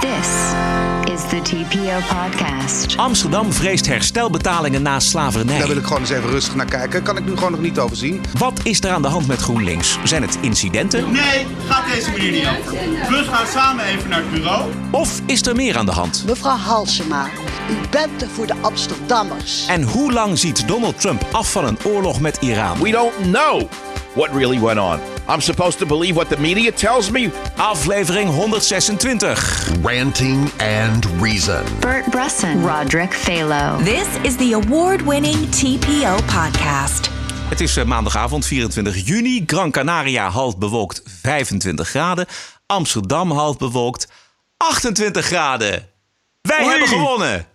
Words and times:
This 0.00 0.28
is 1.12 1.20
the 1.28 1.40
TPO 1.42 1.98
podcast. 2.14 2.96
Amsterdam 2.96 3.52
vreest 3.52 3.86
herstelbetalingen 3.86 4.82
na 4.82 5.00
slavernij. 5.00 5.58
Daar 5.58 5.68
wil 5.68 5.76
ik 5.76 5.84
gewoon 5.84 6.00
eens 6.00 6.10
even 6.10 6.30
rustig 6.30 6.54
naar 6.54 6.66
kijken. 6.66 7.02
Kan 7.02 7.16
ik 7.16 7.24
nu 7.24 7.34
gewoon 7.34 7.50
nog 7.50 7.60
niet 7.60 7.78
overzien. 7.78 8.20
Wat 8.38 8.60
is 8.62 8.80
er 8.80 8.90
aan 8.90 9.02
de 9.02 9.08
hand 9.08 9.26
met 9.26 9.40
GroenLinks? 9.40 9.98
Zijn 10.04 10.22
het 10.22 10.38
incidenten? 10.40 11.12
Nee, 11.12 11.46
gaat 11.68 11.84
deze 11.94 12.10
meneer 12.10 12.30
niet 12.30 12.46
over. 12.58 12.72
We 13.10 13.24
gaan 13.30 13.46
samen 13.46 13.84
even 13.84 14.08
naar 14.08 14.18
het 14.18 14.30
bureau. 14.30 14.70
Of 14.90 15.20
is 15.26 15.46
er 15.46 15.56
meer 15.56 15.78
aan 15.78 15.86
de 15.86 15.92
hand? 15.92 16.22
Mevrouw 16.26 16.56
Halsema, 16.56 17.28
u 17.70 17.88
bent 17.90 18.22
er 18.22 18.28
voor 18.28 18.46
de 18.46 18.54
Amsterdammers. 18.60 19.66
En 19.66 19.82
hoe 19.82 20.12
lang 20.12 20.38
ziet 20.38 20.68
Donald 20.68 21.00
Trump 21.00 21.26
af 21.32 21.52
van 21.52 21.64
een 21.64 21.78
oorlog 21.84 22.20
met 22.20 22.36
Iran? 22.40 22.82
We 22.82 22.90
don't 22.90 23.14
know 23.22 23.62
what 24.14 24.28
really 24.32 24.60
went 24.60 24.78
on. 24.78 25.13
I'm 25.28 25.40
supposed 25.40 25.78
to 25.78 25.86
believe 25.86 26.14
what 26.16 26.28
the 26.28 26.36
media 26.36 26.72
tells 26.72 27.10
me. 27.10 27.30
Aflevering 27.56 28.28
126. 28.28 29.68
Ranting 29.82 30.50
and 30.58 31.06
Reason. 31.22 31.64
Bert 31.80 32.10
Bresson, 32.10 32.62
Roderick 32.62 33.12
Phalo. 33.14 33.82
This 33.84 34.06
is 34.22 34.36
the 34.36 34.52
award-winning 34.52 35.50
TPO 35.50 36.16
podcast. 36.26 37.10
Het 37.48 37.60
is 37.60 37.76
eh, 37.76 37.84
maandagavond 37.84 38.46
24 38.46 38.96
juni. 39.06 39.42
Gran 39.46 39.70
Canaria 39.70 40.28
half 40.28 40.58
bewolkt 40.58 41.02
25 41.04 41.88
graden. 41.88 42.26
Amsterdam 42.66 43.30
half 43.30 43.56
bewolkt 43.56 44.08
28 44.56 45.24
graden. 45.26 45.88
Wij 46.42 46.60
Oei. 46.60 46.68
hebben 46.68 46.88
gewonnen. 46.88 47.46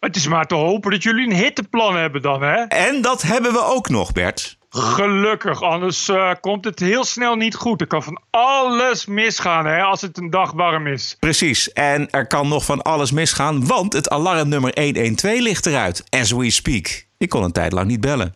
Het 0.00 0.16
is 0.16 0.26
maar 0.26 0.46
te 0.46 0.54
hopen 0.54 0.90
dat 0.90 1.02
jullie 1.02 1.26
een 1.26 1.36
hitteplan 1.36 1.96
hebben 1.96 2.22
dan, 2.22 2.42
hè? 2.42 2.62
En 2.62 3.02
dat 3.02 3.22
hebben 3.22 3.52
we 3.52 3.64
ook 3.64 3.88
nog, 3.88 4.12
Bert. 4.12 4.57
Gelukkig, 4.80 5.62
anders 5.62 6.08
eh, 6.08 6.32
komt 6.40 6.64
het 6.64 6.78
heel 6.78 7.04
snel 7.04 7.34
niet 7.34 7.54
goed. 7.54 7.80
Er 7.80 7.86
kan 7.86 8.02
van 8.02 8.20
alles 8.30 9.06
misgaan, 9.06 9.66
hè, 9.66 9.82
als 9.82 10.00
het 10.00 10.18
een 10.18 10.30
dag 10.30 10.52
warm 10.52 10.86
is. 10.86 11.16
Precies. 11.20 11.72
En 11.72 12.10
er 12.10 12.26
kan 12.26 12.48
nog 12.48 12.64
van 12.64 12.82
alles 12.82 13.12
misgaan, 13.12 13.66
want 13.66 13.92
het 13.92 14.08
alarmnummer 14.08 14.72
112 14.74 15.40
ligt 15.40 15.66
eruit. 15.66 16.04
As 16.10 16.30
we 16.30 16.50
speak. 16.50 17.06
Ik 17.18 17.28
kon 17.28 17.42
een 17.42 17.52
tijd 17.52 17.72
lang 17.72 17.86
niet 17.86 18.00
bellen. 18.00 18.34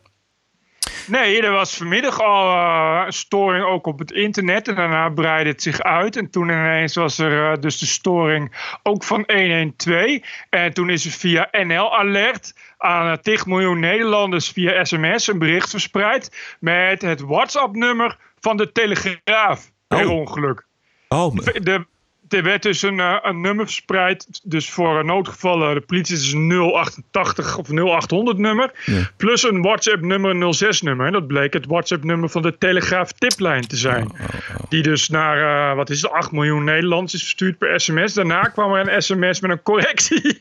Nee, 1.07 1.43
er 1.43 1.53
was 1.53 1.77
vanmiddag 1.77 2.21
al 2.21 2.57
een 3.07 3.13
storing 3.13 3.65
ook 3.65 3.87
op 3.87 3.99
het 3.99 4.11
internet. 4.11 4.69
En 4.69 4.75
daarna 4.75 5.09
breidde 5.09 5.51
het 5.51 5.63
zich 5.63 5.81
uit. 5.81 6.17
En 6.17 6.31
toen 6.31 6.49
ineens 6.49 6.95
was 6.95 7.19
er 7.19 7.53
eh, 7.53 7.61
dus 7.61 7.79
de 7.79 7.87
storing 7.87 8.77
ook 8.83 9.05
van 9.05 9.25
112. 9.27 10.19
En 10.51 10.73
toen 10.73 10.91
is 10.91 11.05
er 11.05 11.11
via 11.11 11.49
NL 11.51 11.99
Alert 11.99 12.55
aan 12.83 13.07
uh, 13.07 13.17
10 13.17 13.41
miljoen 13.47 13.81
Nederlanders 13.81 14.49
via 14.51 14.85
sms 14.85 15.27
een 15.27 15.39
bericht 15.39 15.71
verspreid. 15.71 16.57
Met 16.61 17.03
het 17.03 17.21
WhatsApp-nummer 17.21 18.17
van 18.41 18.57
de 18.57 18.73
Telegraaf. 18.73 19.71
Per 19.89 20.07
Oh. 20.07 20.11
ongeluk. 20.19 20.67
Oh, 21.09 21.37
De, 21.37 21.87
er 22.33 22.43
werd 22.43 22.63
dus 22.63 22.83
een, 22.83 23.01
eh, 23.01 23.17
een 23.23 23.41
nummer 23.41 23.65
verspreid. 23.65 24.41
Dus 24.43 24.71
voor 24.71 24.99
eh, 24.99 25.05
noodgevallen, 25.05 25.75
de 25.75 25.81
politie 25.81 26.17
is 26.17 26.33
een 26.33 26.47
088 26.53 27.59
of 27.59 27.69
0800 27.69 28.39
nummer. 28.39 28.71
Plus 29.17 29.43
een 29.43 29.63
WhatsApp 29.63 30.01
nummer 30.03 30.55
06 30.55 30.83
nummer. 30.83 31.07
En 31.07 31.13
dat 31.13 31.27
bleek 31.27 31.53
het 31.53 31.67
WhatsApp 31.67 32.05
nummer 32.05 32.29
van 32.29 32.43
de 32.43 32.59
Telegraaf 32.59 33.13
tiplijn 33.13 33.67
te 33.67 33.77
zijn. 33.77 34.13
Die 34.69 34.83
dus 34.83 35.09
naar, 35.09 35.71
eh, 35.71 35.77
wat 35.77 35.91
is 35.91 36.03
het, 36.03 36.11
8 36.11 36.33
miljoen 36.33 36.65
Nederlands 36.65 37.15
is 37.15 37.21
verstuurd 37.21 37.59
per 37.59 37.81
sms. 37.81 38.15
Daarna 38.15 38.43
kwam 38.43 38.73
er 38.75 38.93
een 38.95 39.03
sms 39.03 39.41
met 39.41 39.51
een 39.51 39.63
correctie. 39.63 40.41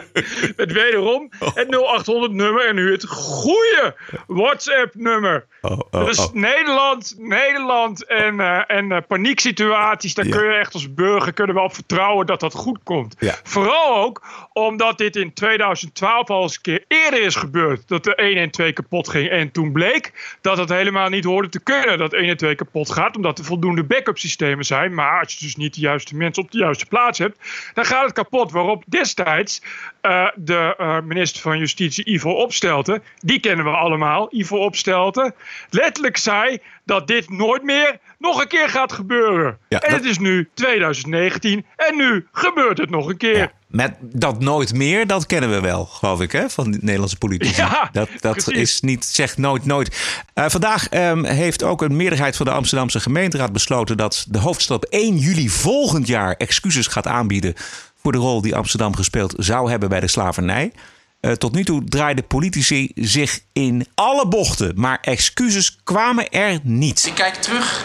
met 0.56 0.72
wederom 0.72 1.30
het 1.54 1.68
0800 1.70 2.32
nummer. 2.32 2.68
En 2.68 2.74
nu 2.74 2.92
het 2.92 3.06
goede 3.08 3.94
WhatsApp 4.26 4.94
nummer. 4.94 5.46
oh, 5.60 5.80
oh, 5.90 6.04
Dus 6.04 6.18
oh. 6.18 6.32
Nederland, 6.32 7.14
Nederland 7.18 8.06
en, 8.06 8.40
eh, 8.40 8.60
en 8.66 8.92
eh, 8.92 8.98
panieksituaties, 9.08 10.14
daar 10.14 10.26
Ja. 10.26 10.36
kun 10.36 10.44
je 10.44 10.54
echt 10.58 10.74
als 10.74 10.94
burger 10.94 11.31
kunnen 11.32 11.56
we 11.56 11.62
op 11.62 11.74
vertrouwen 11.74 12.26
dat 12.26 12.40
dat 12.40 12.54
goed 12.54 12.78
komt. 12.82 13.16
Ja. 13.18 13.34
Vooral 13.42 13.96
ook 13.96 14.22
omdat 14.52 14.98
dit 14.98 15.16
in 15.16 15.32
2012 15.32 16.30
al 16.30 16.42
eens 16.42 16.54
een 16.54 16.62
keer 16.62 16.84
eerder 16.88 17.22
is 17.22 17.34
gebeurd. 17.34 17.88
Dat 17.88 18.04
de 18.04 18.14
1 18.14 18.36
en 18.36 18.50
2 18.50 18.72
kapot 18.72 19.08
ging. 19.08 19.28
En 19.28 19.50
toen 19.50 19.72
bleek 19.72 20.36
dat 20.40 20.58
het 20.58 20.68
helemaal 20.68 21.08
niet 21.08 21.24
hoorde 21.24 21.48
te 21.48 21.60
kunnen 21.60 21.98
dat 21.98 22.12
1 22.12 22.28
en 22.28 22.36
2 22.36 22.54
kapot 22.54 22.90
gaat. 22.90 23.16
Omdat 23.16 23.38
er 23.38 23.44
voldoende 23.44 23.84
backup 23.84 24.18
systemen 24.18 24.64
zijn. 24.64 24.94
Maar 24.94 25.20
als 25.20 25.34
je 25.34 25.44
dus 25.44 25.56
niet 25.56 25.74
de 25.74 25.80
juiste 25.80 26.16
mensen 26.16 26.42
op 26.42 26.50
de 26.50 26.58
juiste 26.58 26.86
plaats 26.86 27.18
hebt, 27.18 27.38
dan 27.74 27.84
gaat 27.84 28.04
het 28.04 28.12
kapot. 28.12 28.52
Waarop 28.52 28.84
destijds 28.86 29.62
eh, 30.00 30.28
de 30.34 30.74
eh, 30.78 31.00
minister 31.00 31.42
van 31.42 31.58
Justitie, 31.58 32.04
Ivo 32.04 32.30
Opstelten, 32.30 33.02
die 33.18 33.40
kennen 33.40 33.64
we 33.64 33.70
allemaal, 33.70 34.28
Ivo 34.30 34.56
Opstelten, 34.56 35.34
letterlijk 35.70 36.16
zei 36.16 36.58
dat 36.84 37.06
dit 37.06 37.30
nooit 37.30 37.62
meer 37.62 37.98
nog 38.18 38.40
een 38.40 38.48
keer 38.48 38.68
gaat 38.68 38.92
gebeuren. 38.92 39.58
Ja, 39.68 39.80
en 39.80 39.90
dat- 39.90 40.00
het 40.00 40.08
is 40.10 40.18
nu 40.18 40.48
2019 40.54 41.64
en 41.76 41.96
nu 41.96 42.26
gebeurt 42.32 42.78
het 42.78 42.90
nog 42.90 43.08
een 43.08 43.16
keer. 43.16 43.36
Ja, 43.36 43.52
met 43.66 43.94
dat 44.00 44.40
nooit 44.40 44.74
meer, 44.74 45.06
dat 45.06 45.26
kennen 45.26 45.50
we 45.50 45.60
wel, 45.60 45.84
geloof 45.84 46.20
ik, 46.20 46.32
hè, 46.32 46.50
van 46.50 46.70
de 46.70 46.78
Nederlandse 46.80 47.18
politici. 47.18 47.60
Ja, 47.60 47.88
dat 47.92 48.08
dat 48.20 48.32
precies. 48.32 48.54
is 48.60 48.80
niet, 48.80 49.04
zegt 49.04 49.38
nooit, 49.38 49.64
nooit. 49.64 50.20
Eh, 50.34 50.44
vandaag 50.48 50.88
ehm, 50.88 51.24
heeft 51.24 51.62
ook 51.62 51.82
een 51.82 51.96
meerderheid 51.96 52.36
van 52.36 52.46
de 52.46 52.52
Amsterdamse 52.52 53.00
gemeenteraad 53.00 53.52
besloten 53.52 53.96
dat 53.96 54.26
de 54.28 54.38
hoofdstad 54.38 54.76
op 54.76 54.86
1 54.90 55.16
juli 55.18 55.48
volgend 55.48 56.06
jaar 56.06 56.32
excuses 56.34 56.86
gaat 56.86 57.06
aanbieden 57.06 57.54
voor 58.02 58.12
de 58.12 58.18
rol 58.18 58.40
die 58.42 58.56
Amsterdam 58.56 58.96
gespeeld 58.96 59.34
zou 59.36 59.70
hebben 59.70 59.88
bij 59.88 60.00
de 60.00 60.08
slavernij. 60.08 60.72
Eh, 61.22 61.32
tot 61.32 61.54
nu 61.54 61.64
toe 61.64 61.84
draaiden 61.84 62.26
politici 62.26 62.92
zich 62.94 63.40
in 63.52 63.86
alle 63.94 64.28
bochten, 64.28 64.72
maar 64.74 64.98
excuses 65.00 65.78
kwamen 65.84 66.30
er 66.30 66.58
niet. 66.62 67.06
Ik 67.06 67.14
kijk 67.14 67.34
terug 67.34 67.84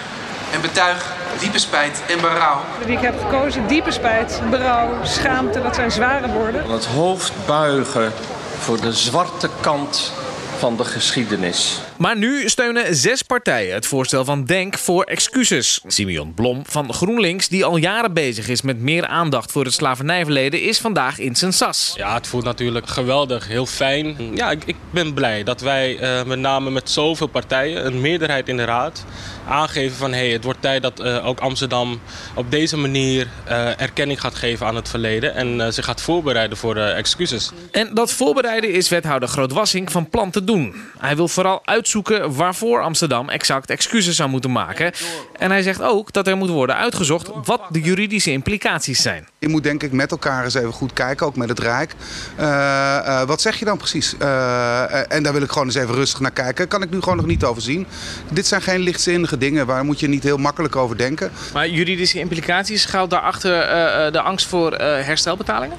en 0.53 0.61
betuig 0.61 1.15
diepe 1.39 1.59
spijt 1.59 2.01
en 2.07 2.21
berouw. 2.21 2.61
Die 2.85 2.95
ik 2.95 3.01
heb 3.01 3.19
gekozen, 3.19 3.67
diepe 3.67 3.91
spijt, 3.91 4.41
berouw, 4.49 5.05
schaamte, 5.05 5.61
dat 5.61 5.75
zijn 5.75 5.91
zware 5.91 6.31
woorden. 6.31 6.61
Van 6.61 6.73
het 6.73 6.85
hoofd 6.85 7.33
buigen 7.45 8.13
voor 8.59 8.81
de 8.81 8.93
zwarte 8.93 9.49
kant 9.61 10.13
van 10.57 10.77
de 10.77 10.83
geschiedenis. 10.83 11.79
Maar 11.97 12.17
nu 12.17 12.49
steunen 12.49 12.95
zes 12.95 13.21
partijen 13.21 13.73
het 13.73 13.85
voorstel 13.85 14.25
van 14.25 14.45
Denk 14.45 14.77
voor 14.77 15.03
excuses. 15.03 15.81
Simeon 15.87 16.33
Blom 16.33 16.61
van 16.65 16.93
GroenLinks, 16.93 17.47
die 17.47 17.65
al 17.65 17.77
jaren 17.77 18.13
bezig 18.13 18.47
is 18.47 18.61
met 18.61 18.79
meer 18.79 19.07
aandacht 19.07 19.51
voor 19.51 19.63
het 19.63 19.73
slavernijverleden, 19.73 20.61
is 20.61 20.77
vandaag 20.77 21.19
in 21.19 21.35
zijn 21.35 21.53
sas. 21.53 21.93
Ja, 21.95 22.13
het 22.13 22.27
voelt 22.27 22.43
natuurlijk 22.43 22.87
geweldig, 22.87 23.47
heel 23.47 23.65
fijn. 23.65 24.17
Ja, 24.35 24.51
ik, 24.51 24.63
ik 24.65 24.75
ben 24.89 25.13
blij 25.13 25.43
dat 25.43 25.61
wij 25.61 25.97
eh, 25.97 26.23
met 26.25 26.39
name 26.39 26.69
met 26.69 26.89
zoveel 26.89 27.27
partijen, 27.27 27.85
een 27.85 28.01
meerderheid 28.01 28.49
in 28.49 28.57
de 28.57 28.65
raad, 28.65 29.05
aangeven 29.47 29.97
van 29.97 30.13
hey, 30.13 30.29
het 30.29 30.43
wordt 30.43 30.61
tijd 30.61 30.81
dat 30.81 30.99
eh, 30.99 31.27
ook 31.27 31.39
Amsterdam 31.39 31.99
op 32.35 32.51
deze 32.51 32.77
manier 32.77 33.27
eh, 33.45 33.81
erkenning 33.81 34.21
gaat 34.21 34.35
geven 34.35 34.65
aan 34.65 34.75
het 34.75 34.89
verleden 34.89 35.35
en 35.35 35.61
eh, 35.61 35.71
zich 35.71 35.85
gaat 35.85 36.01
voorbereiden 36.01 36.57
voor 36.57 36.75
excuses. 36.75 37.51
En 37.71 37.93
dat 37.93 38.11
voorbereiden 38.11 38.73
is 38.73 38.89
wethouder 38.89 39.29
Grootwassink 39.29 39.91
van 39.91 40.09
plan 40.09 40.31
doen. 40.47 40.73
Hij 40.97 41.15
wil 41.15 41.27
vooral 41.27 41.61
uitzoeken 41.65 42.35
waarvoor 42.35 42.81
Amsterdam 42.81 43.29
exact 43.29 43.69
excuses 43.69 44.15
zou 44.15 44.29
moeten 44.29 44.51
maken. 44.51 44.91
En 45.37 45.51
hij 45.51 45.61
zegt 45.61 45.81
ook 45.81 46.13
dat 46.13 46.27
er 46.27 46.37
moet 46.37 46.49
worden 46.49 46.75
uitgezocht 46.75 47.29
wat 47.43 47.61
de 47.69 47.81
juridische 47.81 48.31
implicaties 48.31 49.01
zijn. 49.01 49.27
Je 49.39 49.47
moet 49.47 49.63
denk 49.63 49.83
ik 49.83 49.91
met 49.91 50.11
elkaar 50.11 50.43
eens 50.43 50.53
even 50.53 50.73
goed 50.73 50.93
kijken, 50.93 51.25
ook 51.25 51.35
met 51.35 51.49
het 51.49 51.59
Rijk. 51.59 51.95
Eh, 52.35 52.97
eh, 52.97 53.27
wat 53.27 53.41
zeg 53.41 53.59
je 53.59 53.65
dan 53.65 53.77
precies? 53.77 54.17
Eh, 54.17 55.11
en 55.11 55.23
daar 55.23 55.33
wil 55.33 55.41
ik 55.41 55.51
gewoon 55.51 55.67
eens 55.67 55.75
even 55.75 55.95
rustig 55.95 56.19
naar 56.19 56.31
kijken. 56.31 56.67
Kan 56.67 56.81
ik 56.81 56.89
nu 56.89 57.01
gewoon 57.01 57.17
nog 57.17 57.25
niet 57.25 57.43
overzien. 57.43 57.87
Dit 58.31 58.47
zijn 58.47 58.61
geen 58.61 58.79
lichtzinnige 58.79 59.37
dingen. 59.37 59.65
Waar 59.65 59.85
moet 59.85 59.99
je 59.99 60.07
niet 60.07 60.23
heel 60.23 60.37
makkelijk 60.37 60.75
over 60.75 60.97
denken. 60.97 61.31
Maar 61.53 61.69
juridische 61.69 62.19
implicaties 62.19 62.81
schuilt 62.81 63.09
daarachter 63.09 63.51
uh, 63.51 64.11
de 64.11 64.21
angst 64.21 64.47
voor 64.47 64.71
uh, 64.71 64.79
herstelbetalingen? 64.79 65.77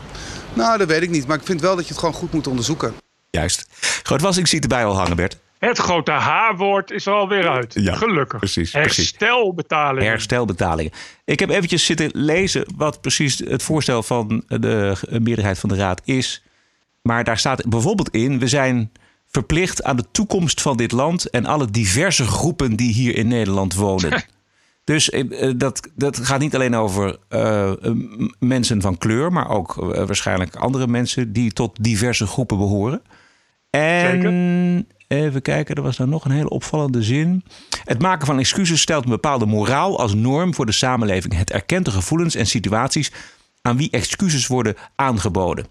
Nou, 0.53 0.79
dat 0.79 0.89
weet 0.89 1.03
ik 1.03 1.11
niet. 1.11 1.27
Maar 1.27 1.37
ik 1.37 1.45
vind 1.45 1.61
wel 1.61 1.77
dat 1.77 1.85
je 1.85 1.91
het 1.91 1.99
gewoon 1.99 2.15
goed 2.15 2.33
moet 2.33 2.47
onderzoeken. 2.47 2.95
Juist. 3.31 3.69
Grootwassink 4.03 4.47
ziet 4.47 4.63
erbij 4.63 4.85
al 4.85 4.97
hangen, 4.97 5.17
Bert. 5.17 5.39
Het 5.59 5.79
grote 5.79 6.11
H-woord 6.11 6.91
is 6.91 7.07
er 7.07 7.13
alweer 7.13 7.49
uit. 7.49 7.75
Ja, 7.75 7.95
Gelukkig. 7.95 8.39
precies. 8.39 8.73
Herstelbetalingen. 8.73 10.09
Herstelbetalingen. 10.09 10.93
Ik 11.25 11.41
heb 11.41 11.51
eventjes 11.51 11.85
zitten 11.85 12.11
lezen 12.13 12.65
wat 12.77 13.01
precies 13.01 13.39
het 13.39 13.63
voorstel 13.63 14.03
van 14.03 14.45
de 14.47 14.97
meerderheid 15.09 15.59
van 15.59 15.69
de 15.69 15.77
Raad 15.77 16.01
is. 16.05 16.43
Maar 17.03 17.25
daar 17.25 17.39
staat 17.39 17.69
bijvoorbeeld 17.69 18.11
in: 18.11 18.39
we 18.39 18.49
zijn 18.49 18.93
verplicht 19.27 19.83
aan 19.83 19.97
de 19.97 20.05
toekomst 20.13 20.61
van 20.61 20.77
dit 20.77 20.93
land 20.93 21.31
en 21.31 21.47
alle 21.47 21.71
diverse 21.71 22.25
groepen 22.27 22.77
die 22.77 22.93
hier 22.93 23.17
in 23.17 23.29
Nederland 23.29 23.75
wonen. 23.75 24.25
Dus 24.85 25.11
eh, 25.11 25.53
dat, 25.57 25.89
dat 25.95 26.19
gaat 26.19 26.41
niet 26.41 26.55
alleen 26.55 26.75
over 26.77 27.17
uh, 27.31 27.73
mensen 28.39 28.81
van 28.81 28.99
kleur, 28.99 29.33
maar 29.33 29.49
ook 29.51 29.77
uh, 29.77 29.87
waarschijnlijk 29.89 30.57
andere 30.57 30.87
mensen 30.87 31.33
die 31.33 31.53
tot 31.53 31.79
diverse 31.81 32.27
groepen 32.27 32.57
behoren. 32.57 33.03
En 33.71 34.11
Zeker. 34.11 35.19
even 35.19 35.43
kijken, 35.43 35.75
er 35.75 35.83
was 35.83 35.97
daar 35.97 36.09
nog 36.09 36.25
een 36.25 36.31
hele 36.31 36.49
opvallende 36.49 37.03
zin. 37.03 37.45
Het 37.85 38.03
maken 38.03 38.27
van 38.27 38.39
excuses 38.39 38.81
stelt 38.81 39.05
een 39.05 39.11
bepaalde 39.11 39.47
moraal 39.47 39.99
als 39.99 40.15
norm 40.15 40.55
voor 40.55 40.67
de 40.67 40.73
samenleving. 40.73 41.37
Het 41.37 41.51
erkent 41.51 41.85
de 41.85 41.91
gevoelens 41.91 42.35
en 42.35 42.47
situaties 42.47 43.13
aan 43.63 43.77
wie 43.77 43.91
excuses 43.91 44.47
worden 44.47 44.75
aangeboden. 44.95 45.67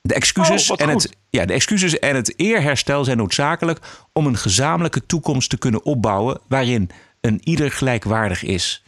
De 0.00 0.14
excuses, 0.14 0.70
oh, 0.70 0.80
en 0.80 0.88
het, 0.88 1.16
ja, 1.30 1.44
de 1.44 1.52
excuses 1.52 1.98
en 1.98 2.16
het 2.16 2.38
eerherstel 2.38 3.04
zijn 3.04 3.16
noodzakelijk 3.16 3.80
om 4.12 4.26
een 4.26 4.36
gezamenlijke 4.36 5.06
toekomst 5.06 5.50
te 5.50 5.58
kunnen 5.58 5.84
opbouwen 5.84 6.40
waarin 6.48 6.90
een 7.20 7.40
ieder 7.44 7.70
gelijkwaardig 7.70 8.42
is. 8.42 8.84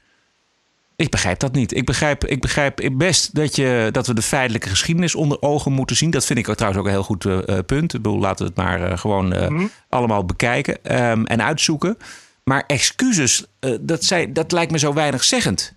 Ik 0.99 1.11
begrijp 1.11 1.39
dat 1.39 1.53
niet. 1.53 1.75
Ik 1.75 1.85
begrijp, 1.85 2.25
ik 2.25 2.41
begrijp 2.41 2.91
best 2.93 3.35
dat, 3.35 3.57
je, 3.57 3.89
dat 3.93 4.07
we 4.07 4.15
de 4.15 4.23
feitelijke 4.23 4.69
geschiedenis 4.69 5.15
onder 5.15 5.43
ogen 5.43 5.73
moeten 5.73 5.97
zien. 5.97 6.11
Dat 6.11 6.25
vind 6.25 6.39
ik 6.39 6.49
ook 6.49 6.55
trouwens 6.55 6.83
ook 6.83 6.89
een 6.89 6.95
heel 6.95 7.05
goed 7.05 7.25
uh, 7.25 7.59
punt. 7.67 7.95
Ik 7.95 8.03
bedoel, 8.03 8.19
laten 8.19 8.47
we 8.47 8.53
het 8.55 8.65
maar 8.65 8.91
uh, 8.91 8.99
gewoon 8.99 9.35
uh, 9.35 9.49
mm. 9.49 9.71
allemaal 9.89 10.25
bekijken 10.25 11.03
um, 11.03 11.27
en 11.27 11.43
uitzoeken. 11.43 11.99
Maar 12.45 12.65
excuses, 12.67 13.47
dat, 13.81 14.05
zei, 14.05 14.33
dat 14.33 14.53
lijkt 14.53 14.73
me 14.73 14.79
zo 14.79 14.93
weinig 14.93 15.25
zeggend. 15.25 15.77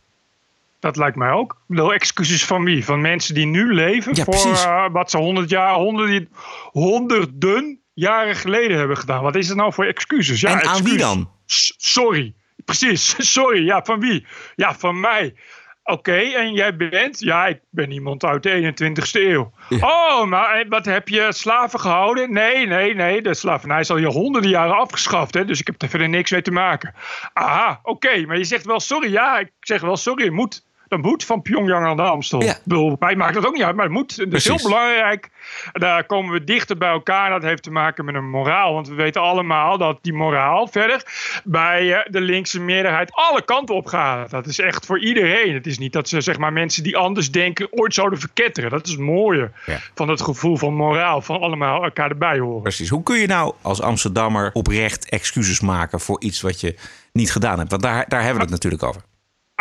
Dat 0.79 0.97
lijkt 0.97 1.15
mij 1.15 1.31
ook. 1.31 1.62
Bedoel, 1.67 1.94
excuses 1.94 2.45
van 2.45 2.63
wie? 2.63 2.85
Van 2.85 3.01
mensen 3.01 3.33
die 3.33 3.45
nu 3.45 3.74
leven 3.74 4.15
ja, 4.15 4.24
voor 4.24 4.91
wat 4.91 5.12
ze 5.12 5.17
honderd 5.17 5.50
jaar, 5.50 5.74
honderden, 5.74 6.29
honderden 6.71 7.79
jaren 7.94 8.35
geleden 8.35 8.77
hebben 8.77 8.97
gedaan. 8.97 9.24
Wat 9.24 9.35
is 9.35 9.47
het 9.47 9.57
nou 9.57 9.74
voor 9.74 9.85
excuses? 9.85 10.41
Ja, 10.41 10.50
en 10.50 10.56
excuses. 10.56 10.79
aan 10.79 10.89
wie 10.89 10.97
dan? 10.97 11.29
S 11.45 11.74
sorry. 11.77 12.33
Precies, 12.65 13.15
sorry. 13.33 13.65
Ja, 13.65 13.83
van 13.83 13.99
wie? 13.99 14.25
Ja, 14.55 14.75
van 14.75 14.99
mij. 14.99 15.35
Oké, 15.83 16.15
en 16.15 16.53
jij 16.53 16.75
bent? 16.75 17.19
Ja, 17.19 17.47
ik 17.47 17.59
ben 17.69 17.91
iemand 17.91 18.23
uit 18.23 18.43
de 18.43 18.73
21ste 18.73 19.21
eeuw. 19.21 19.51
Ja. 19.69 19.77
Oh, 19.77 20.25
maar 20.25 20.65
wat 20.69 20.85
heb 20.85 21.07
je 21.07 21.27
slaven 21.33 21.79
gehouden? 21.79 22.33
Nee, 22.33 22.67
nee, 22.67 22.95
nee. 22.95 23.21
De 23.21 23.33
slavernij 23.33 23.79
is 23.79 23.89
al 23.89 23.97
je 23.97 24.07
honderden 24.07 24.49
jaren 24.49 24.75
afgeschaft. 24.75 25.33
Hè, 25.33 25.45
dus 25.45 25.59
ik 25.59 25.67
heb 25.67 25.81
er 25.81 25.89
verder 25.89 26.09
niks 26.09 26.31
mee 26.31 26.41
te 26.41 26.51
maken. 26.51 26.93
Aha, 27.33 27.79
oké. 27.83 28.25
maar 28.25 28.37
je 28.37 28.43
zegt 28.43 28.65
wel 28.65 28.79
sorry. 28.79 29.11
Ja, 29.11 29.39
ik 29.39 29.51
zeg 29.59 29.81
wel 29.81 29.97
sorry. 29.97 30.29
Moet 30.29 30.65
dat 30.91 31.01
moet 31.01 31.25
van 31.25 31.41
Pyongyang 31.41 31.85
aan 31.85 31.95
de 31.95 32.01
Amstel. 32.01 32.41
Ja. 32.43 32.55
Bedoel, 32.63 32.95
mij 32.99 33.15
maakt 33.15 33.33
dat 33.33 33.45
ook 33.45 33.53
niet 33.53 33.63
uit, 33.63 33.75
maar 33.75 33.85
het 33.85 33.93
moet. 33.93 34.17
Dat 34.17 34.33
is 34.33 34.47
heel 34.47 34.59
belangrijk. 34.63 35.29
Daar 35.71 36.03
komen 36.05 36.31
we 36.33 36.43
dichter 36.43 36.77
bij 36.77 36.89
elkaar. 36.89 37.29
Dat 37.29 37.41
heeft 37.43 37.63
te 37.63 37.71
maken 37.71 38.05
met 38.05 38.15
een 38.15 38.29
moraal. 38.29 38.73
Want 38.73 38.88
we 38.88 38.95
weten 38.95 39.21
allemaal 39.21 39.77
dat 39.77 39.99
die 40.01 40.13
moraal 40.13 40.67
verder 40.67 41.03
bij 41.43 41.93
eh, 41.93 42.11
de 42.11 42.21
linkse 42.21 42.59
meerderheid 42.59 43.11
alle 43.13 43.45
kanten 43.45 43.75
op 43.75 43.85
gaat. 43.85 44.29
Dat 44.29 44.47
is 44.47 44.59
echt 44.59 44.85
voor 44.85 44.99
iedereen. 44.99 45.53
Het 45.53 45.67
is 45.67 45.77
niet 45.77 45.93
dat 45.93 46.09
ze 46.09 46.21
zeg 46.21 46.38
maar, 46.38 46.53
mensen 46.53 46.83
die 46.83 46.97
anders 46.97 47.31
denken 47.31 47.67
ooit 47.71 47.93
zouden 47.93 48.19
verketteren. 48.19 48.69
Dat 48.69 48.85
is 48.85 48.91
het 48.91 49.01
mooie 49.01 49.51
Ja. 49.65 49.79
van 49.95 50.09
het 50.09 50.21
gevoel 50.21 50.57
van 50.57 50.73
moraal. 50.73 51.21
Van 51.21 51.39
allemaal 51.41 51.83
elkaar 51.83 52.09
erbij 52.09 52.39
horen. 52.39 52.61
Precies. 52.61 52.89
Hoe 52.89 53.03
kun 53.03 53.17
je 53.17 53.27
nou 53.27 53.53
als 53.61 53.81
Amsterdammer 53.81 54.49
oprecht 54.53 55.09
excuses 55.09 55.59
maken 55.61 55.99
voor 55.99 56.21
iets 56.21 56.41
wat 56.41 56.61
je 56.61 56.75
niet 57.11 57.31
gedaan 57.31 57.57
hebt? 57.57 57.69
Want 57.71 57.83
daar, 57.83 58.05
daar 58.07 58.19
hebben 58.19 58.38
we 58.38 58.43
het 58.43 58.63
natuurlijk 58.63 58.83
over. 58.83 59.01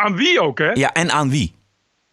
Aan 0.00 0.17
wie 0.17 0.41
ook, 0.41 0.58
hè? 0.58 0.70
Ja, 0.70 0.93
en 0.93 1.11
aan 1.11 1.31
wie? 1.31 1.55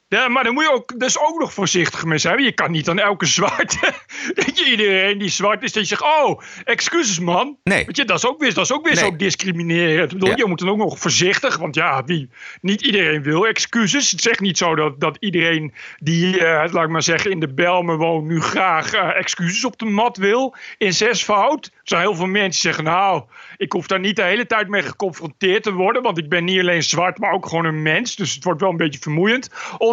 Ja, 0.09 0.27
maar 0.27 0.43
dan 0.43 0.53
moet 0.53 0.63
je 0.63 0.71
ook, 0.71 0.99
dus 0.99 1.19
ook 1.19 1.39
nog 1.39 1.53
voorzichtig 1.53 2.05
mee 2.05 2.17
zijn. 2.17 2.43
Je 2.43 2.51
kan 2.51 2.71
niet 2.71 2.89
aan 2.89 2.99
elke 2.99 3.25
zwarte. 3.25 3.93
dat 4.35 4.59
je 4.59 4.65
iedereen 4.71 5.17
die 5.17 5.29
zwart 5.29 5.63
is, 5.63 5.71
dat 5.73 5.87
je 5.87 5.95
zegt: 5.95 6.01
Oh, 6.01 6.41
excuses 6.63 7.19
man. 7.19 7.57
Nee. 7.63 7.85
Weet 7.85 7.95
je, 7.97 8.05
dat 8.05 8.17
is 8.17 8.27
ook 8.27 8.39
weer, 8.39 8.53
dat 8.53 8.63
is 8.63 8.71
ook 8.71 8.83
weer 8.83 8.95
Nee. 8.95 9.03
zo 9.03 9.15
discriminerend. 9.15 10.11
Ik 10.11 10.17
bedoel, 10.17 10.29
Ja. 10.29 10.35
Je 10.37 10.45
moet 10.45 10.59
dan 10.59 10.69
ook 10.69 10.77
nog 10.77 10.99
voorzichtig, 10.99 11.57
want 11.57 11.75
ja, 11.75 12.03
wie, 12.03 12.29
niet 12.61 12.81
iedereen 12.81 13.23
wil 13.23 13.47
excuses. 13.47 14.11
Het 14.11 14.21
zegt 14.21 14.39
niet 14.39 14.57
zo 14.57 14.75
dat, 14.75 14.99
dat 14.99 15.17
iedereen 15.19 15.73
die, 15.99 16.45
eh, 16.45 16.71
laat 16.73 16.83
ik 16.83 16.89
maar 16.89 17.03
zeggen, 17.03 17.31
in 17.31 17.39
de 17.39 17.53
Belmen 17.53 17.97
woont, 17.97 18.27
nu 18.27 18.41
graag 18.41 18.93
eh, 18.93 19.17
excuses 19.17 19.65
op 19.65 19.79
de 19.79 19.85
mat 19.85 20.17
wil. 20.17 20.55
In 20.77 20.93
zesvoud. 20.93 21.65
Er 21.65 21.71
zijn 21.83 22.01
heel 22.01 22.15
veel 22.15 22.25
mensen 22.25 22.51
die 22.51 22.59
zeggen: 22.59 22.83
Nou, 22.83 23.23
ik 23.57 23.71
hoef 23.71 23.87
daar 23.87 23.99
niet 23.99 24.15
de 24.15 24.23
hele 24.23 24.45
tijd 24.45 24.67
mee 24.67 24.81
geconfronteerd 24.83 25.63
te 25.63 25.71
worden, 25.73 26.01
want 26.01 26.17
ik 26.17 26.29
ben 26.29 26.43
niet 26.43 26.59
alleen 26.59 26.83
zwart, 26.83 27.17
maar 27.17 27.31
ook 27.31 27.45
gewoon 27.47 27.65
een 27.65 27.81
mens. 27.81 28.15
Dus 28.15 28.33
het 28.35 28.43
wordt 28.43 28.61
wel 28.61 28.69
een 28.69 28.77
beetje 28.77 28.99
vermoeiend 28.99 29.49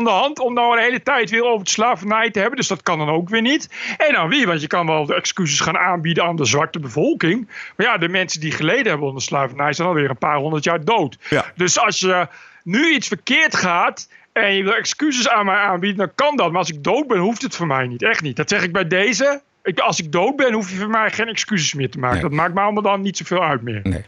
onderhand 0.07 0.39
om 0.39 0.55
nou 0.55 0.77
een 0.77 0.83
hele 0.83 1.03
tijd 1.03 1.31
weer 1.31 1.45
over 1.45 1.65
de 1.65 1.71
slavernij 1.71 2.31
te 2.31 2.39
hebben. 2.39 2.57
Dus 2.57 2.69
dat 2.69 2.83
kan 2.83 2.99
dan 2.99 3.09
ook 3.09 3.29
weer 3.29 3.43
niet. 3.43 3.69
En 3.97 4.17
aan 4.17 4.29
wie? 4.29 4.47
Want 4.47 4.61
je 4.61 4.67
kan 4.67 4.87
wel 4.87 5.07
de 5.07 5.15
excuses 5.15 5.61
gaan 5.61 5.79
aanbieden 5.79 6.25
aan 6.25 6.37
de 6.37 6.45
zwarte 6.45 6.81
bevolking. 6.81 7.49
Maar 7.77 7.87
ja, 7.87 7.99
de 7.99 8.09
mensen 8.09 8.41
die 8.41 8.53
geleden 8.53 8.87
hebben 8.87 9.07
onder 9.07 9.23
slavernij 9.23 9.73
zijn 9.73 9.89
alweer 9.89 10.11
een 10.11 10.19
paar 10.19 10.37
honderd 10.37 10.65
jaar 10.65 10.85
dood. 10.85 11.19
Ja. 11.31 11.45
Dus 11.55 11.79
als 11.79 12.01
je 12.01 12.29
nu 12.63 12.95
iets 12.95 13.09
verkeerd 13.09 13.57
gaat 13.57 14.09
en 14.33 14.55
je 14.55 14.63
wil 14.63 14.75
excuses 14.75 15.29
aan 15.29 15.47
mij 15.47 15.57
aanbieden, 15.57 15.99
dan 15.99 16.15
kan 16.15 16.37
dat. 16.37 16.49
Maar 16.51 16.59
als 16.59 16.71
ik 16.71 16.85
dood 16.85 17.07
ben, 17.07 17.19
hoeft 17.19 17.43
het 17.43 17.57
voor 17.57 17.67
mij 17.67 17.87
niet. 17.87 18.03
Echt 18.03 18.23
niet. 18.23 18.37
Dat 18.37 18.49
zeg 18.49 18.63
ik 18.63 18.73
bij 18.73 18.87
deze. 18.87 19.43
Ik, 19.63 19.79
als 19.79 20.01
ik 20.01 20.13
dood 20.13 20.37
ben, 20.37 20.53
hoef 20.53 20.71
je 20.71 20.77
voor 20.77 20.91
mij 20.91 21.11
geen 21.11 21.29
excuses 21.29 21.75
meer 21.75 21.91
te 21.91 21.99
maken. 21.99 22.21
Nee. 22.21 22.29
Dat 22.29 22.39
maakt 22.39 22.55
me 22.55 22.61
allemaal 22.61 22.83
dan 22.83 23.01
niet 23.01 23.17
zoveel 23.17 23.45
uit 23.45 23.63
meer. 23.63 23.81
Nee. 23.83 24.05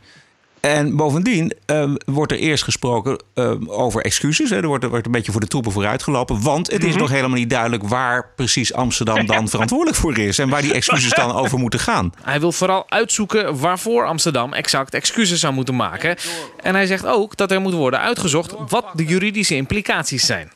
En 0.66 0.96
bovendien 0.96 1.52
ehm, 1.66 1.94
wordt 2.04 2.32
er 2.32 2.38
eerst 2.38 2.64
gesproken 2.64 3.22
ehm, 3.34 3.68
over 3.68 4.02
excuses. 4.02 4.50
Hè. 4.50 4.56
Er 4.56 4.66
wordt, 4.66 4.84
er 4.84 4.90
wordt 4.90 5.06
een 5.06 5.12
beetje 5.12 5.32
voor 5.32 5.40
de 5.40 5.46
troepen 5.46 5.72
vooruitgelopen. 5.72 6.42
Want 6.42 6.70
het 6.70 6.84
is 6.84 6.90
Mhm. 6.90 6.98
nog 6.98 7.10
helemaal 7.10 7.36
niet 7.38 7.50
duidelijk 7.50 7.82
waar 7.88 8.30
precies 8.36 8.72
Amsterdam 8.72 9.26
dan 9.26 9.48
verantwoordelijk 9.54 9.96
voor 9.98 10.18
is. 10.18 10.38
En 10.38 10.48
waar 10.48 10.62
die 10.62 10.72
excuses 10.72 11.12
dan 11.12 11.32
over 11.32 11.58
moeten 11.58 11.80
gaan. 11.80 12.12
Hij 12.22 12.40
wil 12.40 12.52
vooral 12.52 12.84
uitzoeken 12.90 13.58
waarvoor 13.58 14.06
Amsterdam 14.06 14.52
exact 14.52 14.94
excuses 14.94 15.40
zou 15.40 15.54
moeten 15.54 15.76
maken. 15.76 16.16
En 16.62 16.74
hij 16.74 16.86
zegt 16.86 17.06
ook 17.06 17.36
dat 17.36 17.50
er 17.50 17.60
moet 17.60 17.74
worden 17.74 18.00
uitgezocht 18.00 18.54
wat 18.68 18.84
de 18.94 19.04
juridische 19.04 19.54
implicaties 19.54 20.26
zijn. 20.26 20.52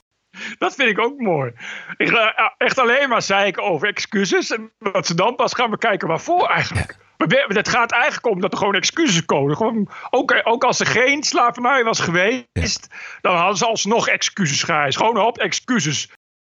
Dat 0.59 0.75
vind 0.75 0.91
ik 0.91 0.99
ook 0.99 1.19
mooi. 1.19 1.53
Ik, 1.97 2.09
ga 2.09 2.55
echt 2.59 2.79
alleen 2.79 3.09
maar 3.09 3.23
zeiken 3.23 3.63
over 3.63 3.89
excuses. 3.89 4.51
En 4.51 4.71
wat 4.79 5.07
ze 5.07 5.15
dan 5.15 5.35
pas 5.35 5.55
gaan 5.55 5.71
bekijken 5.71 6.09
waarvoor 6.09 6.49
eigenlijk. 6.49 6.99
Maar 7.17 7.29
Het 7.49 7.69
gaat 7.69 7.93
eigenlijk 7.93 8.27
om 8.27 8.41
dat 8.41 8.53
er 8.53 8.59
gewoon 8.59 8.75
excuses 8.75 9.25
komen. 9.25 9.57
Gewoon, 9.57 9.89
ook, 10.11 10.41
ook 10.45 10.65
als 10.65 10.81
er 10.81 10.87
geen 10.87 11.23
slavernij 11.23 11.85
was 11.85 12.01
geweest, 12.01 12.87
dan 13.21 13.37
hadden 13.37 13.57
ze 13.57 13.67
alsnog 13.67 14.09
excuses 14.09 14.63
geëist. 14.63 14.97
Gewoon 14.97 15.19
op 15.19 15.39
excuses. 15.39 16.09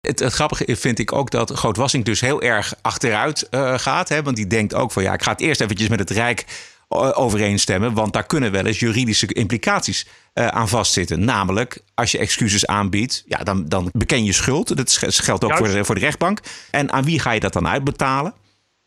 Het, 0.01 0.19
het 0.19 0.33
grappige 0.33 0.75
vind 0.75 0.99
ik 0.99 1.11
ook 1.11 1.31
dat 1.31 1.51
Groot-Wassink 1.51 2.05
dus 2.05 2.21
heel 2.21 2.41
erg 2.41 2.73
achteruit 2.81 3.49
eh, 3.49 3.77
gaat. 3.77 4.09
Hè? 4.09 4.23
Want 4.23 4.35
die 4.35 4.47
denkt 4.47 4.73
ook 4.73 4.91
van 4.91 5.03
ja, 5.03 5.13
ik 5.13 5.23
ga 5.23 5.31
het 5.31 5.41
eerst 5.41 5.61
eventjes 5.61 5.87
met 5.87 5.99
het 5.99 6.09
Rijk 6.09 6.45
overeenstemmen. 6.93 7.93
Want 7.93 8.13
daar 8.13 8.25
kunnen 8.25 8.51
wel 8.51 8.65
eens 8.65 8.79
juridische 8.79 9.27
implicaties 9.33 10.07
eh, 10.33 10.47
aan 10.47 10.67
vastzitten. 10.69 11.25
Namelijk, 11.25 11.79
als 11.93 12.11
je 12.11 12.17
excuses 12.17 12.65
aanbiedt, 12.65 13.23
ja, 13.27 13.37
dan, 13.37 13.65
dan 13.69 13.89
beken 13.93 14.23
je 14.23 14.33
schuld. 14.33 14.77
Dat 14.77 14.91
geldt 14.99 15.43
ook 15.43 15.49
Juist. 15.49 15.65
voor 15.65 15.75
de, 15.75 15.85
voor 15.85 15.95
de 15.95 16.01
rechtbank. 16.01 16.39
En 16.71 16.91
aan 16.91 17.03
wie 17.03 17.19
ga 17.19 17.31
je 17.31 17.39
dat 17.39 17.53
dan 17.53 17.67
uitbetalen? 17.67 18.33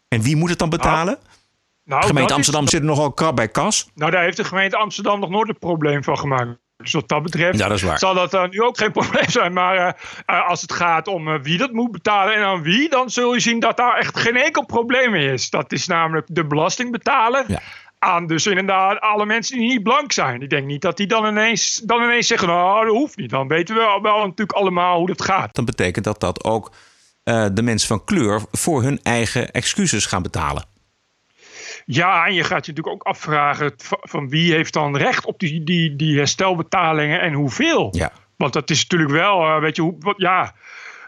En 0.09 0.23
wie 0.23 0.37
moet 0.37 0.51
het 0.51 0.59
dan 0.59 0.69
betalen? 0.71 1.19
Nou, 1.85 2.01
Gemeente 2.01 2.21
dat 2.21 2.31
is- 2.31 2.35
Amsterdam 2.37 2.69
zit 2.69 2.81
er 2.81 2.87
nogal 2.87 3.13
krap 3.13 3.37
bij 3.37 3.49
kas. 3.49 3.91
Nou, 3.95 4.11
daar 4.11 4.23
heeft 4.23 4.37
de 4.37 4.45
gemeente 4.45 4.77
Amsterdam 4.77 5.21
nog 5.21 5.31
nooit 5.31 5.49
een 5.49 5.59
probleem 5.59 6.05
van 6.05 6.19
gemaakt. 6.19 6.59
Dus 6.77 6.93
wat 6.93 7.09
dat 7.09 7.23
betreft 7.23 7.59
Ja, 7.59 7.69
dat 7.69 7.99
zal 7.99 8.15
dat 8.15 8.35
eh, 8.35 8.49
nu 8.49 8.63
ook 8.63 8.79
geen 8.79 8.93
probleem 9.01 9.29
zijn. 9.31 9.53
Maar 9.53 9.97
eh, 10.27 10.49
als 10.49 10.61
het 10.63 10.73
gaat 10.73 11.09
om 11.09 11.43
wie 11.43 11.59
dat 11.59 11.73
moet 11.73 11.93
betalen 11.93 12.35
en 12.35 12.43
aan 12.45 12.63
wie, 12.63 12.89
dan 12.89 13.11
zul 13.11 13.35
je 13.35 13.41
zien 13.41 13.61
dat 13.61 13.77
daar 13.77 13.97
echt 13.99 14.19
geen 14.19 14.37
enkel 14.37 14.65
probleem 14.65 15.11
mee 15.11 15.33
is. 15.33 15.51
Dat 15.51 15.73
is 15.73 15.87
namelijk 15.87 16.27
de 16.31 16.47
belastingbetaler. 16.47 17.45
Ja. 17.49 17.61
Aan 17.99 18.27
dus 18.27 18.47
inderdaad 18.47 19.01
alle 19.01 19.27
mensen 19.27 19.59
die 19.59 19.69
niet 19.69 19.83
blank 19.83 20.13
zijn. 20.13 20.43
Ik 20.43 20.51
denk 20.51 20.67
niet 20.67 20.83
dat 20.83 20.97
die 20.97 21.07
dan 21.07 21.27
ineens, 21.27 21.77
dan 21.85 22.03
ineens 22.03 22.27
zeggen, 22.27 22.49
nou 22.49 22.87
dat 22.87 22.95
hoeft 22.95 23.17
niet. 23.17 23.31
Dan 23.31 23.49
weten 23.49 23.75
we 23.75 23.81
wel, 23.81 24.03
wel 24.03 24.19
natuurlijk 24.19 24.53
allemaal 24.53 24.99
hoe 24.99 25.07
dat 25.07 25.23
gaat. 25.23 25.55
Dan 25.55 25.65
betekent 25.65 26.05
dat 26.05 26.21
dat 26.21 26.45
ook 26.45 26.73
eh, 27.23 27.47
de 27.53 27.63
mensen 27.63 27.89
van 27.89 28.05
kleur 28.05 28.43
voor 28.53 28.83
hun 28.83 29.01
eigen 29.03 29.51
excuses 29.51 30.07
gaan 30.07 30.23
betalen. 30.23 30.65
Ja, 31.85 32.27
en 32.27 32.35
je 32.35 32.45
gaat 32.45 32.67
je 32.67 32.73
natuurlijk 32.73 32.97
ook 32.97 33.03
afvragen 33.03 33.73
van, 33.77 33.99
van 34.01 34.29
wie 34.29 34.53
heeft 34.53 34.73
dan 34.73 34.97
recht 34.97 35.25
op 35.25 35.39
die, 35.39 35.65
die, 35.65 35.97
die 35.97 36.17
herstelbetalingen 36.17 37.21
en 37.21 37.33
hoeveel. 37.33 37.89
Ja. 37.97 38.13
Want 38.37 38.53
dat 38.53 38.71
is 38.71 38.83
natuurlijk 38.83 39.11
wel, 39.11 39.43
eh, 39.43 39.61
weet 39.61 39.77
je, 39.77 39.83
hoe, 39.83 39.97
wat, 39.99 40.15
ja, 40.17 40.55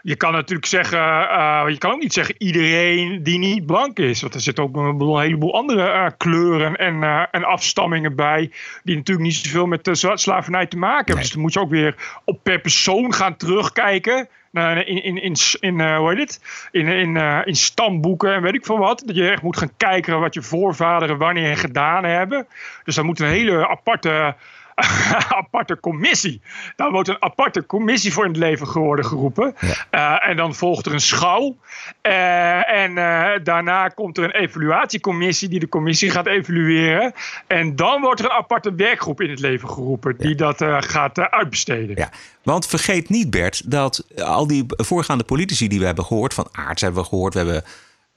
je 0.09 0.15
kan 0.15 0.31
natuurlijk 0.31 0.67
zeggen, 0.67 0.99
eh, 1.29 1.63
je 1.67 1.77
kan 1.77 1.91
ook 1.91 2.01
niet 2.01 2.13
zeggen 2.13 2.35
iedereen 2.37 3.23
die 3.23 3.37
niet 3.37 3.65
blank 3.65 3.99
is. 3.99 4.21
Want 4.21 4.33
er 4.33 4.41
zitten 4.41 4.63
ook 4.63 4.75
een, 4.75 4.97
bedoel, 4.97 5.15
een 5.15 5.23
heleboel 5.23 5.53
andere 5.53 5.87
eh, 5.87 6.07
kleuren 6.17 6.75
en, 6.75 7.03
eh, 7.03 7.23
en 7.31 7.43
afstammingen 7.43 8.15
bij, 8.15 8.51
die 8.83 8.95
natuurlijk 8.95 9.27
niet 9.27 9.35
zoveel 9.35 9.65
met 9.65 9.83
de 9.83 9.95
slavernij 10.13 10.65
te 10.65 10.77
maken 10.77 10.97
hebben. 10.97 11.15
Nee. 11.15 11.23
Dus 11.23 11.33
dan 11.33 11.41
moet 11.41 11.53
je 11.53 11.59
ook 11.59 11.69
weer 11.69 11.95
op 12.25 12.43
per 12.43 12.59
persoon 12.59 13.13
gaan 13.13 13.35
terugkijken. 13.35 14.27
in, 14.51 15.03
in, 15.03 15.21
in, 15.21 15.35
in, 15.59 15.79
eh, 15.79 15.97
hoe 15.97 16.09
heet 16.09 16.19
het? 16.19 16.67
In, 16.71 16.87
in, 16.87 17.17
eh, 17.17 17.39
in 17.43 17.55
stamboeken 17.55 18.33
en 18.33 18.41
weet 18.41 18.55
ik 18.55 18.65
veel 18.65 18.77
wat. 18.77 19.03
Dat 19.05 19.15
je 19.15 19.29
echt 19.29 19.41
moet 19.41 19.57
gaan 19.57 19.71
kijken 19.77 20.19
wat 20.19 20.33
je 20.33 20.41
voorvaderen 20.41 21.17
wanneer 21.17 21.57
gedaan 21.57 22.03
hebben. 22.03 22.47
Dus 22.83 22.95
dan 22.95 23.05
moet 23.05 23.19
een 23.19 23.27
hele 23.27 23.67
aparte 23.67 24.35
aparte 25.43 25.79
commissie. 25.79 26.41
Daar 26.75 26.91
wordt 26.91 27.09
een 27.09 27.21
aparte 27.21 27.65
commissie 27.65 28.13
voor 28.13 28.25
in 28.25 28.31
het 28.31 28.39
leven 28.39 28.67
geworden 28.67 29.05
geroepen. 29.05 29.55
Eh, 29.89 30.27
en 30.27 30.37
dan 30.37 30.55
volgt 30.55 30.85
er 30.85 30.93
een 30.93 30.99
schouw. 30.99 31.57
Eh, 32.01 32.71
en 32.71 32.97
eh, 32.97 33.43
daarna 33.43 33.87
komt 33.87 34.17
er 34.17 34.23
een 34.23 34.35
evaluatiecommissie 34.35 35.49
die 35.49 35.59
de 35.59 35.69
commissie 35.69 36.09
gaat 36.09 36.27
evalueren. 36.27 37.13
En 37.47 37.75
dan 37.75 38.01
wordt 38.01 38.19
er 38.19 38.25
een 38.25 38.31
aparte 38.31 38.73
werkgroep 38.73 39.21
in 39.21 39.29
het 39.29 39.39
leven 39.39 39.69
geroepen 39.69 40.17
die 40.17 40.35
dat 40.35 40.63
gaat 40.79 41.19
uitbesteden. 41.19 41.95
Ja, 41.95 42.09
want 42.43 42.67
vergeet 42.67 43.09
niet 43.09 43.29
Bert 43.29 43.71
dat 43.71 44.05
al 44.15 44.47
die 44.47 44.65
voorgaande 44.67 45.23
politici 45.23 45.67
die 45.67 45.79
we 45.79 45.85
hebben 45.85 46.05
gehoord, 46.05 46.33
van 46.33 46.47
Aarts 46.51 46.81
hebben 46.81 47.01
we 47.01 47.09
gehoord, 47.09 47.33
we 47.33 47.39
hebben 47.39 47.63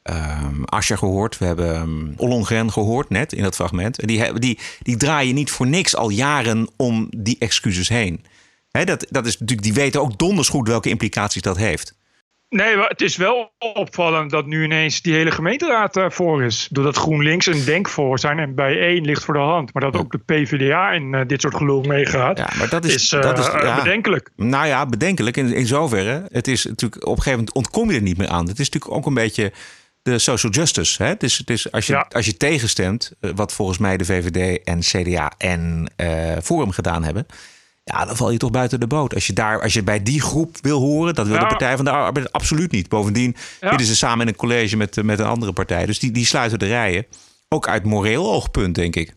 ehm 0.02 0.62
Asscher 0.64 0.98
gehoord, 0.98 1.38
we 1.38 1.44
hebben 1.44 1.80
um, 1.80 2.14
Ollongren 2.16 2.72
gehoord 2.72 3.08
net 3.08 3.32
in 3.32 3.42
dat 3.42 3.54
fragment. 3.54 3.98
En 3.98 4.06
die, 4.06 4.38
die, 4.38 4.58
die 4.82 4.96
draaien 4.96 5.34
niet 5.34 5.50
voor 5.50 5.66
niks 5.66 5.96
al 5.96 6.08
jaren 6.08 6.68
om 6.76 7.06
die 7.16 7.36
excuses 7.38 7.88
heen. 7.88 8.24
Dat, 8.70 9.06
dat 9.10 9.26
is 9.26 9.38
natuurlijk, 9.38 9.62
die 9.62 9.82
weten 9.82 10.00
ook 10.00 10.18
donders 10.18 10.48
goed 10.48 10.68
welke 10.68 10.88
implicaties 10.88 11.42
dat 11.42 11.56
heeft. 11.56 11.94
Nee, 12.52 12.76
maar 12.76 12.88
het 12.88 13.00
is 13.00 13.16
wel 13.16 13.52
opvallend 13.74 14.30
dat 14.30 14.46
nu 14.46 14.64
ineens 14.64 15.02
die 15.02 15.14
hele 15.14 15.30
gemeenteraad 15.30 15.96
uh, 15.96 16.10
voor 16.10 16.42
is. 16.42 16.68
Doordat 16.70 16.96
GroenLinks 16.96 17.46
een 17.46 17.64
denk 17.64 17.88
voor 17.88 18.18
zijn 18.18 18.38
en 18.38 18.54
bij 18.54 18.78
één 18.78 19.04
ligt 19.04 19.24
voor 19.24 19.34
de 19.34 19.40
hand. 19.40 19.72
Maar 19.72 19.82
dat 19.82 19.96
ook 19.96 20.12
de 20.12 20.18
PvdA 20.18 20.90
in 20.90 21.12
uh, 21.12 21.20
dit 21.26 21.40
soort 21.40 21.54
gelul 21.54 21.82
meegaat, 21.82 22.38
ja, 22.38 22.50
maar 22.58 22.68
dat 22.68 22.84
is, 22.84 22.94
is, 22.94 23.12
uh, 23.12 23.22
dat 23.22 23.38
is 23.38 23.46
ja, 23.46 23.76
bedenkelijk. 23.76 24.30
Nou 24.36 24.66
ja, 24.66 24.86
bedenkelijk 24.86 25.36
in, 25.36 25.54
in 25.54 25.66
zoverre. 25.66 26.26
Het 26.32 26.48
is 26.48 26.64
natuurlijk, 26.64 27.02
op 27.02 27.16
een 27.16 27.22
gegeven 27.22 27.38
moment 27.38 27.54
ontkom 27.54 27.90
je 27.90 27.96
er 27.96 28.02
niet 28.02 28.18
meer 28.18 28.28
aan. 28.28 28.48
Het 28.48 28.58
is 28.58 28.70
natuurlijk 28.70 28.94
ook 28.94 29.06
een 29.06 29.14
beetje 29.14 29.52
de 30.02 30.18
social 30.18 30.52
justice. 30.52 31.02
Hè? 31.02 31.08
Het 31.08 31.22
is, 31.22 31.38
het 31.38 31.50
is 31.50 31.72
als, 31.72 31.86
je, 31.86 31.92
Ja. 31.92 32.06
als 32.10 32.26
je 32.26 32.36
tegenstemt, 32.36 33.12
eh, 33.20 33.30
wat 33.34 33.52
volgens 33.52 33.78
mij 33.78 33.96
de 33.96 34.04
VVD 34.04 34.62
en 34.64 34.78
CDA 34.80 35.32
en 35.38 35.90
eh, 35.96 36.36
Forum 36.42 36.70
gedaan 36.70 37.04
hebben. 37.04 37.26
Ja, 37.84 38.04
dan 38.04 38.16
val 38.16 38.30
je 38.30 38.38
toch 38.38 38.50
buiten 38.50 38.80
de 38.80 38.86
boot. 38.86 39.14
Als 39.14 39.26
je, 39.26 39.32
daar, 39.32 39.62
als 39.62 39.72
je 39.72 39.82
bij 39.82 40.02
die 40.02 40.20
groep 40.20 40.56
wil 40.60 40.80
horen, 40.80 41.14
dat 41.14 41.26
wil 41.26 41.38
de. 41.38 41.46
Partij 41.46 41.76
van 41.76 41.84
de 41.84 41.90
Arbeid 41.90 42.32
absoluut 42.32 42.70
niet. 42.72 42.88
Bovendien 42.88 43.36
Ja. 43.60 43.68
zitten 43.68 43.86
ze 43.86 43.96
samen 43.96 44.20
in 44.20 44.28
een 44.28 44.36
college 44.38 44.76
met, 44.76 44.96
eh, 44.96 45.04
met 45.04 45.18
een 45.18 45.26
andere 45.26 45.52
partij. 45.52 45.86
Dus 45.86 45.98
die, 45.98 46.10
die 46.10 46.26
sluiten 46.26 46.58
de 46.58 46.66
rijen. 46.66 47.06
Ook 47.48 47.68
uit 47.68 47.84
moreel 47.84 48.32
oogpunt, 48.32 48.74
denk 48.74 48.96
ik. 48.96 49.14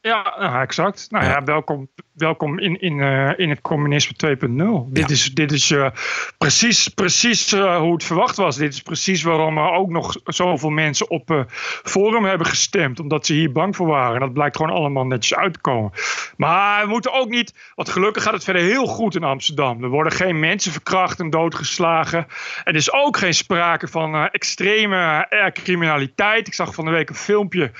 Ja, 0.00 0.34
nou, 0.38 0.62
exact. 0.62 1.06
Nou 1.10 1.24
ja, 1.24 1.30
Ja. 1.30 1.44
welkom, 1.44 1.88
welkom 2.14 2.58
in, 2.58 2.80
in, 2.80 3.00
eh, 3.00 3.38
in 3.38 3.50
het 3.50 3.60
communisme 3.60 4.16
2.0. 4.16 4.88
Dit 4.92 5.10
is, 5.10 5.34
dit 5.34 5.52
is 5.52 5.70
eh, 5.70 5.90
precies, 6.38 6.88
precies 6.88 7.52
eh, 7.52 7.78
hoe 7.78 7.92
het 7.92 8.04
verwacht 8.04 8.36
was. 8.36 8.56
Dit 8.56 8.72
is 8.72 8.82
precies 8.82 9.22
waarom 9.22 9.58
er 9.58 9.70
ook 9.70 9.88
nog 9.90 10.16
zoveel 10.24 10.70
mensen 10.70 11.10
op 11.10 11.46
Forum 11.82 12.24
hebben 12.24 12.46
gestemd. 12.46 13.00
Omdat 13.00 13.26
ze 13.26 13.32
hier 13.32 13.52
bang 13.52 13.76
voor 13.76 13.86
waren. 13.86 14.14
En 14.14 14.20
dat 14.20 14.32
blijkt 14.32 14.56
gewoon 14.56 14.72
allemaal 14.72 15.06
netjes 15.06 15.38
uit 15.38 15.52
te 15.52 15.60
komen. 15.60 15.92
Maar 16.36 16.84
we 16.84 16.90
moeten 16.90 17.12
ook 17.12 17.28
niet... 17.28 17.54
Want 17.74 17.88
gelukkig 17.88 18.22
gaat 18.22 18.32
het 18.32 18.44
verder 18.44 18.62
heel 18.62 18.86
goed 18.86 19.14
in 19.14 19.24
Amsterdam. 19.24 19.82
Er 19.82 19.88
worden 19.88 20.12
geen 20.12 20.40
mensen 20.40 20.72
verkracht 20.72 21.20
en 21.20 21.30
doodgeslagen. 21.30 22.26
Er 22.64 22.74
is 22.74 22.92
ook 22.92 23.16
geen 23.16 23.34
sprake 23.34 23.88
van 23.88 24.28
extreme 24.28 25.26
criminaliteit. 25.52 26.46
Ik 26.46 26.54
zag 26.54 26.74
van 26.74 26.84
de 26.84 26.90
week 26.90 27.08
een 27.08 27.14
filmpje 27.14 27.70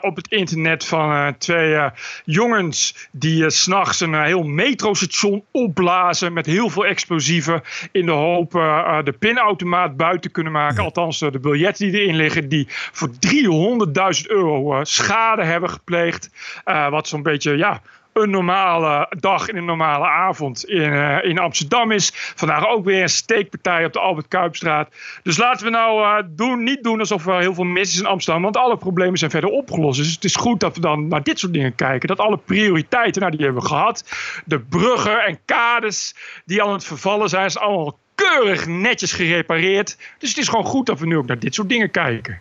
op 0.00 0.16
het 0.16 0.28
internet 0.28 0.86
van 0.86 1.36
twee 1.38 1.59
eh, 1.60 1.90
jongens 2.24 3.08
die 3.12 3.44
eh, 3.44 3.48
s 3.50 3.62
s'nachts 3.62 4.00
een 4.00 4.14
eh, 4.14 4.22
heel 4.22 4.42
metrostation 4.42 5.44
opblazen 5.50 6.32
met 6.32 6.46
heel 6.46 6.68
veel 6.68 6.86
explosieven 6.86 7.62
in 7.92 8.06
de 8.06 8.12
hoop 8.12 8.54
eh, 8.54 8.78
eh, 8.78 9.04
de 9.04 9.12
pinautomaat 9.12 9.96
buiten 9.96 10.30
kunnen 10.30 10.52
maken. 10.52 10.84
Althans, 10.84 11.20
eh, 11.20 11.30
de 11.30 11.38
biljetten 11.38 11.90
die 11.92 12.00
erin 12.00 12.16
liggen, 12.16 12.48
die 12.48 12.66
voor 12.68 13.08
300.000 13.18 14.26
euro 14.26 14.74
eh, 14.74 14.84
schade 14.84 15.44
hebben 15.44 15.70
gepleegd. 15.70 16.30
Eh, 16.64 16.88
wat 16.90 17.08
zo'n 17.08 17.22
beetje, 17.22 17.56
ja, 17.56 17.82
een 18.12 18.30
normale 18.30 19.12
dag 19.18 19.48
in 19.48 19.56
een 19.56 19.64
normale 19.64 20.06
avond 20.06 20.64
in, 20.64 20.92
eh, 20.92 21.24
in 21.24 21.38
Amsterdam 21.38 21.92
is. 21.92 22.10
Vandaag 22.14 22.68
ook 22.68 22.84
weer 22.84 23.02
een 23.02 23.08
steekpartij 23.08 23.84
op 23.84 23.92
de 23.92 24.00
Albert 24.00 24.28
Kuipstraat. 24.28 24.88
Dus 25.22 25.36
laten 25.36 25.64
we 25.64 25.70
nou 25.70 26.02
eh, 26.02 26.24
doen, 26.30 26.62
niet 26.62 26.82
doen 26.82 26.98
alsof 26.98 27.26
er 27.26 27.38
heel 27.38 27.54
veel 27.54 27.64
mis 27.64 27.92
is 27.92 27.98
in 27.98 28.06
Amsterdam. 28.06 28.42
Want 28.42 28.56
alle 28.56 28.76
problemen 28.76 29.18
zijn 29.18 29.30
verder 29.30 29.50
opgelost. 29.50 29.98
Dus 29.98 30.12
het 30.12 30.24
is 30.24 30.36
goed 30.36 30.60
dat 30.60 30.74
we 30.74 30.80
dan 30.80 31.08
naar 31.08 31.22
dit 31.22 31.38
soort 31.38 31.52
dingen 31.52 31.74
kijken. 31.74 32.08
Dat 32.08 32.18
alle 32.18 32.38
prioriteiten, 32.38 33.20
nou 33.20 33.36
die 33.36 33.44
hebben 33.44 33.62
we 33.62 33.68
gehad. 33.68 34.04
De 34.44 34.60
bruggen 34.60 35.24
en 35.24 35.38
kades 35.44 36.14
die 36.44 36.62
aan 36.62 36.72
het 36.72 36.84
vervallen 36.84 37.28
zijn, 37.28 37.50
zijn 37.50 37.64
allemaal 37.64 37.98
keurig 38.14 38.66
netjes 38.66 39.12
gerepareerd. 39.12 39.96
Dus 40.18 40.28
het 40.28 40.38
is 40.38 40.48
gewoon 40.48 40.64
goed 40.64 40.86
dat 40.86 41.00
we 41.00 41.06
nu 41.06 41.16
ook 41.16 41.26
naar 41.26 41.38
dit 41.38 41.54
soort 41.54 41.68
dingen 41.68 41.90
kijken. 41.90 42.40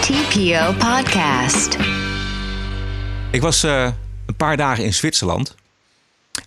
TPO 0.00 0.72
Podcast. 0.72 1.97
Ik 3.38 3.44
was 3.44 3.62
eh, 3.62 3.88
een 4.26 4.36
paar 4.36 4.56
dagen 4.56 4.84
in 4.84 4.94
Zwitserland. 4.94 5.54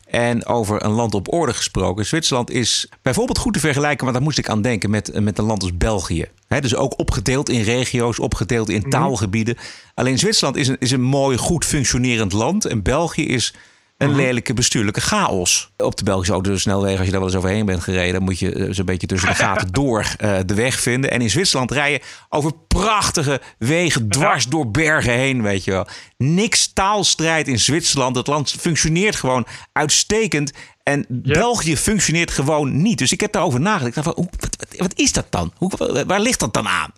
En 0.05 0.45
over 0.45 0.83
een 0.83 0.91
land 0.91 1.13
op 1.13 1.33
orde 1.33 1.53
gesproken. 1.53 2.05
Zwitserland 2.05 2.49
is 2.49 2.89
bijvoorbeeld 3.01 3.37
goed 3.37 3.53
te 3.53 3.59
vergelijken, 3.59 4.03
want 4.03 4.13
daar 4.13 4.23
moest 4.25 4.37
ik 4.37 4.49
aan 4.49 4.61
denken, 4.61 4.89
met, 4.89 5.19
met 5.21 5.37
een 5.37 5.45
land 5.45 5.61
als 5.61 5.77
België. 5.77 6.25
Dus 6.47 6.75
ook 6.75 6.99
opgedeeld 6.99 7.49
in 7.49 7.61
regio's, 7.61 8.19
opgedeeld 8.19 8.69
in 8.69 8.89
taalgebieden. 8.89 9.57
Alleen 9.93 10.19
Zwitserland 10.19 10.57
is 10.57 10.67
een, 10.67 10.75
is 10.79 10.91
een 10.91 11.01
mooi, 11.01 11.37
goed 11.37 11.65
functionerend 11.65 12.33
land. 12.33 12.65
En 12.65 12.81
België 12.81 13.27
is 13.27 13.53
een 14.01 14.15
lelijke 14.15 14.53
bestuurlijke 14.53 15.01
chaos. 15.01 15.71
Op 15.77 15.97
de 15.97 16.03
Belgische 16.03 16.33
autosnelwegen, 16.33 16.97
als 16.97 17.05
je 17.05 17.11
daar 17.11 17.19
wel 17.21 17.29
eens 17.29 17.37
overheen 17.37 17.65
bent 17.65 17.83
gereden, 17.83 18.23
moet 18.23 18.39
je 18.39 18.53
eh, 18.53 18.67
zo'n 18.69 18.85
beetje 18.85 19.07
tussen 19.07 19.29
de 19.29 19.35
gaten 19.35 19.71
door 19.81 20.05
eh, 20.17 20.37
de 20.45 20.53
weg 20.53 20.79
vinden. 20.79 21.11
En 21.11 21.21
in 21.21 21.29
Zwitserland 21.29 21.71
rij 21.71 21.91
je 21.91 22.01
over 22.29 22.51
prachtige 22.67 23.41
wegen 23.57 24.09
dwars 24.09 24.45
door 24.47 24.71
bergen 24.71 25.13
heen, 25.13 25.41
weet 25.41 25.63
je 25.63 25.71
wel. 25.71 25.87
Niks 26.17 26.73
taalstrijd 26.73 27.47
in 27.47 27.59
Zwitserland. 27.59 28.15
Het 28.15 28.27
land 28.27 28.51
functioneert 28.59 29.15
gewoon 29.15 29.45
uitstekend. 29.71 30.51
En 30.83 31.05
België 31.09 31.77
functioneert 31.77 32.31
gewoon 32.31 32.81
niet. 32.81 32.97
Dus 32.97 33.11
ik 33.11 33.21
heb 33.21 33.31
daarover 33.31 33.59
nagedacht. 33.59 33.97
Ik 33.97 34.03
dacht 34.03 34.15
van, 34.15 34.23
hoe, 34.23 34.31
wat, 34.39 34.55
wat- 34.57 34.77
wat 34.79 34.99
is 34.99 35.11
dat 35.11 35.25
dan? 35.29 35.53
Hoe, 35.57 36.03
waar 36.07 36.19
ligt 36.21 36.39
dat 36.39 36.53
dan 36.53 36.67
aan? 36.67 36.91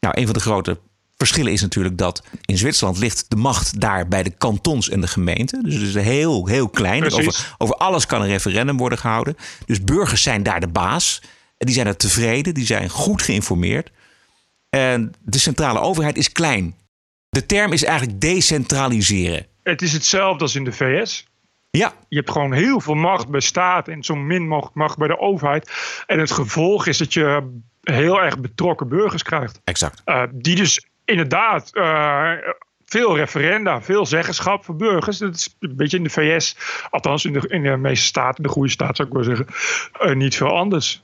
Nou, 0.00 0.18
een 0.20 0.24
van 0.24 0.34
de 0.34 0.40
grote 0.40 0.78
verschillen 1.26 1.52
is 1.52 1.60
natuurlijk 1.60 1.98
dat 1.98 2.22
in 2.44 2.58
Zwitserland 2.58 2.98
ligt 2.98 3.24
de 3.28 3.36
macht 3.36 3.80
daar 3.80 4.08
bij 4.08 4.22
de 4.22 4.30
kantons 4.30 4.88
en 4.88 5.00
de 5.00 5.06
gemeenten. 5.06 5.62
Dus 5.62 5.74
het 5.74 5.82
is 5.82 5.94
heel, 5.94 6.46
heel 6.46 6.68
klein. 6.68 7.00
Precies. 7.00 7.26
Over, 7.26 7.54
over 7.58 7.76
alles 7.76 8.06
kan 8.06 8.20
een 8.20 8.28
referendum 8.28 8.76
worden 8.76 8.98
gehouden. 8.98 9.36
Dus 9.66 9.84
burgers 9.84 10.22
zijn 10.22 10.42
daar 10.42 10.60
de 10.60 10.68
baas. 10.68 11.22
En 11.58 11.66
die 11.66 11.74
zijn 11.74 11.86
er 11.86 11.96
tevreden, 11.96 12.54
die 12.54 12.66
zijn 12.66 12.88
goed 12.88 13.22
geïnformeerd. 13.22 13.90
En 14.70 15.12
de 15.20 15.38
centrale 15.38 15.80
overheid 15.80 16.16
is 16.16 16.32
klein. 16.32 16.74
De 17.28 17.46
term 17.46 17.72
is 17.72 17.84
eigenlijk 17.84 18.20
decentraliseren. 18.20 19.46
Het 19.62 19.82
is 19.82 19.92
hetzelfde 19.92 20.42
als 20.42 20.54
in 20.54 20.64
de 20.64 20.72
VS. 20.72 21.26
Ja. 21.70 21.92
Je 22.08 22.16
hebt 22.16 22.30
gewoon 22.30 22.52
heel 22.52 22.80
veel 22.80 22.94
macht 22.94 23.28
bij 23.28 23.40
staat 23.40 23.88
en 23.88 24.02
zo 24.02 24.14
min 24.14 24.48
mogelijk 24.48 24.74
macht 24.74 24.98
bij 24.98 25.08
de 25.08 25.18
overheid. 25.18 25.72
En 26.06 26.18
het 26.18 26.30
gevolg 26.30 26.86
is 26.86 26.98
dat 26.98 27.12
je 27.12 27.52
heel 27.82 28.22
erg 28.22 28.40
betrokken 28.40 28.88
burgers 28.88 29.22
krijgt. 29.22 29.60
Exact. 29.64 30.02
Eh, 30.04 30.22
die 30.32 30.56
dus 30.56 30.86
inderdaad 31.04 31.70
eh, 31.74 32.32
veel 32.84 33.16
referenda, 33.16 33.82
veel 33.82 34.06
zeggenschap 34.06 34.64
voor 34.64 34.76
burgers. 34.76 35.18
Dat 35.18 35.34
is 35.34 35.56
een 35.60 35.76
beetje 35.76 35.96
in 35.96 36.02
de 36.02 36.10
VS, 36.10 36.56
althans 36.90 37.24
in 37.24 37.32
de, 37.32 37.48
in 37.48 37.62
de 37.62 37.76
meeste 37.76 38.06
staten, 38.06 38.42
de 38.42 38.48
goede 38.48 38.70
staat 38.70 38.96
zou 38.96 39.08
ik 39.08 39.14
wel 39.14 39.24
zeggen, 39.24 39.46
eh, 39.92 40.14
niet 40.14 40.36
veel 40.36 40.56
anders. 40.56 41.02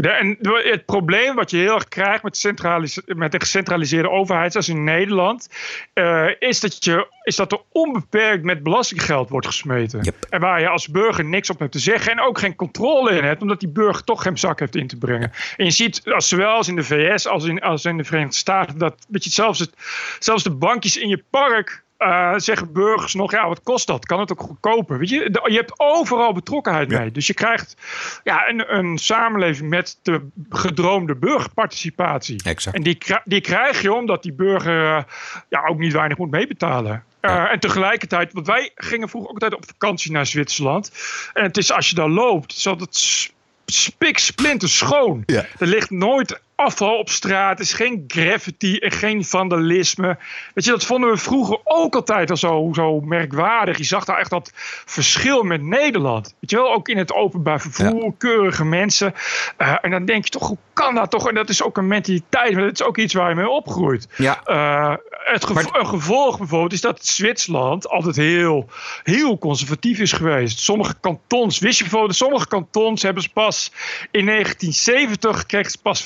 De- 0.00 0.08
en 0.08 0.36
het 0.70 0.84
probleem 0.84 1.34
wat 1.34 1.50
je 1.50 1.56
heel 1.56 1.74
erg 1.74 1.88
krijgt 1.88 2.22
met, 2.22 2.36
centralis- 2.36 3.00
met 3.06 3.34
een 3.34 3.40
gecentraliseerde 3.40 4.10
overheid, 4.10 4.52
zoals 4.52 4.68
in 4.68 4.84
Nederland, 4.84 5.48
eh, 5.92 6.26
is, 6.38 6.60
dat 6.60 6.84
je, 6.84 7.06
is 7.22 7.36
dat 7.36 7.52
er 7.52 7.60
onbeperkt 7.72 8.44
met 8.44 8.62
belastinggeld 8.62 9.28
wordt 9.28 9.46
gesmeten. 9.46 10.14
En 10.30 10.40
waar 10.40 10.60
je 10.60 10.68
als 10.68 10.88
burger 10.88 11.24
niks 11.24 11.50
op 11.50 11.58
hebt 11.58 11.72
te 11.72 11.78
zeggen 11.78 12.12
en 12.12 12.20
ook 12.20 12.38
geen 12.38 12.56
controle 12.56 13.10
in 13.10 13.24
hebt, 13.24 13.42
omdat 13.42 13.60
die 13.60 13.68
burger 13.68 14.04
toch 14.04 14.22
geen 14.22 14.38
zak 14.38 14.58
heeft 14.58 14.76
in 14.76 14.86
te 14.86 14.96
brengen. 14.96 15.32
En 15.56 15.64
je 15.64 15.70
ziet, 15.70 16.02
als, 16.04 16.28
zowel 16.28 16.50
als 16.50 16.68
in 16.68 16.76
de 16.76 16.84
VS 16.84 17.26
als 17.26 17.44
in, 17.44 17.60
als 17.60 17.84
in 17.84 17.96
de 17.96 18.04
Verenigde 18.04 18.36
Staten, 18.36 18.78
dat 18.78 19.06
weet 19.08 19.24
je, 19.24 19.30
zelfs, 19.30 19.58
het, 19.58 19.72
zelfs 20.18 20.42
de 20.42 20.50
bankjes 20.50 20.96
in 20.96 21.08
je 21.08 21.24
park 21.30 21.84
eh, 22.00 22.32
zeggen 22.36 22.72
burgers 22.72 23.14
nog, 23.14 23.30
ja, 23.30 23.48
wat 23.48 23.62
kost 23.62 23.86
dat? 23.86 24.06
Kan 24.06 24.20
het 24.20 24.32
ook 24.32 24.40
goedkoper? 24.40 24.98
Weet 24.98 25.08
je, 25.08 25.30
De- 25.30 25.50
je 25.50 25.56
hebt 25.56 25.74
overal 25.76 26.32
betrokkenheid 26.32 26.88
mee. 26.88 27.10
Dus 27.10 27.26
je 27.26 27.34
krijgt 27.34 27.76
ja, 28.24 28.48
een, 28.48 28.74
een 28.76 28.98
samenleving 28.98 29.68
met 29.68 29.98
de 30.02 30.28
gedroomde 30.50 31.16
burgerparticipatie. 31.16 32.42
Exact. 32.44 32.76
En 32.76 32.82
die, 32.82 32.98
die 33.24 33.40
krijg 33.40 33.82
je 33.82 33.92
omdat 33.92 34.22
die 34.22 34.32
burger 34.32 34.96
eh, 34.96 35.02
ja, 35.48 35.66
ook 35.66 35.78
niet 35.78 35.92
weinig 35.92 36.18
moet 36.18 36.30
meebetalen. 36.30 37.04
Eh, 37.20 37.52
en 37.52 37.60
tegelijkertijd, 37.60 38.32
want 38.32 38.46
wij 38.46 38.70
gingen 38.74 39.08
vroeger 39.08 39.30
ook 39.30 39.42
altijd 39.42 39.60
op 39.62 39.66
vakantie 39.66 40.12
naar 40.12 40.26
Zwitserland. 40.26 40.92
En 41.32 41.42
het 41.42 41.56
is 41.56 41.72
als 41.72 41.88
je 41.88 41.94
daar 41.94 42.08
loopt, 42.08 42.52
is 42.52 42.66
altijd 42.66 43.30
spik 43.66 44.18
splinter 44.18 44.68
schoon. 44.68 45.22
Er 45.58 45.66
ligt 45.66 45.90
nooit 45.90 46.40
afval 46.60 46.98
op 46.98 47.08
straat, 47.08 47.60
is 47.60 47.72
geen 47.72 48.04
graffiti 48.06 48.76
en 48.78 48.90
geen 48.90 49.24
vandalisme. 49.24 50.18
Weet 50.54 50.64
je, 50.64 50.70
dat 50.70 50.84
vonden 50.84 51.10
we 51.10 51.16
vroeger 51.16 51.58
ook 51.64 51.94
altijd 51.94 52.30
al 52.30 52.36
zo, 52.36 52.70
zo 52.72 53.00
merkwaardig. 53.00 53.78
Je 53.78 53.84
zag 53.84 54.04
daar 54.04 54.18
echt 54.18 54.30
dat 54.30 54.50
verschil 54.84 55.42
met 55.42 55.62
Nederland. 55.62 56.34
Weet 56.40 56.50
je 56.50 56.56
wel, 56.56 56.72
ook 56.72 56.88
in 56.88 56.98
het 56.98 57.12
openbaar 57.12 57.60
vervoer, 57.60 58.14
keurige 58.18 58.64
mensen. 58.64 59.14
Eh, 59.56 59.74
en 59.80 59.90
dan 59.90 60.04
denk 60.04 60.24
je 60.24 60.30
toch, 60.30 60.48
hoe 60.48 60.58
kan 60.72 60.94
dat 60.94 61.10
toch? 61.10 61.28
En 61.28 61.34
dat 61.34 61.48
is 61.48 61.62
ook 61.62 61.76
een 61.76 61.86
mentaliteit, 61.86 62.52
maar 62.54 62.62
dat 62.62 62.80
is 62.80 62.82
ook 62.82 62.96
iets 62.98 63.14
waar 63.14 63.28
je 63.28 63.34
mee 63.34 63.48
opgroeit. 63.48 64.08
Ja. 64.16 64.40
Eh, 64.44 64.94
het 65.10 65.44
gevo- 65.44 65.78
een 65.78 65.86
gevolg 65.86 66.38
bijvoorbeeld 66.38 66.72
is 66.72 66.80
dat 66.80 67.06
Zwitserland 67.06 67.88
altijd 67.88 68.16
heel, 68.16 68.68
heel 69.02 69.38
conservatief 69.38 69.98
is 69.98 70.12
geweest. 70.12 70.58
Sommige 70.58 70.94
kantons, 71.00 71.58
wist 71.58 71.76
je 71.76 71.84
bijvoorbeeld, 71.84 72.16
sommige 72.16 72.48
kantons 72.48 73.02
hebben 73.02 73.22
ze 73.22 73.28
pas 73.32 73.72
in 74.10 74.24
1970 74.24 75.46
kregen 75.46 75.70
ze 75.70 75.78
pas 75.82 76.02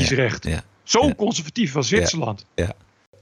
vrouwenkiesrecht. 0.00 0.62
Zo 0.82 1.14
conservatief 1.14 1.72
was 1.72 1.88
Zwitserland. 1.88 2.44
Ja. 2.54 2.72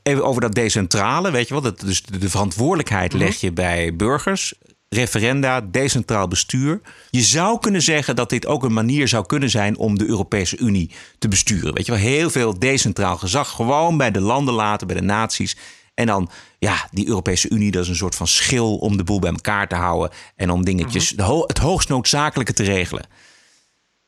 Even 0.02 0.24
over 0.24 0.40
dat 0.40 0.54
decentrale, 0.54 1.30
weet 1.30 1.48
je 1.48 1.54
wel. 1.54 1.62
Dat, 1.62 1.80
dus 1.80 2.02
de, 2.02 2.18
de 2.18 2.30
verantwoordelijkheid 2.30 3.12
Mhm. 3.12 3.22
leg 3.22 3.40
je 3.40 3.52
bij 3.52 3.96
burgers. 3.96 4.54
Referenda, 4.88 5.60
decentraal 5.60 6.28
bestuur. 6.28 6.80
Je 7.10 7.22
zou 7.22 7.58
kunnen 7.58 7.82
zeggen 7.82 8.16
dat 8.16 8.30
dit 8.30 8.46
ook 8.46 8.62
een 8.64 8.72
manier 8.72 9.08
zou 9.08 9.26
kunnen 9.26 9.50
zijn 9.50 9.76
om 9.76 9.98
de 9.98 10.06
Europese 10.06 10.56
Unie 10.58 10.90
te 11.18 11.28
besturen. 11.28 11.74
Weet 11.74 11.86
je 11.86 11.92
wel, 11.92 12.00
heel 12.00 12.30
veel 12.30 12.58
decentraal 12.58 13.16
gezag 13.16 13.50
gewoon 13.50 13.96
bij 13.96 14.10
de 14.10 14.20
landen 14.20 14.54
laten, 14.54 14.86
bij 14.86 14.96
de 14.96 15.02
naties. 15.02 15.56
En 15.94 16.06
dan, 16.06 16.30
ja, 16.58 16.88
die 16.90 17.06
Europese 17.08 17.48
Unie, 17.50 17.70
dat 17.70 17.82
is 17.82 17.88
een 17.88 17.96
soort 17.96 18.14
van 18.14 18.26
schil 18.26 18.76
om 18.76 18.96
de 18.96 19.04
boel 19.04 19.18
bij 19.18 19.30
elkaar 19.30 19.68
te 19.68 19.74
houden. 19.74 20.10
En 20.36 20.50
om 20.50 20.64
dingetjes, 20.64 21.14
ho- 21.16 21.44
het 21.46 21.58
hoogst 21.58 21.88
noodzakelijke 21.88 22.52
te 22.52 22.62
regelen. 22.62 23.04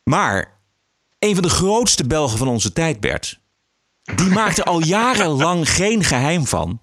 Maar 0.04 0.60
een 1.22 1.34
van 1.34 1.42
de 1.42 1.50
grootste 1.50 2.06
Belgen 2.06 2.38
van 2.38 2.48
onze 2.48 2.72
tijd, 2.72 3.00
Bert, 3.00 3.40
die 4.14 4.30
maakt 4.30 4.58
er 4.58 4.64
al 4.64 4.82
jarenlang 4.82 5.70
geen 5.70 6.04
geheim 6.04 6.46
van 6.46 6.80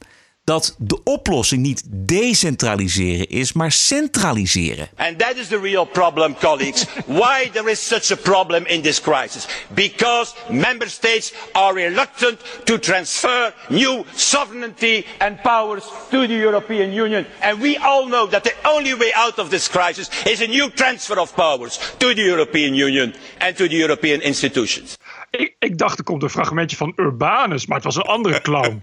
dat 0.49 0.75
de 0.77 1.03
oplossing 1.03 1.61
niet 1.61 1.83
decentraliseren 1.89 3.27
is, 3.27 3.53
maar 3.53 3.71
centraliseren. 3.71 4.87
And 4.95 5.19
that 5.19 5.35
is 5.35 5.47
the 5.47 5.59
real 5.59 5.85
problem, 5.85 6.35
colleagues. 6.35 6.85
Why 7.05 7.49
there 7.51 7.71
is 7.71 7.87
such 7.87 8.11
a 8.11 8.15
problem 8.15 8.65
in 8.65 8.81
this 8.81 9.01
crisis? 9.01 9.47
Because 9.67 10.33
member 10.47 10.89
states 10.89 11.33
are 11.51 11.73
reluctant 11.73 12.39
to 12.63 12.79
transfer 12.79 13.53
new 13.67 14.05
sovereignty 14.15 15.05
and 15.17 15.41
powers 15.41 15.83
to 16.09 16.27
the 16.27 16.37
European 16.37 16.93
Union. 16.93 17.25
And 17.41 17.61
we 17.61 17.77
all 17.77 18.05
know 18.05 18.29
that 18.29 18.43
the 18.43 18.53
only 18.63 18.95
way 18.97 19.11
out 19.13 19.37
of 19.37 19.49
this 19.49 19.69
crisis 19.69 20.09
is 20.25 20.41
a 20.41 20.47
new 20.47 20.69
transfer 20.69 21.19
of 21.19 21.33
powers 21.35 21.79
to 21.97 22.13
the 22.13 22.23
European 22.23 22.73
Union 22.73 23.13
and 23.37 23.55
to 23.55 23.67
the 23.67 23.77
European 23.77 24.21
institutions. 24.21 24.97
Ik, 25.29 25.55
ik 25.59 25.77
dacht 25.77 25.97
er 25.97 26.03
komt 26.03 26.23
een 26.23 26.29
fragmentje 26.29 26.77
van 26.77 26.93
Urbanus, 26.95 27.65
maar 27.65 27.75
het 27.75 27.85
was 27.85 27.95
een 27.95 28.01
andere 28.01 28.41
clown. 28.49 28.81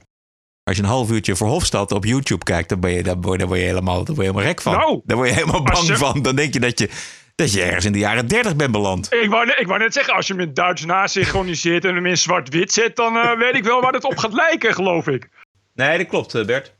Als 0.66 0.76
je 0.76 0.82
een 0.82 0.88
half 0.88 1.10
uurtje 1.10 1.36
Verhofstadt 1.36 1.92
op 1.92 2.04
YouTube 2.04 2.44
kijkt, 2.44 2.68
dan 2.68 2.80
ben 2.80 2.90
je, 2.90 3.02
dan 3.02 3.20
word, 3.22 3.38
dan 3.38 3.48
word 3.48 3.60
je, 3.60 3.66
helemaal, 3.66 4.04
dan 4.04 4.14
word 4.14 4.16
je 4.16 4.22
helemaal 4.22 4.42
rek 4.42 4.60
van. 4.62 4.72
Nou, 4.72 5.00
dan 5.04 5.16
word 5.16 5.28
je 5.28 5.34
helemaal 5.34 5.62
bang 5.62 5.86
je- 5.86 5.96
van. 5.96 6.22
Dan 6.22 6.36
denk 6.36 6.52
je 6.54 6.60
dat 6.60 6.78
je, 6.78 6.90
dat 7.34 7.52
je 7.52 7.62
ergens 7.62 7.84
in 7.84 7.92
de 7.92 7.98
jaren 7.98 8.26
30 8.28 8.56
bent 8.56 8.72
beland. 8.72 9.12
Ik 9.12 9.30
wou, 9.30 9.46
net- 9.46 9.58
ik 9.58 9.66
wou 9.66 9.78
net 9.78 9.92
zeggen, 9.92 10.14
als 10.14 10.26
je 10.26 10.32
hem 10.32 10.42
in 10.42 10.54
Duits 10.54 10.84
nasynchroniseert 10.84 11.84
en 11.84 11.94
hem 11.94 12.06
in 12.06 12.18
zwart-wit 12.18 12.72
zet, 12.72 12.96
dan 12.96 13.16
eh, 13.16 13.38
weet 13.38 13.54
ik 13.54 13.64
wel 13.64 13.80
waar 13.80 13.92
het 13.92 14.04
op 14.04 14.16
gaat 14.18 14.32
lijken, 14.32 14.74
geloof 14.74 15.06
ik. 15.06 15.28
Nee, 15.74 15.98
dat 15.98 16.06
klopt, 16.06 16.34
eh, 16.34 16.44
Bert. 16.44 16.74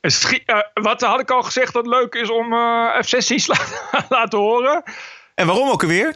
Eh, 0.00 0.58
wat 0.74 1.00
had 1.00 1.20
ik 1.20 1.30
al 1.30 1.42
gezegd 1.42 1.72
dat 1.72 1.86
leuk 1.86 2.14
is 2.14 2.30
om 2.30 2.52
eh 2.52 3.00
F-16's 3.02 3.46
la- 3.46 3.66
laten 4.18 4.38
horen? 4.38 4.82
En 5.34 5.46
waarom 5.46 5.68
ook 5.70 5.82
alweer? 5.82 6.14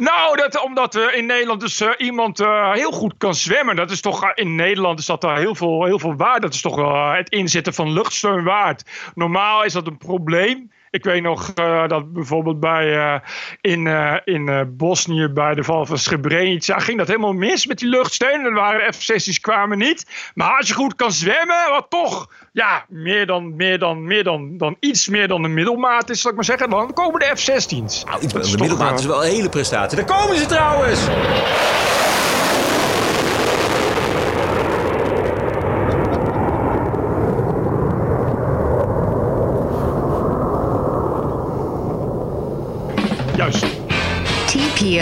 Nou, 0.00 0.36
dat, 0.36 0.62
omdat 0.62 0.94
we 0.94 1.12
in 1.16 1.26
Nederland 1.26 1.60
dus 1.60 1.80
eh, 1.80 1.90
iemand 1.96 2.40
eh, 2.40 2.72
heel 2.72 2.92
goed 2.92 3.14
kan 3.16 3.34
zwemmen. 3.34 3.76
Dat 3.76 3.90
is 3.90 4.00
toch, 4.00 4.34
in 4.34 4.54
Nederland 4.54 4.98
is 4.98 5.06
dat 5.06 5.20
daar 5.20 5.38
heel 5.38 5.54
veel, 5.54 5.84
heel 5.84 5.98
veel 5.98 6.16
waard. 6.16 6.42
Dat 6.42 6.54
is 6.54 6.60
toch 6.60 6.76
het 7.16 7.28
inzetten 7.30 7.74
van 7.74 7.92
luchtsteun 7.92 8.44
waard. 8.44 8.84
Normaal 9.14 9.64
is 9.64 9.72
dat 9.72 9.86
een 9.86 9.98
probleem. 9.98 10.70
Ik 10.90 11.04
weet 11.04 11.22
nog 11.22 11.52
eh, 11.54 11.88
dat 11.88 12.12
bijvoorbeeld 12.12 12.60
bij, 12.60 12.96
eh, 12.96 13.20
in, 13.60 13.86
eh, 13.86 14.14
in 14.24 14.74
Bosnië 14.76 15.28
bij 15.28 15.54
de 15.54 15.64
val 15.64 15.86
van 15.86 15.98
Srebrenica 15.98 16.78
ging 16.78 16.98
dat 16.98 17.06
helemaal 17.06 17.32
mis 17.32 17.66
met 17.66 17.78
die 17.78 17.88
luchtsteun. 17.88 18.44
Er 18.44 18.54
waren 18.54 18.94
F-16's 18.94 19.40
kwamen 19.40 19.78
niet. 19.78 20.06
Maar 20.34 20.56
als 20.56 20.68
je 20.68 20.74
goed 20.74 20.94
kan 20.94 21.12
zwemmen, 21.12 21.70
wat 21.70 21.86
toch 21.88 22.30
ja, 22.52 22.84
meer, 22.88 23.26
dan, 23.26 23.56
meer, 23.56 23.78
dan, 23.78 24.04
meer 24.04 24.24
dan, 24.24 24.56
dan 24.56 24.76
iets 24.80 25.08
meer 25.08 25.28
dan 25.28 25.44
een 25.44 25.54
middelmaat 25.54 26.10
is, 26.10 26.20
zal 26.20 26.30
ik 26.30 26.36
maar 26.36 26.44
zeggen. 26.44 26.70
Dan 26.70 26.92
komen 26.92 27.20
de 27.20 27.32
F-16's. 27.34 28.04
Nou, 28.04 28.22
iets 28.22 28.50
de 28.50 28.58
middelmaat 28.58 28.98
is 28.98 29.06
wel 29.06 29.24
een 29.24 29.30
hele 29.30 29.48
prestatie. 29.48 29.96
Daar 29.96 30.16
komen 30.16 30.36
ze 30.36 30.46
trouwens! 30.46 31.06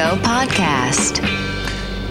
Podcast. 0.05 1.21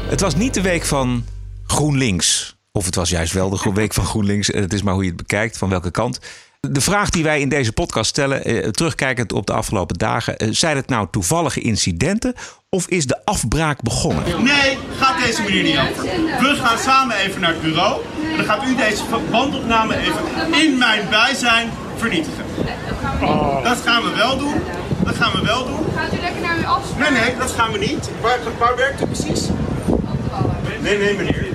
Het 0.07 0.21
was 0.21 0.35
niet 0.35 0.53
de 0.53 0.61
week 0.61 0.85
van 0.85 1.25
GroenLinks. 1.67 2.55
Of 2.71 2.85
het 2.85 2.95
was 2.95 3.09
juist 3.09 3.33
wel 3.33 3.49
de 3.49 3.71
week 3.73 3.93
van 3.93 4.05
GroenLinks. 4.05 4.51
Eh, 4.51 4.61
Het 4.61 4.73
is 4.73 4.81
maar 4.81 4.93
hoe 4.93 5.03
je 5.03 5.07
het 5.09 5.17
bekijkt, 5.17 5.57
van 5.57 5.69
welke 5.69 5.91
kant. 5.91 6.19
De 6.59 6.81
vraag 6.81 7.09
die 7.09 7.23
wij 7.23 7.41
in 7.41 7.49
deze 7.49 7.71
podcast 7.71 8.09
stellen, 8.09 8.43
eh, 8.45 8.69
terugkijkend 8.69 9.33
op 9.33 9.45
de 9.45 9.53
afgelopen 9.53 9.97
dagen... 9.97 10.37
eh, 10.37 10.47
zijn 10.51 10.75
het 10.75 10.89
nou 10.89 11.07
toevallige 11.11 11.61
incidenten 11.61 12.33
of 12.69 12.87
is 12.87 13.05
de 13.07 13.25
afbraak 13.25 13.81
begonnen? 13.81 14.23
Nee, 14.43 14.77
gaat 14.99 15.23
deze 15.25 15.41
manier 15.41 15.63
niet 15.63 15.77
over. 15.77 16.03
We 16.39 16.55
gaan 16.63 16.77
samen 16.77 17.15
even 17.15 17.41
naar 17.41 17.51
het 17.53 17.61
bureau. 17.61 18.01
En 18.31 18.37
dan 18.37 18.45
gaat 18.45 18.63
u 18.67 18.75
deze 18.75 19.03
bandopname 19.31 19.97
even 19.97 20.53
in 20.63 20.77
mijn 20.77 21.09
bijzijn 21.09 21.69
vernietigen. 21.97 22.43
Dat 23.63 23.77
gaan 23.85 24.03
we 24.03 24.11
wel 24.15 24.37
doen. 24.37 24.53
Dat 25.03 25.15
gaan 25.15 25.31
we 25.31 25.41
wel 25.45 25.65
doen. 25.65 25.79
Gaat 25.95 26.13
u 26.13 26.19
lekker 26.21 26.41
naar 26.41 26.57
uw 26.57 26.65
afspraak? 26.65 27.09
Nee, 27.09 27.19
nee, 27.21 27.37
dat 27.37 27.51
gaan 27.51 27.71
we 27.71 27.77
niet. 27.77 28.09
Waar, 28.21 28.39
waar 28.59 28.75
werkt 28.75 29.01
u 29.01 29.05
precies? 29.05 29.47
Nee, 30.81 30.97
nee, 30.97 31.17
meneer. 31.17 31.45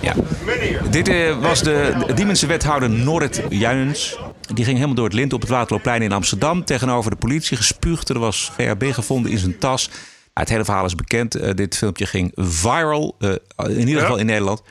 Ja. 0.00 0.14
Meneer. 0.44 0.90
Dit 0.90 1.08
eh, 1.08 1.38
was 1.40 1.62
de 1.62 1.94
Diemense 2.14 2.46
wethouder 2.46 2.90
Norrit 2.90 3.42
Juinens. 3.48 4.18
Die 4.54 4.64
ging 4.64 4.76
helemaal 4.76 4.96
door 4.96 5.04
het 5.04 5.14
lint 5.14 5.32
op 5.32 5.40
het 5.40 5.50
Waterloopplein 5.50 6.02
in 6.02 6.12
Amsterdam. 6.12 6.64
Tegenover 6.64 7.10
de 7.10 7.16
politie 7.16 7.56
gespuugd. 7.56 8.08
Er 8.08 8.18
was 8.18 8.52
GHB 8.56 8.84
gevonden 8.92 9.30
in 9.32 9.38
zijn 9.38 9.58
tas. 9.58 9.90
Het 10.34 10.48
hele 10.48 10.64
verhaal 10.64 10.84
is 10.84 10.94
bekend. 10.94 11.34
Eh, 11.34 11.54
dit 11.54 11.76
filmpje 11.76 12.06
ging 12.06 12.32
viral. 12.34 13.16
eh, 13.18 13.28
in 13.64 13.78
ieder 13.78 13.94
Ja. 13.94 14.00
geval 14.00 14.16
in 14.16 14.26
Nederland. 14.26 14.62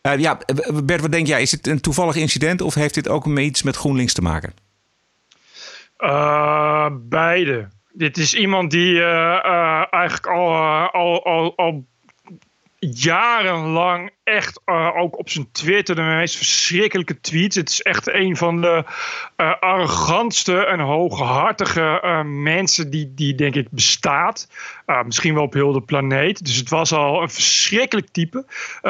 Eh, 0.00 0.18
ja, 0.18 0.38
Bert, 0.84 1.00
wat 1.00 1.12
denk 1.12 1.26
jij? 1.26 1.42
Is 1.42 1.50
dit 1.50 1.66
een 1.66 1.80
toevallig 1.80 2.14
incident 2.14 2.60
of 2.60 2.74
heeft 2.74 2.94
dit 2.94 3.08
ook 3.08 3.26
met 3.26 3.44
iets 3.44 3.62
met 3.62 3.76
GroenLinks 3.76 4.12
te 4.12 4.22
maken? 4.22 4.52
Uh, 6.06 6.86
beide. 7.08 7.68
Dit 7.92 8.16
is 8.16 8.34
iemand 8.34 8.70
die 8.70 9.02
eh, 9.02 9.44
eh, 9.44 9.84
eigenlijk 9.90 10.26
al, 10.26 10.54
al, 10.90 11.24
al, 11.24 11.56
al 11.56 11.86
jarenlang 12.78 14.10
echt 14.26 14.60
eh, 14.64 14.96
ook 14.96 15.18
op 15.18 15.30
zijn 15.30 15.52
Twitter 15.52 15.94
de 15.94 16.02
meest 16.02 16.36
verschrikkelijke 16.36 17.20
tweets. 17.20 17.56
Het 17.56 17.68
is 17.68 17.82
echt 17.82 18.12
een 18.12 18.36
van 18.36 18.60
de 18.60 18.84
eh, 19.36 19.52
arrogantste 19.60 20.64
en 20.64 20.80
hooghartige 20.80 22.00
eh, 22.00 22.22
mensen 22.22 22.90
die, 22.90 23.14
die 23.14 23.34
denk 23.34 23.54
ik 23.54 23.70
bestaat. 23.70 24.48
Misschien 25.04 25.34
wel 25.34 25.42
op 25.42 25.52
heel 25.52 25.72
de 25.72 25.80
planeet. 25.80 26.44
Dus 26.44 26.56
het 26.56 26.68
was 26.68 26.92
al 26.92 27.22
een 27.22 27.30
verschrikkelijk 27.30 28.08
type. 28.12 28.44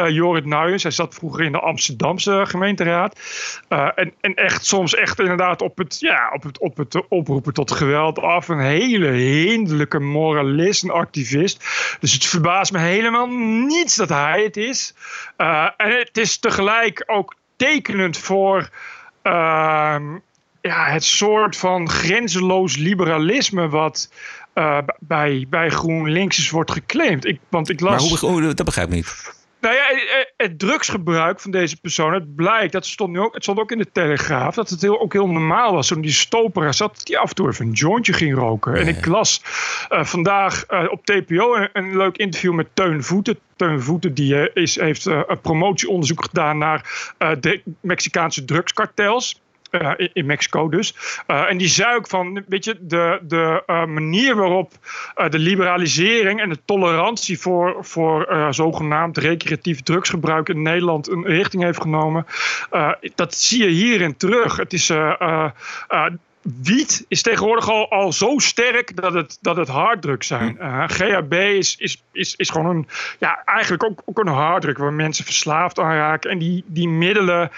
Jorrit 0.09 0.45
Nuijens, 0.45 0.83
hij 0.83 0.93
zat 0.93 1.15
vroeger 1.15 1.45
in 1.45 1.53
de 1.53 1.61
Amsterdamse 1.61 2.43
gemeenteraad. 2.47 3.21
En, 3.69 4.13
en 4.21 4.35
echt 4.35 4.67
soms 4.67 4.95
echt 4.95 5.21
inderdaad 5.21 5.63
op 5.63 5.79
het, 5.79 6.01
ja, 6.01 6.31
op, 6.35 6.43
het, 6.43 6.59
op 6.59 6.77
het 6.77 7.09
oproepen 7.09 7.53
tot 7.53 7.71
geweld 7.71 8.19
af. 8.19 8.49
Een 8.49 8.61
hele 8.61 9.09
hinderlijke 9.09 9.99
moralist 9.99 10.83
en 10.83 10.91
activist. 10.91 11.65
Dus 12.01 12.13
het 12.13 12.27
verbaast 12.27 12.73
me 12.73 12.79
helemaal 12.79 13.27
niets 13.67 13.97
dat 13.97 14.09
hij 14.09 14.43
het 14.43 14.57
is. 14.57 14.95
Uh, 15.39 15.69
en 15.77 15.99
het 15.99 16.17
is 16.17 16.39
tegelijk 16.39 17.03
ook 17.07 17.35
tekenend 17.57 18.19
voor 18.19 18.69
uh, 19.23 20.01
ja, 20.61 20.85
het 20.85 21.05
soort 21.05 21.57
van 21.57 21.89
grenzeloos 21.89 22.77
liberalisme 22.77 23.69
wat 23.69 24.11
uh, 24.55 24.79
bij, 24.99 25.47
bij 25.49 25.71
GroenLinks 25.71 26.39
is 26.39 26.51
wordt 26.51 26.73
geclaimd. 26.73 27.25
Ik, 27.25 27.41
want 27.49 27.71
ik 27.71 27.81
las... 27.81 28.11
Maar 28.11 28.21
hoe, 28.21 28.31
hoe, 28.31 28.55
dat 28.55 28.67
begrijp 28.67 28.89
ik 28.89 28.95
niet. 28.95 29.36
Nou 29.67 29.79
ja, 29.79 30.25
het 30.37 30.59
drugsgebruik 30.59 31.41
van 31.41 31.51
deze 31.51 31.81
persoon, 31.81 32.13
het 32.13 32.35
blijkt, 32.35 32.73
dat 32.73 32.87
stond, 32.87 33.13
nu 33.13 33.21
ook, 33.21 33.35
het 33.35 33.43
stond 33.43 33.59
ook 33.59 33.71
in 33.71 33.79
de 33.79 33.93
Telegraaf, 33.93 34.55
dat 34.55 34.71
het 34.71 34.83
heel, 34.83 35.01
ook 35.01 35.13
heel 35.13 35.29
normaal 35.29 35.73
was. 35.73 35.87
Toen 35.87 36.01
die 36.01 36.13
stoper 36.13 36.75
zat, 36.75 37.07
die 37.07 37.19
af 37.19 37.29
en 37.29 37.35
toe 37.35 37.49
even 37.49 37.67
een 37.67 37.73
jointje 37.73 38.13
ging 38.13 38.35
roken. 38.35 38.75
En 38.75 38.89
ik 38.89 39.07
las 39.07 39.43
uh, 39.91 40.05
vandaag 40.05 40.65
uh, 40.71 40.85
op 40.91 41.05
TPO 41.07 41.55
een, 41.55 41.69
een, 41.73 41.97
leuk 41.97 42.17
interview 42.17 42.55
met 42.55 42.69
Teun 42.75 43.03
Voeten. 43.03 43.39
Teun 43.57 43.83
Voeten 43.83 44.15
die, 44.15 44.35
uh, 44.35 44.47
is, 44.55 44.81
heeft 44.81 45.05
een 45.05 45.41
promotieonderzoek 45.43 46.25
gedaan 46.25 46.59
naar 46.59 47.15
de 47.41 47.63
Mexicaanse 47.81 48.45
drugskartels. 48.45 49.41
Uh, 49.83 50.09
in, 50.13 50.27
Mexico 50.27 50.69
dus. 50.69 50.95
Uh, 51.27 51.51
en 51.51 51.57
die 51.57 51.69
zei 51.69 51.97
ook 51.97 52.09
van, 52.09 52.45
weet 52.49 52.65
je, 52.65 52.77
de, 52.81 53.19
de 53.23 53.63
uh, 53.67 53.85
manier 53.85 54.37
waarop 54.37 54.73
de 55.31 55.39
liberalisering 55.39 56.41
en 56.41 56.49
de 56.49 56.59
tolerantie 56.65 57.41
voor, 57.41 57.77
voor 57.81 58.47
zogenaamd 58.51 59.19
recreatief 59.19 59.83
drugsgebruik 59.83 60.49
in 60.49 60.63
Nederland 60.63 61.09
een 61.09 61.25
richting 61.25 61.63
heeft 61.63 61.81
genomen, 61.81 62.27
dat 63.15 63.35
zie 63.35 63.63
je 63.63 63.71
hierin 63.71 64.17
terug. 64.17 64.57
Het 64.57 64.73
is 64.73 64.93
wiet 66.63 67.05
is 67.09 67.23
tegenwoordig 67.23 67.71
al, 67.71 67.91
al 67.91 68.13
zo 68.13 68.39
sterk 68.39 68.97
dat 68.97 69.13
het, 69.13 69.39
dat 69.41 69.57
het 69.57 69.69
harddrugs 69.69 70.27
zijn. 70.27 70.57
Uh, 70.61 70.85
GHB 70.87 71.33
is, 71.33 71.77
is, 71.79 72.03
is, 72.13 72.35
is 72.37 72.51
gewoon 72.51 72.77
een, 72.77 72.89
ja, 73.19 73.43
eigenlijk 73.45 73.85
ook, 73.85 74.03
ook 74.05 74.19
een 74.19 74.33
harddruk 74.33 74.79
waar 74.79 74.93
mensen 74.93 75.25
verslaafd 75.25 75.79
aan 75.79 75.95
raken. 75.95 76.31
En 76.31 76.39
die, 76.39 76.65
die 76.67 76.89
middelen, 76.89 77.51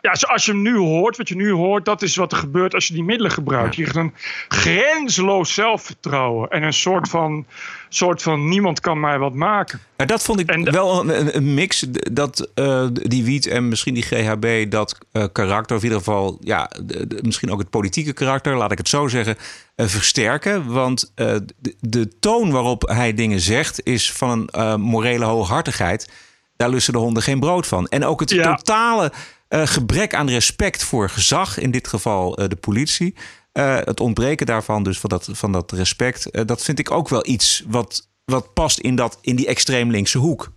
ja, 0.00 0.14
zoals 0.14 0.44
je 0.44 0.52
hem 0.52 0.62
nu 0.62 0.76
hoort, 0.76 1.16
wat 1.16 1.28
je 1.28 1.36
nu 1.36 1.50
hoort, 1.50 1.84
dat 1.84 2.02
is 2.02 2.16
wat 2.16 2.32
er 2.32 2.38
gebeurt 2.38 2.74
als 2.74 2.86
je 2.86 2.94
die 2.94 3.04
middelen 3.04 3.32
gebruikt. 3.32 3.76
Je 3.76 3.82
krijgt 3.82 3.98
een 3.98 4.14
grenzeloos 4.48 5.54
zelfvertrouwen 5.54 6.50
en 6.50 6.62
een 6.62 6.72
soort 6.72 7.08
van, 7.08 7.46
soort 7.88 8.22
van 8.22 8.48
niemand 8.48 8.80
kan 8.80 9.00
mij 9.00 9.18
wat 9.18 9.34
maken. 9.34 9.80
Dat 9.96 10.22
vond 10.22 10.40
ik 10.40 10.50
en, 10.50 10.72
wel 10.72 11.10
een, 11.10 11.36
een, 11.36 11.54
mix, 11.54 11.86
dat 12.12 12.50
uh, 12.54 12.86
die 12.92 13.24
wiet 13.24 13.46
en 13.46 13.68
misschien 13.68 13.94
die 13.94 14.02
GHB, 14.02 14.70
dat 14.70 14.98
uh, 15.12 15.24
karakter, 15.32 15.76
of 15.76 15.82
in 15.82 15.88
ieder 15.88 16.04
geval, 16.04 16.38
ja, 16.40 16.70
de, 16.82 17.06
de, 17.06 17.18
misschien 17.22 17.50
ook 17.50 17.58
het 17.58 17.70
politieke 17.70 18.12
karakter, 18.12 18.33
laat 18.42 18.72
ik 18.72 18.78
het 18.78 18.88
zo 18.88 19.08
zeggen, 19.08 19.36
uh, 19.76 19.86
versterken. 19.86 20.72
Want 20.72 21.12
de, 21.14 21.44
de, 21.80 22.18
toon 22.18 22.50
waarop 22.50 22.88
hij 22.88 23.14
dingen 23.14 23.40
zegt 23.40 23.86
is 23.86 24.12
van 24.12 24.48
een 24.50 24.80
morele 24.80 25.24
hooghartigheid. 25.24 26.10
Daar 26.56 26.68
lussen 26.68 26.92
de 26.92 26.98
honden 26.98 27.22
geen 27.22 27.40
brood 27.40 27.66
van. 27.66 27.86
En 27.86 28.04
ook 28.04 28.20
het 28.20 28.30
ja. 28.30 28.54
totale 28.54 29.12
gebrek 29.48 30.14
aan 30.14 30.28
respect 30.28 30.84
voor 30.84 31.10
gezag, 31.10 31.58
in 31.58 31.70
dit 31.70 31.88
geval 31.88 32.34
de 32.34 32.56
politie. 32.60 33.14
het 33.52 34.00
ontbreken 34.00 34.46
daarvan, 34.46 34.82
dus 34.82 34.98
van 34.98 35.10
dat, 35.10 35.28
van 35.32 35.52
dat 35.52 35.72
respect, 35.72 36.46
dat 36.48 36.62
vind 36.62 36.78
ik 36.78 36.90
ook 36.90 37.08
wel 37.08 37.26
iets 37.26 37.64
wat 37.66 38.08
wat 38.24 38.54
past 38.54 38.78
in, 38.78 38.94
dat, 38.94 39.18
in 39.20 39.36
die 39.36 39.46
extreem 39.46 39.90
linkse 39.90 40.18
hoek. 40.18 40.52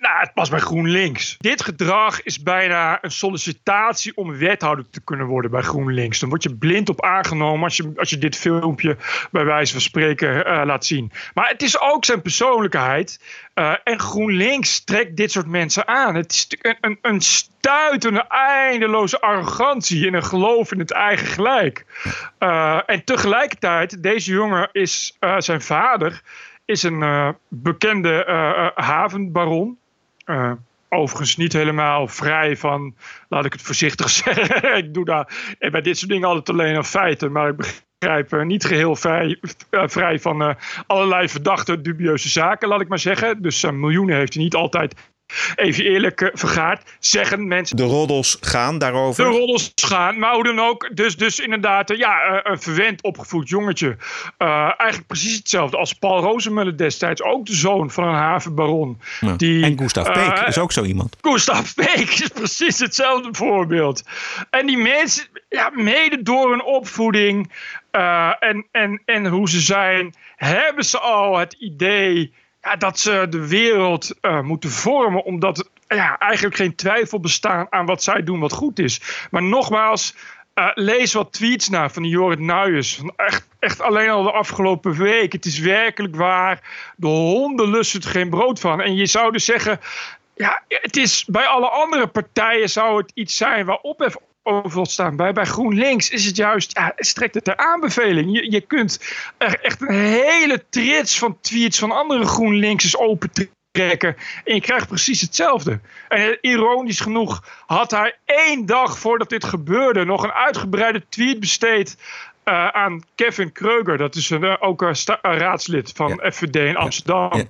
Nou, 0.00 0.18
het 0.20 0.34
past 0.34 0.50
bij 0.50 0.60
GroenLinks. 0.60 1.36
Dit 1.38 1.62
gedrag 1.62 2.22
is 2.22 2.42
bijna 2.42 2.98
een 3.04 3.10
sollicitatie 3.10 4.16
om 4.16 4.36
wethouder 4.36 4.90
te 4.90 5.00
kunnen 5.04 5.26
worden 5.26 5.50
bij 5.50 5.62
GroenLinks. 5.62 6.18
Dan 6.18 6.28
word 6.28 6.42
je 6.42 6.56
blind 6.56 6.88
op 6.88 7.02
aangenomen 7.02 7.64
als 7.64 7.76
je, 7.76 7.92
als 7.96 8.10
je 8.10 8.18
dit 8.18 8.36
filmpje 8.36 8.96
bij 9.30 9.44
wijze 9.44 9.72
van 9.72 9.80
spreken 9.80 10.36
uh, 10.36 10.62
laat 10.64 10.84
zien. 10.84 11.12
Maar 11.34 11.48
het 11.48 11.62
is 11.62 11.80
ook 11.80 12.04
zijn 12.04 12.22
persoonlijkheid. 12.22 13.20
Uh, 13.54 13.74
en 13.84 14.00
GroenLinks 14.00 14.84
trekt 14.84 15.16
dit 15.16 15.30
soort 15.30 15.46
mensen 15.46 15.88
aan. 15.88 16.14
Het 16.14 16.32
is 16.32 16.46
een, 16.60 16.76
een, 16.80 16.98
een 17.02 17.20
stuitende, 17.20 18.24
eindeloze 18.28 19.20
arrogantie 19.20 20.06
en 20.06 20.14
een 20.14 20.24
geloof 20.24 20.72
in 20.72 20.78
het 20.78 20.92
eigen 20.92 21.26
gelijk. 21.26 21.84
Uh, 22.38 22.80
en 22.86 23.04
tegelijkertijd, 23.04 24.02
deze 24.02 24.32
jongen 24.32 24.68
is 24.72 25.16
zijn 25.38 25.62
vader 25.62 26.22
is 26.64 26.82
een 26.82 27.34
bekende 27.48 28.24
havenbaron. 28.74 29.79
Uh, 30.30 30.52
overigens 30.88 31.36
niet 31.36 31.52
helemaal 31.52 32.08
vrij 32.08 32.56
van, 32.56 32.94
laat 33.28 33.44
ik 33.44 33.52
het 33.52 33.62
voorzichtig 33.62 34.10
zeggen. 34.24 34.76
ik 34.76 34.94
doe 34.94 35.04
daar 35.04 35.56
bij 35.58 35.80
dit 35.80 35.98
soort 35.98 36.10
dingen 36.10 36.28
altijd 36.28 36.48
alleen 36.48 36.76
aan 36.76 36.84
feiten. 36.84 37.32
Maar 37.32 37.48
ik 37.48 37.56
begrijp 37.56 38.32
uh, 38.32 38.42
niet 38.42 38.64
geheel 38.64 38.96
vrij, 38.96 39.38
vrij 39.70 40.20
van 40.20 40.56
allerlei 40.86 41.28
verdachte, 41.28 41.80
dubieuze 41.80 42.28
zaken, 42.28 42.68
laat 42.68 42.80
ik 42.80 42.88
maar 42.88 42.98
zeggen. 42.98 43.42
Dus 43.42 43.64
miljoenen 43.70 44.16
heeft 44.16 44.34
hij 44.34 44.42
niet 44.42 44.54
altijd 44.54 44.94
even 45.56 45.84
eerlijk 45.84 46.20
uh, 46.20 46.28
vergaard, 46.32 46.82
zeggen 46.98 47.48
mensen. 47.48 47.76
De 47.76 47.82
roddels 47.82 48.36
gaan 48.40 48.78
daarover. 48.78 49.24
De 49.24 49.30
roddels 49.30 49.72
gaan, 49.74 50.18
maar 50.18 50.34
hoe 50.34 50.44
dan 50.44 50.60
ook. 50.60 50.90
Dus, 50.94 51.16
dus 51.16 51.38
inderdaad, 51.38 51.90
uh, 51.90 51.98
ja, 51.98 52.30
uh, 52.30 52.38
een 52.42 52.60
verwend 52.60 53.02
opgevoed 53.02 53.48
jongetje. 53.48 53.96
eigenlijk 54.38 55.06
precies 55.06 55.36
hetzelfde 55.36 55.76
als 55.76 55.92
Paul 55.92 56.20
Rozemuller 56.20 56.76
destijds. 56.76 57.22
Ook 57.22 57.46
de 57.46 57.54
zoon 57.54 57.90
van 57.90 58.04
een 58.04 58.14
havenbaron. 58.14 59.00
Ja. 59.20 59.34
Die, 59.36 59.64
en 59.64 59.78
Gustav 59.78 60.12
Peek 60.12 60.46
is 60.46 60.58
ook 60.58 60.72
zo 60.72 60.84
iemand. 60.84 61.16
Gustav 61.20 61.74
Peek 61.74 62.10
is 62.10 62.28
precies 62.28 62.78
hetzelfde 62.78 63.28
voorbeeld. 63.32 64.02
En 64.50 64.66
die 64.66 64.78
mensen, 64.78 65.24
ja, 65.48 65.70
mede 65.74 66.22
door 66.22 66.50
hun 66.50 66.62
opvoeding 66.62 67.52
en, 67.90 68.66
en, 68.72 69.02
en 69.04 69.26
hoe 69.26 69.48
ze 69.48 69.60
zijn, 69.60 70.14
hebben 70.36 70.84
ze 70.84 70.98
al 70.98 71.38
het 71.38 71.52
idee 71.58 72.32
ja, 72.62 72.76
dat 72.76 72.98
ze 72.98 73.26
de 73.30 73.48
wereld 73.48 74.14
uh, 74.22 74.40
moeten 74.40 74.70
vormen, 74.70 75.24
omdat 75.24 75.70
ja, 75.88 76.18
eigenlijk 76.18 76.56
geen 76.56 76.74
twijfel 76.74 77.20
bestaat 77.20 77.70
aan 77.70 77.86
wat 77.86 78.02
zij 78.02 78.22
doen 78.22 78.40
wat 78.40 78.52
goed 78.52 78.78
is. 78.78 79.26
Maar 79.30 79.42
nogmaals, 79.42 80.14
uh, 80.54 80.70
lees 80.74 81.12
wat 81.12 81.32
tweets 81.32 81.68
naar 81.68 81.90
van 81.90 82.04
Jorrit 82.04 82.38
Nuyens. 82.38 83.02
Echt, 83.16 83.48
echt 83.58 83.80
alleen 83.80 84.10
al 84.10 84.22
de 84.22 84.32
afgelopen 84.32 84.96
week. 84.96 85.32
Het 85.32 85.44
is 85.44 85.58
werkelijk 85.58 86.16
waar. 86.16 86.92
De 86.96 87.06
honden 87.06 87.70
lusten 87.70 88.00
er 88.00 88.08
geen 88.08 88.30
brood 88.30 88.60
van. 88.60 88.80
En 88.80 88.94
je 88.94 89.06
zou 89.06 89.32
dus 89.32 89.44
zeggen, 89.44 89.80
ja, 90.34 90.62
het 90.68 90.96
is 90.96 91.24
bij 91.24 91.46
alle 91.46 91.68
andere 91.68 92.06
partijen 92.06 92.70
zou 92.70 93.00
het 93.00 93.10
iets 93.14 93.36
zijn 93.36 93.66
waar 93.66 93.78
ophef 93.78 94.16
overal 94.42 94.86
staan. 94.86 95.16
Bij, 95.16 95.32
bij 95.32 95.44
GroenLinks 95.44 96.10
is 96.10 96.24
het 96.24 96.36
juist, 96.36 96.76
ja, 96.78 96.92
strekt 96.96 97.34
het 97.34 97.44
ter 97.44 97.56
aanbeveling. 97.56 98.32
Je, 98.32 98.50
je 98.50 98.60
kunt 98.60 99.00
er 99.38 99.60
echt 99.60 99.80
een 99.80 99.94
hele 99.94 100.64
trits 100.70 101.18
van 101.18 101.38
tweets 101.40 101.78
van 101.78 101.90
andere 101.90 102.24
GroenLinksers 102.24 102.96
open 102.96 103.30
trekken. 103.70 104.16
En 104.44 104.54
je 104.54 104.60
krijgt 104.60 104.88
precies 104.88 105.20
hetzelfde. 105.20 105.80
En 106.08 106.38
ironisch 106.40 107.00
genoeg 107.00 107.44
had 107.66 107.90
hij 107.90 108.16
één 108.24 108.66
dag 108.66 108.98
voordat 108.98 109.28
dit 109.28 109.44
gebeurde 109.44 110.04
nog 110.04 110.22
een 110.22 110.32
uitgebreide 110.32 111.02
tweet 111.08 111.40
besteed 111.40 111.96
uh, 112.44 112.68
aan 112.68 113.02
Kevin 113.14 113.52
Kreuger. 113.52 113.98
Dat 113.98 114.14
is 114.14 114.30
een, 114.30 114.44
uh, 114.44 114.56
ook 114.60 114.82
een 114.82 114.96
raadslid 115.20 115.92
van 115.94 116.18
ja. 116.22 116.30
FVD 116.30 116.56
in 116.56 116.76
Amsterdam. 116.76 117.36
Ja. 117.36 117.44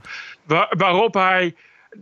Waar, 0.44 0.74
waarop 0.76 1.14
hij 1.14 1.55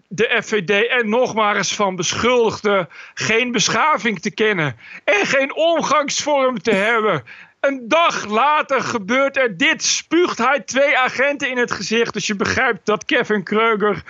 de 0.08 0.40
FVD 0.42 0.70
er 0.70 1.08
nog 1.08 1.34
maar 1.34 1.56
eens 1.56 1.74
van 1.74 1.96
beschuldigde 1.96 2.88
geen 3.14 3.52
beschaving 3.52 4.20
te 4.20 4.30
kennen 4.30 4.76
en 5.04 5.26
geen 5.26 5.54
omgangsvorm 5.54 6.62
te 6.62 6.74
hebben. 6.74 7.24
Een 7.60 7.88
dag 7.88 8.24
later 8.24 8.80
gebeurt 8.80 9.36
er 9.36 9.56
dit. 9.56 9.84
Spuugt 9.84 10.38
hij 10.38 10.60
twee 10.60 10.98
agenten 10.98 11.50
in 11.50 11.58
het 11.58 11.72
gezicht. 11.72 12.12
Dus 12.12 12.26
je 12.26 12.36
begrijpt 12.36 12.86
dat 12.86 13.04
Kevin 13.04 13.42
Kreuger 13.42 14.02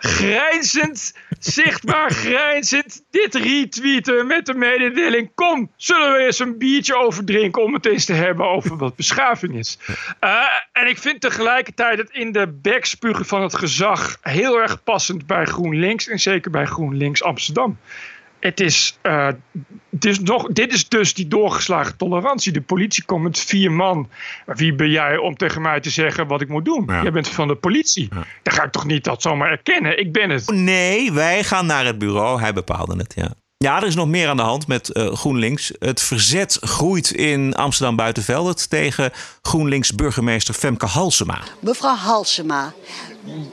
grijnzend, 0.00 1.14
zichtbaar 1.38 2.10
grijnzend, 2.10 3.04
dit 3.10 3.34
retweeten 3.34 4.26
met 4.26 4.46
de 4.46 4.54
mededeling: 4.54 5.30
Kom, 5.34 5.70
zullen 5.76 6.12
we 6.12 6.18
eens 6.18 6.38
een 6.38 6.58
biertje 6.58 6.96
overdrinken 6.96 7.62
om 7.62 7.74
het 7.74 7.86
eens 7.86 8.04
te 8.04 8.12
hebben 8.12 8.46
over 8.46 8.76
wat 8.76 8.96
beschaving 8.96 9.54
is. 9.54 9.78
Uh, 10.20 10.42
en 10.72 10.88
ik 10.88 10.98
vind 10.98 11.20
tegelijkertijd 11.20 11.98
het 11.98 12.10
in 12.10 12.32
de 12.32 12.58
bekspugen 12.62 13.26
van 13.26 13.42
het 13.42 13.54
gezag 13.54 14.18
heel 14.20 14.60
erg 14.60 14.82
passend 14.82 15.26
bij 15.26 15.44
GroenLinks 15.44 16.08
en 16.08 16.18
zeker 16.18 16.50
bij 16.50 16.66
GroenLinks 16.66 17.22
Amsterdam 17.22 17.78
het 18.40 18.60
is, 18.60 18.98
uh, 19.02 19.28
het 19.90 20.04
is 20.04 20.20
nog, 20.20 20.46
dit 20.46 20.72
is 20.72 20.88
dus 20.88 21.14
die 21.14 21.28
doorgeslagen 21.28 21.96
tolerantie. 21.96 22.52
De 22.52 22.60
politie 22.60 23.04
komt 23.04 23.22
met 23.22 23.38
vier 23.38 23.72
man. 23.72 24.08
Wie 24.46 24.74
ben 24.74 24.90
jij 24.90 25.16
om 25.16 25.36
tegen 25.36 25.62
mij 25.62 25.80
te 25.80 25.90
zeggen 25.90 26.26
wat 26.26 26.40
ik 26.40 26.48
moet 26.48 26.64
doen? 26.64 26.84
Ja. 26.86 27.02
Jij 27.02 27.12
bent 27.12 27.28
van 27.28 27.48
de 27.48 27.54
politie. 27.54 28.08
Ja. 28.10 28.24
Dan 28.42 28.54
ga 28.54 28.62
ik 28.62 28.72
toch 28.72 28.84
niet 28.84 29.04
dat 29.04 29.22
zomaar 29.22 29.50
erkennen. 29.50 29.98
Ik 29.98 30.12
ben 30.12 30.30
het. 30.30 30.50
Nee, 30.50 31.12
wij 31.12 31.44
gaan 31.44 31.66
naar 31.66 31.84
het 31.84 31.98
bureau. 31.98 32.40
Hij 32.40 32.52
bepaalde 32.52 32.96
het, 32.96 33.12
ja. 33.16 33.30
Ja, 33.56 33.80
er 33.80 33.86
is 33.86 33.94
nog 33.94 34.08
meer 34.08 34.28
aan 34.28 34.36
de 34.36 34.42
hand 34.42 34.66
met 34.66 34.90
uh, 34.92 35.12
GroenLinks. 35.12 35.72
Het 35.78 36.00
verzet 36.00 36.58
groeit 36.60 37.10
in 37.10 37.54
Amsterdam 37.54 37.96
Buitenveldert 37.96 38.70
tegen 38.70 39.12
GroenLinks 39.42 39.94
burgemeester 39.94 40.54
Femke 40.54 40.86
Halsema. 40.86 41.38
Mevrouw 41.60 41.94
Halsema, 41.94 42.72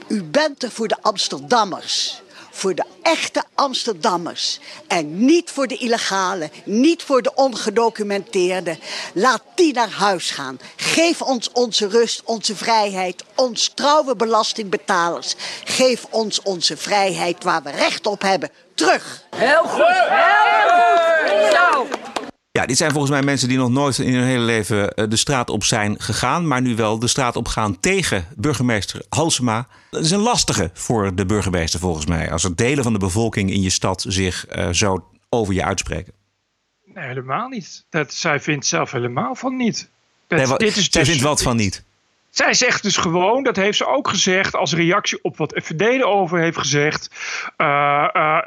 u 0.08 0.24
bent 0.24 0.64
er 0.64 0.72
voor 0.72 0.88
de 0.88 0.98
Amsterdammers 1.02 2.22
voor 2.58 2.76
de 2.76 2.84
echte 3.02 3.44
Amsterdammers. 3.56 4.60
En 4.88 5.26
niet 5.26 5.52
voor 5.52 5.68
de 5.68 5.78
illegale, 5.78 6.50
niet 6.64 7.04
voor 7.04 7.22
de 7.22 7.36
ongedocumenteerde. 7.36 8.78
Laat 9.14 9.42
die 9.56 9.74
naar 9.74 9.90
huis 9.90 10.32
gaan. 10.32 10.60
Geef 10.76 11.22
ons 11.22 11.52
onze 11.52 11.88
rust, 11.88 12.22
onze 12.24 12.56
vrijheid, 12.56 13.24
ons 13.36 13.72
trouwe 13.76 14.16
belastingbetalers. 14.16 15.36
Geef 15.64 16.06
ons 16.10 16.42
onze 16.42 16.78
vrijheid 16.78 17.44
waar 17.44 17.64
we 17.64 17.72
recht 17.72 18.06
op 18.06 18.22
hebben. 18.22 18.50
Terug. 18.76 19.24
Heel 19.36 19.64
goed, 19.64 19.84
heel 20.08 20.70
goed. 20.70 21.54
Zo. 21.54 22.27
Ja, 22.58 22.66
dit 22.66 22.78
zijn 22.78 22.92
volgens 22.92 23.12
mij 23.12 23.22
mensen 23.22 23.48
die 23.48 23.58
nog 23.58 23.70
nooit 23.70 23.98
in 23.98 24.14
hun 24.14 24.24
hele 24.24 24.44
leven 24.44 24.94
eh, 24.94 25.06
de 25.10 25.16
straat 25.16 25.50
op 25.50 25.64
zijn 25.64 26.00
gegaan. 26.00 26.48
Maar 26.48 26.62
nu 26.62 26.76
wel 26.76 27.00
de 27.00 27.08
straat 27.08 27.36
op 27.36 27.48
gaan 27.48 27.80
tegen 27.80 28.28
burgemeester 28.36 29.02
Halsema. 29.10 29.68
Dat 29.90 30.04
is 30.04 30.12
een 30.12 30.20
lastige 30.20 30.70
voor 30.74 31.16
de 31.16 31.26
burgemeester 31.26 31.80
volgens 31.80 32.06
mij. 32.06 32.32
Als 32.32 32.44
er 32.44 32.56
delen 32.56 32.84
van 32.84 32.94
de 32.94 33.00
bevolking 33.00 33.52
in 33.52 33.62
je 33.62 33.70
stad 33.70 34.06
zich 34.08 34.46
uh, 34.56 34.70
zo 34.70 35.10
over 35.30 35.54
je 35.54 35.64
uitspreken. 35.64 36.14
Nee, 36.86 37.08
helemaal 37.08 37.48
niet. 37.48 37.86
Dat, 37.90 38.14
zij 38.14 38.40
vindt 38.40 38.66
zelf 38.66 38.92
helemaal 38.92 39.36
van 39.36 39.56
niet. 39.56 39.90
Dat, 40.28 40.38
nee, 40.38 40.48
wat, 40.48 40.60
dit 40.60 40.78
is 40.78 40.92
zij 40.92 41.02
dus, 41.02 41.10
vindt 41.10 41.24
wat 41.24 41.42
van 41.42 41.56
niet. 41.56 41.84
Zij 42.30 42.54
zegt 42.54 42.84
dus 42.84 42.98
gewoon, 42.98 43.44
dat 43.44 43.56
heeft 43.56 43.78
ze 43.78 43.88
ook 43.88 44.08
gezegd 44.08 44.56
als 44.56 44.74
reactie 44.74 45.20
op 45.22 45.38
wat 45.38 45.62
FVD 45.64 45.82
erover 45.82 46.40
heeft 46.40 46.58
gezegd. 46.58 47.10
Uh, 47.58 48.08
uh, 48.14 48.40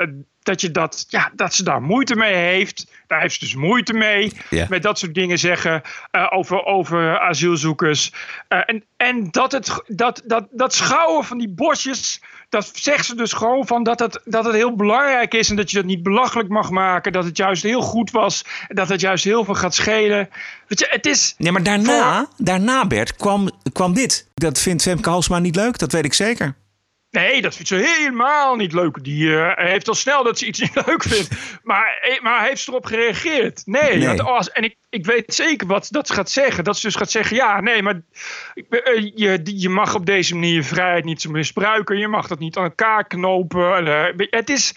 dat, 0.42 0.61
je 0.61 0.70
dat, 0.70 1.07
ja, 1.09 1.31
dat 1.35 1.55
ze 1.55 1.62
daar 1.62 1.83
moeite 1.83 2.16
mee 2.16 2.35
heeft. 2.35 2.87
Daar 3.07 3.20
heeft 3.20 3.35
ze 3.35 3.40
dus 3.40 3.55
moeite 3.55 3.92
mee. 3.92 4.33
Ja. 4.50 4.66
Met 4.68 4.83
dat 4.83 4.98
soort 4.98 5.14
dingen 5.14 5.38
zeggen 5.38 5.83
uh, 6.12 6.26
over, 6.31 6.64
over 6.64 7.18
asielzoekers. 7.20 8.12
Uh, 8.48 8.59
en 8.66 8.85
en 9.00 9.31
dat, 9.31 9.53
het, 9.53 9.83
dat, 9.87 10.22
dat, 10.24 10.46
dat 10.50 10.74
schouwen 10.74 11.24
van 11.24 11.38
die 11.38 11.48
bosjes. 11.48 12.22
Dat 12.48 12.70
zegt 12.74 13.07
ze 13.07 13.14
dus 13.14 13.33
gewoon 13.33 13.66
van 13.66 13.83
dat 13.83 13.98
het, 13.98 14.20
dat 14.24 14.44
het 14.44 14.55
heel 14.55 14.76
belangrijk 14.76 15.35
is. 15.35 15.50
En 15.50 15.57
dat 15.57 15.70
je 15.70 15.76
dat 15.76 15.87
niet 15.87 16.03
belachelijk 16.03 16.48
mag 16.48 16.70
maken. 16.70 17.12
Dat 17.12 17.24
het 17.24 17.37
juist 17.37 17.62
heel 17.62 17.81
goed 17.81 18.11
was. 18.11 18.44
Dat 18.68 18.88
het 18.88 19.00
juist 19.00 19.24
heel 19.24 19.44
veel 19.44 19.55
gaat 19.55 19.74
schelen. 19.74 20.29
Weet 20.66 20.79
je, 20.79 20.87
het 20.90 21.07
is. 21.07 21.35
Nee, 21.38 21.53
maar 21.53 21.62
daarna, 21.62 22.29
daarna 22.37 22.87
Bert, 22.87 23.16
kwam, 23.16 23.50
kwam 23.72 23.94
dit. 23.94 24.26
Dat 24.35 24.61
vindt 24.61 24.83
Femke 24.83 25.09
Halsma 25.09 25.38
niet 25.38 25.57
leuk. 25.57 25.79
Dat 25.79 25.92
weet 25.92 26.05
ik 26.05 26.14
zeker. 26.14 26.55
Nee, 27.11 27.42
dat 27.42 27.55
vindt 27.55 27.68
ze 27.68 27.75
helemaal 27.75 28.57
niet 28.57 28.73
leuk. 28.73 29.05
Die 29.05 29.25
uh, 29.25 29.53
heeft 29.55 29.88
al 29.88 29.94
snel 29.94 30.25
dat 30.25 30.38
ze 30.38 30.46
iets 30.46 30.61
niet 30.75 30.87
leuk 30.87 31.03
vindt. 31.03 31.29
Maar, 31.62 31.99
eh, 32.03 32.20
maar 32.20 32.44
heeft 32.44 32.61
ze 32.61 32.70
erop 32.70 32.85
gereageerd? 32.85 33.62
Nee. 33.66 33.96
nee. 33.96 34.16
Want 34.16 34.53
en 34.53 34.62
ik, 34.62 34.77
ik 34.88 35.07
weet 35.07 35.35
zeker 35.35 35.66
wat 35.66 35.88
dat 35.90 36.07
ze 36.07 36.14
gaat 36.14 36.31
zeggen. 36.31 36.64
Dat 36.64 36.77
ze 36.77 36.87
dus 36.87 36.94
gaat 36.96 37.11
zeggen: 37.11 37.37
ja, 37.37 37.61
nee, 37.61 37.83
maar 37.83 38.01
uh, 38.55 39.11
je, 39.14 39.40
je 39.44 39.68
mag 39.68 39.94
op 39.94 40.07
deze 40.07 40.35
manier 40.35 40.55
je 40.55 40.62
vrijheid 40.62 41.05
niet 41.05 41.23
zo 41.23 41.31
misbruiken. 41.31 41.99
Je 41.99 42.09
mag 42.09 42.27
dat 42.27 42.38
niet 42.38 42.57
aan 42.57 42.64
elkaar 42.64 43.07
knopen. 43.07 43.87
Uh, 43.87 44.27
het 44.31 44.51
is 44.51 44.75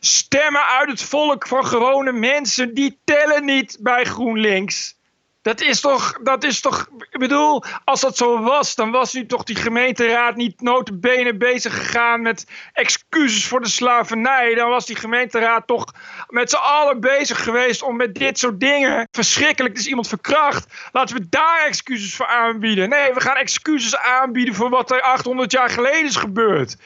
stemmen 0.00 0.66
uit 0.66 0.90
het 0.90 1.02
volk 1.02 1.46
van 1.46 1.66
gewone 1.66 2.12
mensen. 2.12 2.74
Die 2.74 3.00
tellen 3.04 3.44
niet 3.44 3.78
bij 3.80 4.04
GroenLinks. 4.04 5.00
Dat 5.42 5.60
is 5.60 5.80
toch, 5.80 6.18
dat 6.22 6.44
is 6.44 6.60
toch, 6.60 6.88
ik 7.10 7.18
bedoel, 7.18 7.64
als 7.84 8.00
dat 8.00 8.16
zo 8.16 8.40
was, 8.40 8.74
dan 8.74 8.90
was 8.90 9.12
nu 9.12 9.26
toch 9.26 9.42
die 9.42 9.56
gemeenteraad 9.56 10.36
niet 10.36 10.60
notabene 10.60 11.36
bezig 11.36 11.74
gegaan 11.76 12.22
met 12.22 12.46
excuses 12.72 13.46
voor 13.46 13.60
de 13.60 13.68
slavernij. 13.68 14.54
Dan 14.54 14.68
was 14.68 14.86
die 14.86 14.96
gemeenteraad 14.96 15.66
toch 15.66 15.84
met 16.28 16.50
z'n 16.50 16.56
allen 16.56 17.00
bezig 17.00 17.42
geweest 17.42 17.82
om 17.82 17.96
met 17.96 18.14
dit 18.14 18.38
soort 18.38 18.60
dingen. 18.60 19.08
Verschrikkelijk, 19.10 19.74
er 19.74 19.80
is 19.80 19.86
iemand 19.86 20.08
verkracht. 20.08 20.66
Laten 20.92 21.16
we 21.16 21.28
daar 21.28 21.64
excuses 21.66 22.14
voor 22.14 22.26
aanbieden. 22.26 22.88
Nee, 22.88 23.12
we 23.12 23.20
gaan 23.20 23.36
excuses 23.36 23.96
aanbieden 23.96 24.54
voor 24.54 24.70
wat 24.70 24.90
er 24.90 25.00
800 25.00 25.52
jaar 25.52 25.70
geleden 25.70 26.04
is 26.04 26.16
gebeurd. 26.16 26.76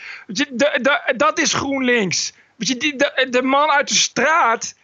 Dat 1.17 1.39
is 1.39 1.53
GroenLinks. 1.53 2.33
Je, 2.57 3.27
de 3.31 3.43
man 3.43 3.71
uit 3.71 3.89
de 3.89 3.95
straat 3.95 4.75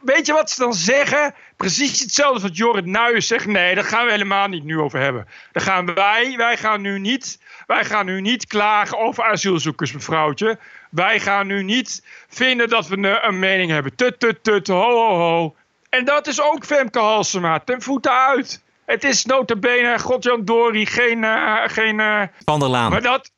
Weet 0.00 0.26
je 0.26 0.32
wat 0.32 0.50
ze 0.50 0.60
dan 0.60 0.74
zeggen? 0.74 1.34
Precies 1.56 2.00
hetzelfde 2.00 2.42
wat 2.42 2.56
Jorrit 2.56 2.86
Nuijs 2.86 3.26
zegt. 3.26 3.46
Nee, 3.46 3.74
daar 3.74 3.84
gaan 3.84 4.04
we 4.04 4.10
helemaal 4.10 4.48
niet 4.48 4.64
nu 4.64 4.78
over 4.78 5.00
hebben. 5.00 5.28
Dan 5.52 5.62
gaan 5.62 5.94
wij, 5.94 6.34
wij 6.36 6.56
gaan 6.56 6.80
nu 6.80 6.98
niet, 6.98 7.40
wij 7.66 7.84
gaan 7.84 8.06
nu 8.06 8.20
niet 8.20 8.46
klagen 8.46 8.98
over 8.98 9.24
asielzoekers, 9.24 9.92
mevrouwtje. 9.92 10.58
Wij 10.90 11.20
gaan 11.20 11.46
nu 11.46 11.62
niet 11.62 12.06
vinden 12.28 12.68
dat 12.68 12.88
we 12.88 12.96
een, 12.96 13.26
een 13.26 13.38
mening 13.38 13.70
hebben. 13.70 13.94
Tut, 13.94 14.20
tut, 14.20 14.44
tut, 14.44 14.68
ho, 14.68 14.90
ho, 14.90 15.16
ho. 15.16 15.56
En 15.88 16.04
dat 16.04 16.26
is 16.26 16.40
ook 16.40 16.64
Femke 16.64 16.98
Halsema, 16.98 17.58
ten 17.58 17.82
voeten 17.82 18.12
uit. 18.12 18.62
Het 18.86 19.04
is 19.04 19.24
notabene 19.24 19.98
Godjan 19.98 20.44
Dori, 20.44 20.86
geen... 20.86 21.22
Uh, 21.22 21.62
geen 21.66 21.98
uh, 21.98 22.22
Van 22.44 22.60
der 22.60 22.68
Laan. 22.68 22.90
Maar 22.90 23.02
dat, 23.02 23.30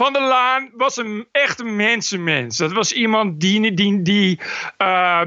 van 0.00 0.12
der 0.12 0.22
Laan 0.22 0.70
was 0.72 0.96
een 0.96 1.28
echte 1.32 1.64
mensenmens. 1.64 2.56
Dat 2.56 2.72
was 2.72 2.92
iemand 2.92 3.40
die, 3.40 3.74
die, 3.74 4.02
die 4.02 4.40
uh, 4.78 5.22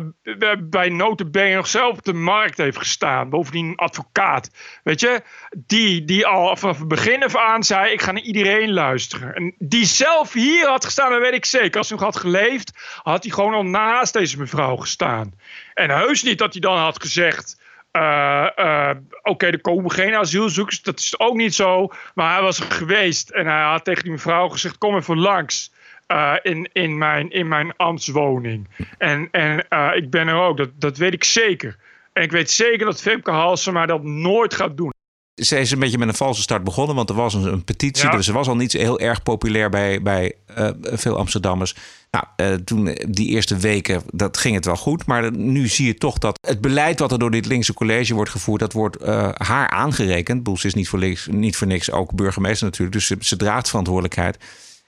bij 0.59 0.89
notabene 0.89 1.55
nog 1.55 1.67
zelf 1.67 1.97
op 1.97 2.03
de 2.03 2.13
markt 2.13 2.57
heeft 2.57 2.77
gestaan. 2.77 3.29
Bovendien 3.29 3.67
een 3.67 3.75
advocaat. 3.75 4.51
Weet 4.83 4.99
je, 4.99 5.21
die, 5.55 6.05
die 6.05 6.25
al 6.25 6.57
vanaf 6.57 6.79
het 6.79 6.87
begin 6.87 7.23
af 7.23 7.35
aan 7.35 7.63
zei: 7.63 7.91
Ik 7.91 8.01
ga 8.01 8.11
naar 8.11 8.21
iedereen 8.21 8.73
luisteren. 8.73 9.35
En 9.35 9.55
die 9.57 9.85
zelf 9.85 10.33
hier 10.33 10.67
had 10.67 10.85
gestaan, 10.85 11.11
dat 11.11 11.21
weet 11.21 11.33
ik 11.33 11.45
zeker. 11.45 11.77
Als 11.77 11.89
hij 11.89 11.97
nog 11.97 12.05
had 12.05 12.17
geleefd, 12.17 12.71
had 13.03 13.23
hij 13.23 13.31
gewoon 13.31 13.53
al 13.53 13.65
naast 13.65 14.13
deze 14.13 14.37
mevrouw 14.37 14.75
gestaan. 14.75 15.33
En 15.73 15.89
heus 15.89 16.23
niet 16.23 16.37
dat 16.37 16.51
hij 16.51 16.61
dan 16.61 16.77
had 16.77 17.01
gezegd. 17.01 17.61
Uh, 17.97 18.47
uh, 18.59 18.89
Oké, 19.23 19.45
er 19.45 19.61
komen 19.61 19.91
geen 19.91 20.15
asielzoekers, 20.15 20.81
dat 20.81 20.99
is 20.99 21.19
ook 21.19 21.35
niet 21.35 21.55
zo. 21.55 21.91
Maar 22.13 22.33
hij 22.33 22.41
was 22.41 22.59
er 22.59 22.71
geweest 22.71 23.29
en 23.29 23.45
hij 23.45 23.63
had 23.63 23.83
tegen 23.83 24.03
die 24.03 24.11
mevrouw 24.11 24.49
gezegd: 24.49 24.77
Kom 24.77 24.95
even 24.95 25.19
langs. 25.19 25.71
Uh, 26.07 26.33
in, 26.41 26.69
in, 26.73 26.97
mijn, 26.97 27.31
in 27.31 27.47
mijn 27.47 27.75
ambtswoning. 27.75 28.67
En, 28.97 29.27
en 29.31 29.65
ik 29.95 30.09
ben 30.09 30.27
er 30.27 30.35
ook, 30.35 30.57
dat, 30.57 30.69
dat 30.75 30.97
weet 30.97 31.13
ik 31.13 31.23
zeker. 31.23 31.77
En 32.13 32.23
ik 32.23 32.31
weet 32.31 32.51
zeker 32.51 32.85
dat 32.85 33.01
Femke 33.01 33.31
Halsema 33.31 33.85
dat 33.85 34.03
nooit 34.03 34.53
gaat 34.53 34.77
doen. 34.77 34.92
Ze 35.35 35.59
is 35.59 35.71
een 35.71 35.79
beetje 35.79 35.97
met 35.97 36.07
een 36.07 36.13
valse 36.13 36.41
start 36.41 36.63
begonnen, 36.63 36.95
want 36.95 37.09
er 37.09 37.15
was 37.15 37.33
een, 37.33 37.53
een 37.53 37.63
petitie. 37.63 38.05
Ja. 38.05 38.15
Dus 38.15 38.25
ze 38.25 38.33
was 38.33 38.47
al 38.47 38.55
niet 38.55 38.71
heel 38.71 38.99
erg 38.99 39.23
populair 39.23 39.69
bij, 39.69 40.01
bij 40.01 40.35
veel 40.81 41.17
Amsterdammers. 41.17 41.75
Nou, 42.13 42.51
uh, 42.51 42.57
toen 42.57 42.97
die 43.09 43.27
eerste 43.27 43.57
weken, 43.57 44.03
dat 44.11 44.37
ging 44.37 44.55
het 44.55 44.65
wel 44.65 44.75
goed. 44.75 45.05
Maar 45.05 45.31
nu 45.31 45.67
zie 45.67 45.85
je 45.85 45.95
toch 45.95 46.17
dat 46.17 46.39
het 46.47 46.61
beleid 46.61 46.99
wat 46.99 47.11
er 47.11 47.19
door 47.19 47.31
dit 47.31 47.45
linkse 47.45 47.73
college 47.73 48.13
wordt 48.13 48.29
gevoerd, 48.29 48.59
dat 48.59 48.73
wordt 48.73 49.01
uh, 49.01 49.29
haar 49.33 49.69
aangerekend. 49.69 50.43
Boels 50.43 50.65
is 50.65 50.73
niet 50.73 50.87
voor, 50.87 50.99
links, 50.99 51.27
niet 51.31 51.55
voor 51.55 51.67
niks 51.67 51.91
ook 51.91 52.15
burgemeester 52.15 52.65
natuurlijk. 52.65 52.93
Dus 52.93 53.07
ze, 53.07 53.17
ze, 53.19 53.35
draagt 53.35 53.69
verantwoordelijkheid. 53.69 54.37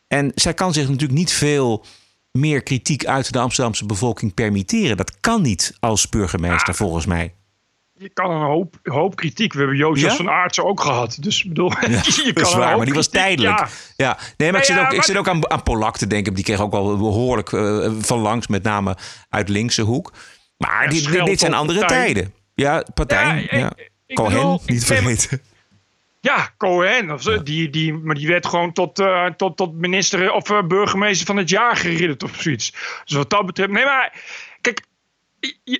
En 0.07 0.31
zij 0.35 0.53
kan 0.53 0.73
zich 0.73 0.87
natuurlijk 0.87 1.19
niet 1.19 1.33
veel 1.33 1.85
meer 2.31 2.63
kritiek 2.63 3.05
uit 3.05 3.33
de 3.33 3.39
Amsterdamse 3.39 3.85
bevolking 3.85 4.33
permitteren. 4.33 4.97
Dat 4.97 5.19
kan 5.19 5.41
niet 5.41 5.77
als 5.79 6.09
burgemeester, 6.09 6.69
ja. 6.69 6.73
volgens 6.73 7.05
mij 7.05 7.33
je 7.97 8.09
kan 8.09 8.31
een 8.31 8.41
hoop, 8.41 8.75
hoop 8.83 9.15
kritiek. 9.15 9.53
We 9.53 9.59
hebben 9.59 9.77
Jozef 9.77 10.09
ja? 10.09 10.15
van 10.15 10.29
Aartsen 10.29 10.65
ook 10.65 10.81
gehad. 10.81 11.17
Dus 11.19 11.43
bedoel, 11.43 11.71
ja, 11.79 12.01
je 12.23 12.33
kan 12.33 12.57
waar, 12.59 12.77
maar 12.77 12.85
die 12.85 12.93
was 12.93 13.09
tijdelijk. 13.09 13.59
Ja, 13.59 13.67
ja. 13.95 14.17
nee, 14.37 14.51
maar 14.51 14.59
ik 14.59 14.65
zit 14.65 14.79
ook, 14.79 14.91
ik 14.91 15.03
zit 15.03 15.17
ook 15.17 15.27
aan, 15.27 15.51
aan 15.51 15.63
Polak 15.63 15.97
te 15.97 16.07
denken. 16.07 16.33
Die 16.33 16.43
kreeg 16.43 16.61
ook 16.61 16.71
wel 16.71 16.97
behoorlijk 16.97 17.51
uh, 17.51 17.91
van 17.99 18.19
langs, 18.19 18.47
met 18.47 18.63
name 18.63 18.97
uit 19.29 19.49
linkse 19.49 19.81
hoek. 19.81 20.13
Maar 20.57 20.89
dit 20.89 21.39
zijn 21.39 21.53
andere 21.53 21.79
partij. 21.79 22.03
tijden. 22.03 22.33
Ja, 22.53 22.83
partij. 22.93 23.47
Ja, 23.49 23.71
ik, 23.75 23.91
ik 24.05 24.15
Cohen, 24.15 24.33
bedoel, 24.33 24.61
niet 24.65 24.85
vergeten. 24.85 25.41
Ja, 26.19 26.49
Cohen. 26.57 27.11
Of, 27.11 27.21
die, 27.21 27.69
die, 27.69 27.93
maar 27.93 28.15
die 28.15 28.27
werd 28.27 28.45
gewoon 28.45 28.73
tot, 28.73 28.99
uh, 28.99 29.25
tot, 29.25 29.57
tot 29.57 29.73
minister 29.73 30.31
of 30.31 30.49
uh, 30.49 30.63
burgemeester 30.63 31.25
van 31.25 31.37
het 31.37 31.49
jaar 31.49 31.75
geridderd 31.75 32.23
of 32.23 32.41
zoiets. 32.41 32.71
Dus 33.05 33.17
wat 33.17 33.29
dat 33.29 33.45
betreft. 33.45 33.71
Nee, 33.71 33.85
maar 33.85 34.21
kijk, 34.61 34.85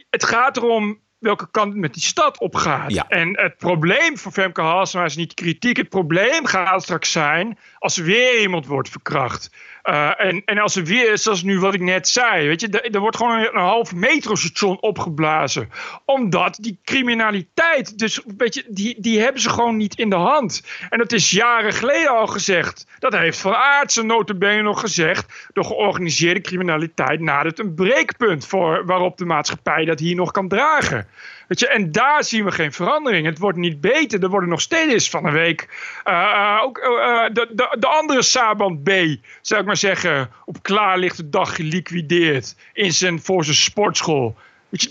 het 0.09 0.25
gaat 0.25 0.57
erom 0.57 0.99
welke 1.19 1.51
kant 1.51 1.71
het 1.71 1.81
met 1.81 1.93
die 1.93 2.03
stad 2.03 2.39
op 2.39 2.55
gaat. 2.55 2.91
Ja. 2.93 3.07
En 3.07 3.39
het 3.39 3.57
probleem 3.57 4.17
voor 4.17 4.31
Femke 4.31 4.61
Halsema 4.61 5.05
is 5.05 5.15
niet 5.15 5.33
kritiek. 5.33 5.77
Het 5.77 5.89
probleem 5.89 6.45
gaat 6.45 6.83
straks 6.83 7.11
zijn 7.11 7.57
als 7.77 7.97
er 7.97 8.03
weer 8.03 8.41
iemand 8.41 8.65
wordt 8.65 8.89
verkracht. 8.89 9.49
Uh, 9.85 10.11
en, 10.17 10.41
en 10.45 10.57
als 10.57 10.75
er 10.75 10.83
weer 10.83 11.11
is, 11.11 11.23
zoals 11.23 11.43
nu 11.43 11.59
wat 11.59 11.73
ik 11.73 11.81
net 11.81 12.07
zei, 12.07 12.47
weet 12.47 12.61
je, 12.61 12.69
er, 12.69 12.99
wordt 12.99 13.17
gewoon 13.17 13.39
een, 13.39 13.55
een 13.55 13.61
half 13.61 13.93
metrostation 13.93 14.81
opgeblazen. 14.81 15.69
Omdat 16.05 16.57
die 16.61 16.79
criminaliteit, 16.83 17.97
dus 17.97 18.21
weet 18.37 18.53
je, 18.53 18.63
die, 18.67 18.95
die 18.97 19.19
hebben 19.19 19.41
ze 19.41 19.49
gewoon 19.49 19.77
niet 19.77 19.95
in 19.95 20.09
de 20.09 20.15
hand. 20.15 20.63
En 20.89 20.97
dat 20.97 21.11
is 21.11 21.29
jaren 21.29 21.73
geleden 21.73 22.11
al 22.11 22.27
gezegd. 22.27 22.87
Dat 22.99 23.13
heeft 23.13 23.39
Van 23.39 23.55
Aartsen 23.55 24.05
notabene 24.05 24.61
nog 24.61 24.79
gezegd. 24.79 25.49
De 25.53 25.63
georganiseerde 25.63 26.41
criminaliteit 26.41 27.19
nadert 27.19 27.59
een 27.59 27.73
breekpunt 27.73 28.45
voor 28.45 28.85
waarop 28.85 29.17
de 29.17 29.25
maatschappij 29.25 29.85
dat 29.85 29.99
hier 29.99 30.15
nog 30.15 30.31
kan 30.31 30.47
dragen. 30.47 31.07
Je, 31.47 31.67
en 31.67 31.91
daar 31.91 32.23
zien 32.23 32.45
we 32.45 32.51
geen 32.51 32.73
verandering. 32.73 33.25
Het 33.25 33.39
wordt 33.39 33.57
niet 33.57 33.81
beter. 33.81 34.23
Er 34.23 34.29
worden 34.29 34.49
nog 34.49 34.61
steeds 34.61 35.09
van 35.09 35.25
een 35.25 35.33
week 35.33 35.67
uh, 36.07 36.13
uh, 36.13 36.59
ook 36.63 36.77
uh, 36.77 37.23
de, 37.33 37.47
de, 37.53 37.75
de, 37.79 37.87
andere 37.87 38.21
Saban 38.21 38.81
B, 38.83 38.89
zou 39.41 39.61
ik 39.61 39.67
maar 39.67 39.77
zeggen, 39.77 40.29
op 40.45 40.63
klaarlichte 40.63 41.29
dag 41.29 41.55
geliquideerd 41.55 42.55
in 42.73 42.93
zijn, 42.93 43.21
voor 43.21 43.43
zijn 43.43 43.55
sportschool. 43.55 44.35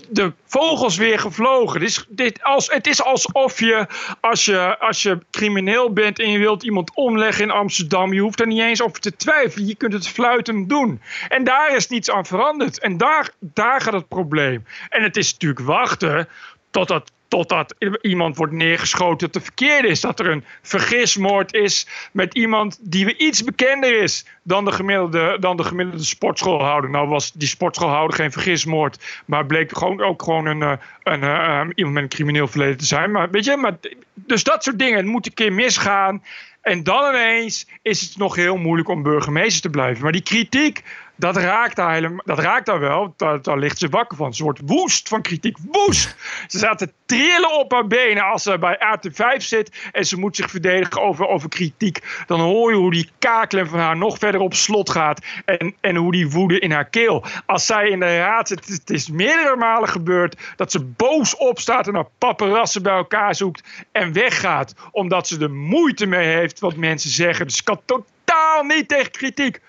De 0.09 0.33
vogels 0.45 0.97
weer 0.97 1.19
gevlogen. 1.19 1.79
Het 1.79 1.89
is, 1.89 2.05
dit 2.09 2.43
als, 2.43 2.67
het 2.67 2.87
is 2.87 3.03
alsof 3.03 3.59
je 3.59 3.87
als, 4.21 4.45
je, 4.45 4.79
als 4.79 5.01
je 5.01 5.19
crimineel 5.31 5.93
bent 5.93 6.19
en 6.19 6.29
je 6.29 6.37
wilt 6.37 6.63
iemand 6.63 6.95
omleggen 6.95 7.43
in 7.43 7.51
Amsterdam, 7.51 8.13
je 8.13 8.21
hoeft 8.21 8.39
er 8.39 8.47
niet 8.47 8.61
eens 8.61 8.81
over 8.81 8.99
te 8.99 9.15
twijfelen. 9.15 9.67
Je 9.67 9.75
kunt 9.75 9.93
het 9.93 10.07
fluitend 10.07 10.69
doen. 10.69 11.01
En 11.27 11.43
daar 11.43 11.75
is 11.75 11.87
niets 11.87 12.11
aan 12.11 12.25
veranderd. 12.25 12.79
En 12.79 12.97
daar, 12.97 13.29
daar 13.39 13.81
gaat 13.81 13.93
het 13.93 14.07
probleem. 14.07 14.65
En 14.89 15.03
het 15.03 15.17
is 15.17 15.31
natuurlijk 15.31 15.65
wachten 15.65 16.27
totdat 16.71 17.11
totdat 17.27 17.75
iemand 18.01 18.37
wordt 18.37 18.53
neergeschoten 18.53 19.17
dat 19.17 19.33
de 19.33 19.41
verkeerde 19.41 19.87
is. 19.87 20.01
Dat 20.01 20.19
er 20.19 20.29
een 20.29 20.43
vergismoord 20.61 21.53
is 21.53 21.87
met 22.11 22.33
iemand 22.33 22.79
die 22.81 23.05
weer 23.05 23.19
iets 23.19 23.43
bekender 23.43 24.01
is 24.01 24.25
dan 24.43 24.65
de 24.65 24.71
gemiddelde, 24.71 25.37
dan 25.39 25.57
de 25.57 25.63
gemiddelde 25.63 26.03
sportschoolhouder. 26.03 26.89
Nou 26.89 27.07
was 27.07 27.31
die 27.31 27.47
sportschoolhouder 27.47 28.17
geen 28.17 28.31
vergismoord, 28.31 29.21
maar 29.25 29.45
bleek 29.45 29.77
gewoon 29.77 30.01
ook 30.01 30.23
gewoon 30.23 30.45
een, 30.45 30.61
een, 30.61 30.79
een, 31.03 31.23
een 31.23 31.71
iemand 31.75 31.93
met 31.93 32.03
een 32.03 32.09
crimineel 32.09 32.47
verleden 32.47 32.77
te 32.77 32.85
zijn. 32.85 33.11
Maar 33.11 33.29
weet 33.29 33.45
je, 33.45 33.57
maar, 33.57 33.77
dus 34.13 34.43
dat 34.43 34.63
soort 34.63 34.79
dingen. 34.79 34.97
Het 34.97 35.05
moet 35.05 35.25
een 35.25 35.33
keer 35.33 35.53
misgaan. 35.53 36.23
En 36.61 36.83
dan 36.83 37.15
ineens 37.15 37.67
is 37.81 38.01
het 38.01 38.17
nog 38.17 38.35
heel 38.35 38.57
moeilijk 38.57 38.89
om 38.89 39.03
burgemeester 39.03 39.61
te 39.61 39.69
blijven. 39.69 40.03
Maar 40.03 40.11
die 40.11 40.23
kritiek, 40.23 40.83
dat 41.15 41.37
raakt 41.37 41.75
daar, 41.75 41.93
helemaal, 41.93 42.21
dat 42.25 42.39
raakt 42.39 42.65
daar 42.65 42.79
wel. 42.79 43.13
Daar, 43.17 43.41
daar 43.41 43.57
ligt 43.57 43.77
ze 43.77 43.89
wakker 43.89 44.17
van. 44.17 44.33
Ze 44.33 44.43
wordt 44.43 44.61
woest 44.65 45.07
van 45.07 45.21
kritiek. 45.21 45.57
Woest! 45.71 46.15
Ze 46.47 46.57
zaten 46.57 46.91
trillen 47.05 47.53
op 47.59 47.71
haar 47.71 47.87
benen 47.87 48.23
als 48.23 48.43
ze 48.43 48.59
bij 48.59 48.79
AT5 48.79 49.37
zit. 49.37 49.89
En 49.91 50.05
ze 50.05 50.19
moet 50.19 50.35
zich 50.35 50.49
verdedigen 50.49 51.01
over, 51.01 51.27
over 51.27 51.49
kritiek. 51.49 52.23
Dan 52.27 52.39
hoor 52.39 52.71
je 52.71 52.77
hoe 52.77 52.91
die 52.91 53.09
kakelem 53.19 53.67
van 53.67 53.79
haar 53.79 53.97
nog 53.97 54.17
verder 54.17 54.41
op 54.41 54.53
slot 54.53 54.89
gaat. 54.89 55.25
En, 55.45 55.75
en 55.81 55.95
hoe 55.95 56.11
die 56.11 56.29
woede 56.29 56.59
in 56.59 56.71
haar 56.71 56.89
keel. 56.89 57.23
Als 57.45 57.65
zij 57.65 57.89
in 57.89 57.99
de 57.99 58.17
raad 58.17 58.47
zit. 58.47 58.67
Het 58.67 58.89
is 58.89 59.09
meerdere 59.09 59.55
malen 59.55 59.89
gebeurd 59.89 60.53
dat 60.55 60.71
ze 60.71 60.83
boos 60.83 61.35
opstaat. 61.35 61.87
En 61.87 61.95
haar 61.95 62.09
paparazzen 62.17 62.83
bij 62.83 62.95
elkaar 62.95 63.35
zoekt. 63.35 63.63
En 63.91 64.13
weggaat. 64.13 64.73
Omdat 64.91 65.27
ze 65.27 65.39
er 65.39 65.51
moeite 65.51 66.05
mee 66.05 66.27
heeft 66.27 66.59
wat 66.59 66.75
mensen 66.75 67.09
zeggen. 67.09 67.47
Dus 67.47 67.63
kan 67.63 67.81
totaal 67.85 68.63
niet 68.63 68.87
tegen 68.87 69.11
kritiek. 69.11 69.61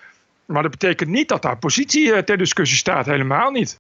Maar 0.46 0.62
dat 0.62 0.70
betekent 0.70 1.10
niet 1.10 1.28
dat 1.28 1.44
haar 1.44 1.58
positie 1.58 2.06
uh, 2.06 2.18
ter 2.18 2.38
discussie 2.38 2.78
staat. 2.78 3.06
Helemaal 3.06 3.50
niet. 3.50 3.78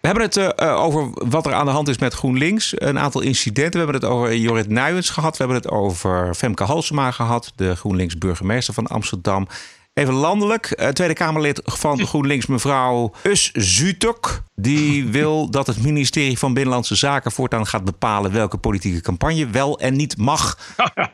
We 0.00 0.08
hebben 0.08 0.24
het 0.24 0.36
uh, 0.36 0.82
over 0.82 1.10
wat 1.14 1.46
er 1.46 1.52
aan 1.52 1.66
de 1.66 1.72
hand 1.72 1.88
is 1.88 1.98
met 1.98 2.14
GroenLinks. 2.14 2.72
Een 2.76 2.98
aantal 2.98 3.20
incidenten. 3.20 3.72
We 3.72 3.78
hebben 3.78 3.94
het 3.94 4.04
over 4.04 4.36
Jorrit 4.36 4.68
Nuyens 4.68 5.10
gehad. 5.10 5.36
We 5.36 5.44
hebben 5.44 5.62
het 5.62 5.70
over 5.70 6.34
Femke 6.34 6.64
Halsema 6.64 7.10
gehad. 7.10 7.52
De 7.56 7.76
GroenLinks 7.76 8.18
burgemeester 8.18 8.74
van 8.74 8.86
Amsterdam. 8.86 9.46
Even 9.94 10.14
landelijk. 10.14 10.80
Uh, 10.80 10.88
Tweede 10.88 11.14
Kamerlid 11.14 11.60
van 11.64 12.06
GroenLinks, 12.06 12.46
mevrouw 12.46 13.12
Us 13.22 13.50
Zutok. 13.52 14.42
Die 14.54 15.06
wil 15.18 15.50
dat 15.50 15.66
het 15.66 15.82
ministerie 15.82 16.38
van 16.38 16.54
Binnenlandse 16.54 16.94
Zaken 16.94 17.32
voortaan 17.32 17.66
gaat 17.66 17.84
bepalen 17.84 18.32
welke 18.32 18.58
politieke 18.58 19.00
campagne 19.00 19.46
wel 19.46 19.78
en 19.78 19.96
niet 19.96 20.16
mag. 20.16 20.58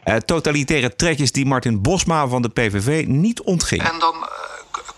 Uh, 0.05 0.17
totalitaire 0.33 0.97
trekjes 0.97 1.33
die 1.33 1.47
Martin 1.47 1.83
Bosma 1.83 2.27
van 2.27 2.43
de 2.43 2.49
PVV 2.49 3.07
niet 3.07 3.41
ontging. 3.41 3.83
En 3.83 3.99
dan 3.99 4.15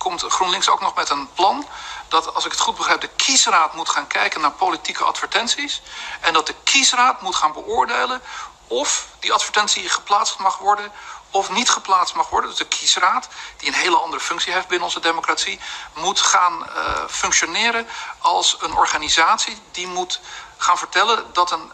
komt 0.00 0.24
GroenLinks 0.28 0.68
ook 0.68 0.80
nog 0.80 0.94
met 0.94 1.10
een 1.10 1.32
plan 1.32 1.66
dat, 2.08 2.34
als 2.34 2.44
ik 2.44 2.50
het 2.50 2.60
goed 2.60 2.76
begrijp, 2.76 3.00
de 3.00 3.08
kiesraad 3.16 3.74
moet 3.74 3.88
gaan 3.88 4.06
kijken 4.06 4.40
naar 4.40 4.52
politieke 4.52 5.04
advertenties. 5.04 5.82
En 6.20 6.32
dat 6.32 6.46
de 6.46 6.54
kiesraad 6.64 7.22
moet 7.22 7.34
gaan 7.34 7.52
beoordelen 7.52 8.22
of 8.66 9.06
die 9.18 9.32
advertentie 9.32 9.88
geplaatst 9.88 10.38
mag 10.38 10.58
worden 10.58 10.92
of 11.30 11.50
niet 11.50 11.70
geplaatst 11.70 12.14
mag 12.14 12.28
worden. 12.28 12.50
Dus 12.50 12.58
de 12.58 12.66
kiesraad, 12.66 13.28
die 13.56 13.68
een 13.68 13.74
hele 13.74 13.96
andere 13.96 14.22
functie 14.22 14.52
heeft 14.52 14.68
binnen 14.68 14.86
onze 14.86 15.00
democratie, 15.00 15.60
moet 15.94 16.20
gaan 16.20 16.66
uh, 16.76 17.04
functioneren 17.08 17.88
als 18.18 18.56
een 18.60 18.74
organisatie 18.74 19.58
die 19.70 19.86
moet 19.86 20.20
gaan 20.56 20.78
vertellen 20.78 21.32
dat 21.32 21.50
een 21.50 21.72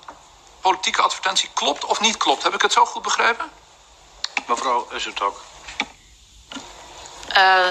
politieke 0.60 1.02
advertentie 1.02 1.50
klopt 1.54 1.84
of 1.84 2.00
niet 2.00 2.16
klopt. 2.16 2.42
Heb 2.42 2.54
ik 2.54 2.62
het 2.62 2.72
zo 2.72 2.86
goed 2.86 3.02
begrepen? 3.02 3.50
Mevrouw 4.46 4.88
Ussertok. 4.92 5.40
Uh, 7.36 7.68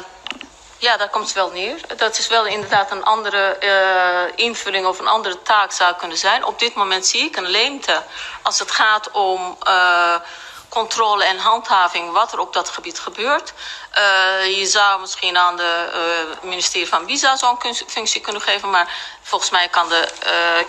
ja, 0.86 0.98
daar 0.98 1.10
komt 1.10 1.26
het 1.26 1.34
wel 1.34 1.52
neer. 1.52 1.80
Dat 1.98 2.18
is 2.18 2.28
wel 2.28 2.46
inderdaad 2.46 2.92
een 2.92 3.04
andere 3.04 3.58
uh, 3.64 4.46
invulling 4.46 4.86
of 4.86 5.00
een 5.00 5.08
andere 5.08 5.42
taak 5.42 5.72
zou 5.72 5.96
kunnen 5.96 6.18
zijn. 6.18 6.46
Op 6.46 6.60
dit 6.60 6.74
moment 6.74 7.06
zie 7.06 7.22
ik 7.22 7.36
een 7.36 7.50
leemte 7.50 8.04
als 8.42 8.60
het 8.60 8.72
gaat 8.72 9.12
om 9.12 9.58
uh, 9.68 10.16
controle 10.70 11.24
en 11.24 11.38
handhaving 11.38 12.12
wat 12.12 12.34
er 12.34 12.40
op 12.40 12.54
dat 12.54 12.70
gebied 12.70 13.00
gebeurt. 13.00 13.54
Uh, 13.54 14.58
je 14.58 14.66
zou 14.66 15.02
misschien 15.02 15.38
aan 15.38 15.58
de 15.58 15.72
ministerie 16.42 16.88
van 16.88 17.08
Visa 17.08 17.36
zo'n 17.36 17.58
functie 17.88 18.22
kunnen 18.22 18.42
geven, 18.42 18.70
maar 18.70 19.18
volgens 19.22 19.52
mij 19.52 19.68
kan 19.68 19.90
de 19.90 20.08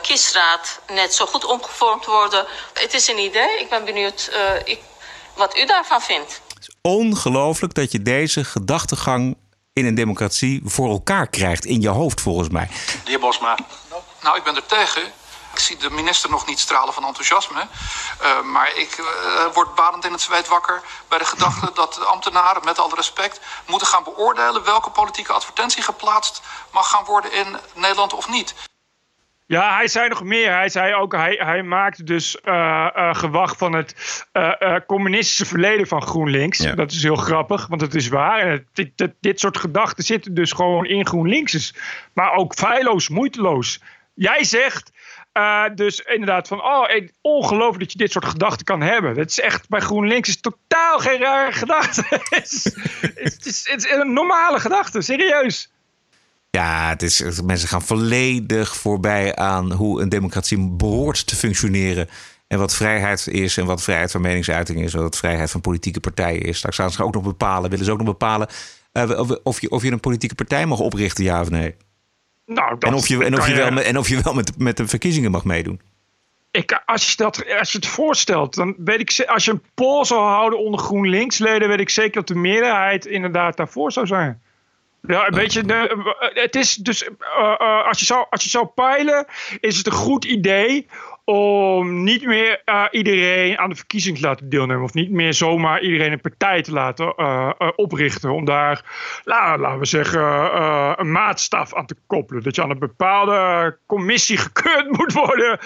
kiesraad 0.02 0.80
net 0.92 1.14
zo 1.14 1.26
goed 1.26 1.44
omgevormd 1.44 2.04
worden. 2.04 2.46
Het 2.72 2.94
is 2.94 3.08
een 3.08 3.18
idee. 3.18 3.60
Ik 3.60 3.68
ben 3.68 3.84
benieuwd 3.84 4.30
ik, 4.64 4.80
wat 5.34 5.56
u 5.56 5.66
daarvan 5.66 6.02
vindt. 6.02 6.40
Het 6.54 6.68
is 6.68 6.74
ongelooflijk 6.80 7.74
dat 7.74 7.92
je 7.92 8.02
deze 8.02 8.44
gedachtegang 8.44 9.36
in 9.76 9.86
een 9.86 9.94
democratie 9.94 10.60
voor 10.64 10.90
elkaar 10.90 11.26
krijgt. 11.26 11.64
In 11.64 11.80
je 11.80 11.88
hoofd, 11.88 12.20
volgens 12.20 12.48
mij. 12.48 12.68
De 13.04 13.10
heer 13.10 13.20
Bosma. 13.20 13.58
Nou, 14.22 14.36
ik 14.36 14.42
ben 14.44 14.56
er 14.56 14.66
tegen. 14.66 15.02
Ik 15.52 15.58
zie 15.58 15.76
de 15.76 15.90
minister 15.90 16.30
nog 16.30 16.46
niet 16.46 16.58
stralen 16.58 16.94
van 16.94 17.04
enthousiasme. 17.04 17.66
Uh, 18.22 18.42
maar 18.42 18.76
ik 18.76 18.98
uh, 18.98 19.06
word 19.54 19.74
badend 19.74 20.04
in 20.04 20.12
het 20.12 20.20
zweet 20.20 20.48
wakker 20.48 20.82
bij 21.08 21.18
de 21.18 21.24
gedachte 21.24 21.70
dat 21.74 21.94
de 21.94 22.04
ambtenaren, 22.04 22.64
met 22.64 22.78
alle 22.78 22.94
respect, 22.94 23.40
moeten 23.66 23.88
gaan 23.88 24.04
beoordelen 24.04 24.64
welke 24.64 24.90
politieke 24.90 25.32
advertentie 25.32 25.82
geplaatst 25.82 26.40
mag 26.72 26.90
gaan 26.90 27.04
worden 27.04 27.32
in 27.32 27.56
Nederland 27.74 28.12
of 28.12 28.28
niet. 28.28 28.54
Ja, 29.48 29.76
hij 29.76 29.88
zei 29.88 30.08
nog 30.08 30.24
meer. 30.24 30.52
Hij 30.52 30.68
zei 30.68 30.94
ook, 30.94 31.12
hij, 31.12 31.40
hij 31.42 31.62
maakte 31.62 32.04
dus 32.04 32.38
uh, 32.44 32.88
uh, 32.96 33.14
gewacht 33.14 33.58
van 33.58 33.72
het 33.72 34.24
uh, 34.32 34.76
communistische 34.86 35.46
verleden 35.46 35.86
van 35.86 36.02
GroenLinks. 36.02 36.58
Ja. 36.58 36.74
Dat 36.74 36.90
is 36.90 37.02
heel 37.02 37.16
grappig, 37.16 37.66
want 37.66 37.80
het 37.80 37.94
is 37.94 38.08
waar. 38.08 38.40
En 38.40 38.66
dit, 38.72 38.90
dit, 38.94 39.12
dit, 39.20 39.40
soort 39.40 39.56
gedachten 39.58 40.04
zitten 40.04 40.34
dus 40.34 40.52
gewoon 40.52 40.86
in 40.86 41.06
GroenLinks. 41.06 41.74
Maar 42.12 42.32
ook 42.32 42.54
feilloos, 42.54 43.08
moeiteloos. 43.08 43.80
Jij 44.14 44.44
zegt 44.44 44.92
dus 45.74 46.00
inderdaad 46.00 46.48
van, 46.48 46.62
oh, 46.62 46.88
ongelooflijk 47.20 47.80
dat 47.80 47.92
je 47.92 47.98
dit 47.98 48.12
soort 48.12 48.24
gedachten 48.24 48.64
kan 48.64 48.80
hebben. 48.80 49.14
Dat 49.14 49.30
is 49.30 49.40
echt, 49.40 49.68
bij 49.68 49.80
GroenLinks 49.80 50.28
is 50.28 50.40
totaal 50.40 50.98
geen 50.98 51.18
rare 51.18 51.52
gedachte. 51.52 52.04
het, 52.08 52.52
is, 52.52 52.64
het, 53.00 53.46
is, 53.46 53.68
het 53.68 53.84
is 53.84 53.90
een 53.90 54.12
normale 54.12 54.60
gedachte, 54.60 55.02
serieus. 55.02 55.70
Ja, 56.56 56.88
het 56.88 57.02
is, 57.02 57.40
mensen 57.42 57.68
gaan 57.68 57.82
volledig 57.82 58.76
voorbij 58.76 59.34
aan 59.34 59.72
hoe 59.72 60.02
een 60.02 60.08
democratie 60.08 60.70
behoort 60.70 61.26
te 61.26 61.36
functioneren. 61.36 62.08
En 62.46 62.58
wat 62.58 62.74
vrijheid 62.74 63.26
is 63.26 63.56
en 63.56 63.66
wat 63.66 63.82
vrijheid 63.82 64.10
van 64.10 64.20
meningsuiting 64.20 64.82
is. 64.82 64.94
En 64.94 65.00
wat 65.00 65.16
vrijheid 65.16 65.50
van 65.50 65.60
politieke 65.60 66.00
partijen 66.00 66.42
is. 66.42 66.56
Straks 66.56 66.76
gaan 66.76 66.90
ze 66.90 67.02
ook 67.02 67.14
nog 67.14 67.22
bepalen, 67.22 67.70
willen 67.70 67.84
ze 67.84 67.92
ook 67.92 67.98
nog 67.98 68.06
bepalen 68.06 68.48
uh, 68.92 69.30
of, 69.42 69.60
je, 69.60 69.70
of 69.70 69.82
je 69.82 69.90
een 69.90 70.00
politieke 70.00 70.34
partij 70.34 70.66
mag 70.66 70.78
oprichten, 70.78 71.24
ja 71.24 71.40
of 71.40 71.50
nee. 71.50 71.74
Nou, 72.46 72.76
en 72.78 72.94
of 72.94 73.08
je, 73.08 73.24
en 73.24 73.34
of 73.34 73.48
je, 73.48 73.54
wel, 73.54 73.70
met, 73.70 73.84
en 73.84 73.98
of 73.98 74.08
je 74.08 74.20
wel 74.22 74.34
met, 74.34 74.58
met 74.58 74.76
de 74.76 74.88
verkiezingen 74.88 75.30
mag 75.30 75.44
meedoen. 75.44 75.80
Ik, 76.50 76.82
als, 76.86 77.10
je 77.10 77.16
dat, 77.16 77.58
als 77.58 77.72
je 77.72 77.78
het 77.78 77.86
voorstelt, 77.86 78.54
dan 78.54 78.74
weet 78.78 79.00
ik, 79.00 79.26
als 79.28 79.44
je 79.44 79.50
een 79.50 79.62
poll 79.74 80.04
zou 80.04 80.20
houden 80.20 80.58
onder 80.58 80.80
GroenLinks-leden, 80.80 81.68
weet 81.68 81.80
ik 81.80 81.90
zeker 81.90 82.14
dat 82.14 82.28
de 82.28 82.34
meerderheid 82.34 83.06
inderdaad 83.06 83.56
daarvoor 83.56 83.92
zou 83.92 84.06
zijn. 84.06 84.42
Ja, 85.06 85.26
een 85.26 85.34
beetje. 85.34 85.62
De, 85.62 86.14
het 86.34 86.56
is 86.56 86.74
dus. 86.74 87.02
Uh, 87.02 87.08
uh, 87.38 87.86
als, 87.86 87.98
je 87.98 88.04
zou, 88.04 88.26
als 88.30 88.42
je 88.42 88.50
zou 88.50 88.66
peilen, 88.66 89.26
is 89.60 89.76
het 89.76 89.86
een 89.86 89.92
goed 89.92 90.24
idee 90.24 90.86
om 91.24 92.02
niet 92.02 92.24
meer 92.24 92.62
iedereen 92.90 93.58
aan 93.58 93.68
de 93.68 93.76
verkiezing 93.76 94.16
te 94.16 94.22
laten 94.22 94.48
deelnemen. 94.48 94.84
Of 94.84 94.94
niet 94.94 95.10
meer 95.10 95.34
zomaar 95.34 95.82
iedereen 95.82 96.12
een 96.12 96.20
partij 96.20 96.62
te 96.62 96.72
laten 96.72 97.14
oprichten. 97.76 98.30
Om 98.30 98.44
daar, 98.44 98.84
nou, 99.24 99.60
laten 99.60 99.78
we 99.78 99.86
zeggen, 99.86 100.22
een 101.00 101.12
maatstaf 101.12 101.74
aan 101.74 101.86
te 101.86 101.96
koppelen. 102.06 102.42
Dat 102.42 102.54
je 102.54 102.62
aan 102.62 102.70
een 102.70 102.78
bepaalde 102.78 103.78
commissie 103.86 104.36
gekeurd 104.36 104.96
moet 104.98 105.12
worden. 105.12 105.58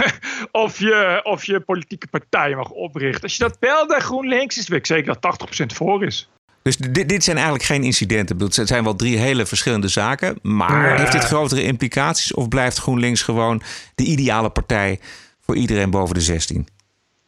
of, 0.64 0.78
je, 0.78 1.20
of 1.22 1.44
je 1.44 1.60
politieke 1.60 2.06
partij 2.06 2.54
mag 2.54 2.70
oprichten. 2.70 3.22
Als 3.22 3.36
je 3.36 3.42
dat 3.42 3.58
peilt 3.58 3.88
bij 3.88 4.00
GroenLinks, 4.00 4.58
is 4.58 4.68
het 4.68 4.86
zeker 4.86 5.18
dat 5.20 5.48
80% 5.62 5.66
voor 5.66 6.04
is. 6.04 6.30
Dus 6.68 6.76
dit, 6.76 7.08
dit 7.08 7.24
zijn 7.24 7.36
eigenlijk 7.36 7.66
geen 7.66 7.82
incidenten. 7.82 8.38
Het 8.38 8.68
zijn 8.68 8.84
wel 8.84 8.96
drie 8.96 9.18
hele 9.18 9.46
verschillende 9.46 9.88
zaken. 9.88 10.38
Maar 10.42 10.88
ja. 10.88 10.96
heeft 10.96 11.12
dit 11.12 11.24
grotere 11.24 11.62
implicaties? 11.62 12.34
Of 12.34 12.48
blijft 12.48 12.78
GroenLinks 12.78 13.22
gewoon 13.22 13.62
de 13.94 14.04
ideale 14.04 14.50
partij 14.50 15.00
voor 15.40 15.56
iedereen 15.56 15.90
boven 15.90 16.14
de 16.14 16.20
16? 16.20 16.66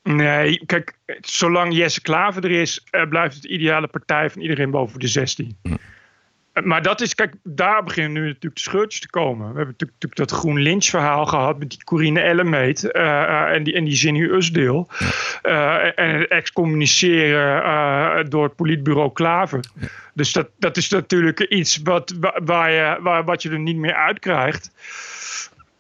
Nee, 0.03 0.63
kijk, 0.67 0.95
zolang 1.21 1.75
Jesse 1.75 2.01
Klaver 2.01 2.45
er 2.45 2.51
is, 2.51 2.85
blijft 3.09 3.35
het 3.35 3.43
de 3.43 3.49
ideale 3.49 3.87
partij 3.87 4.31
van 4.31 4.43
iedereen 4.43 4.71
boven 4.71 4.99
de 4.99 5.09
16. 5.09 5.57
Hm. 5.63 5.75
Maar 6.65 6.83
dat 6.83 7.01
is, 7.01 7.15
kijk, 7.15 7.35
daar 7.43 7.85
beginnen 7.85 8.13
nu 8.13 8.27
natuurlijk 8.27 8.55
de 8.55 8.61
scheurtjes 8.61 9.01
te 9.01 9.11
komen. 9.11 9.51
We 9.51 9.57
hebben 9.57 9.75
natuurlijk 9.79 10.17
dat 10.17 10.31
GroenLinks-verhaal 10.31 11.27
gehad 11.27 11.59
met 11.59 11.71
die 11.71 11.85
Corine 11.85 12.21
Ellemeet 12.21 12.91
uh, 12.93 13.55
en 13.55 13.63
die, 13.63 13.75
en 13.75 13.85
die 13.85 13.97
Zinnie 13.97 14.33
Usdeel. 14.33 14.89
Uh, 15.43 15.99
en 15.99 16.19
het 16.19 16.29
excommuniceren 16.29 18.31
door 18.31 18.45
het 18.45 18.57
politbureau 18.57 19.13
Klaver. 19.13 19.61
Dus 20.15 20.33
dat, 20.33 20.49
dat 20.59 20.77
is 20.77 20.89
natuurlijk 20.89 21.41
iets 21.41 21.81
wat, 21.83 22.15
waar 22.45 22.71
je, 22.71 22.99
waar, 23.01 23.25
wat 23.25 23.43
je 23.43 23.51
er 23.51 23.59
niet 23.59 23.77
meer 23.77 23.95
uitkrijgt. 23.95 24.71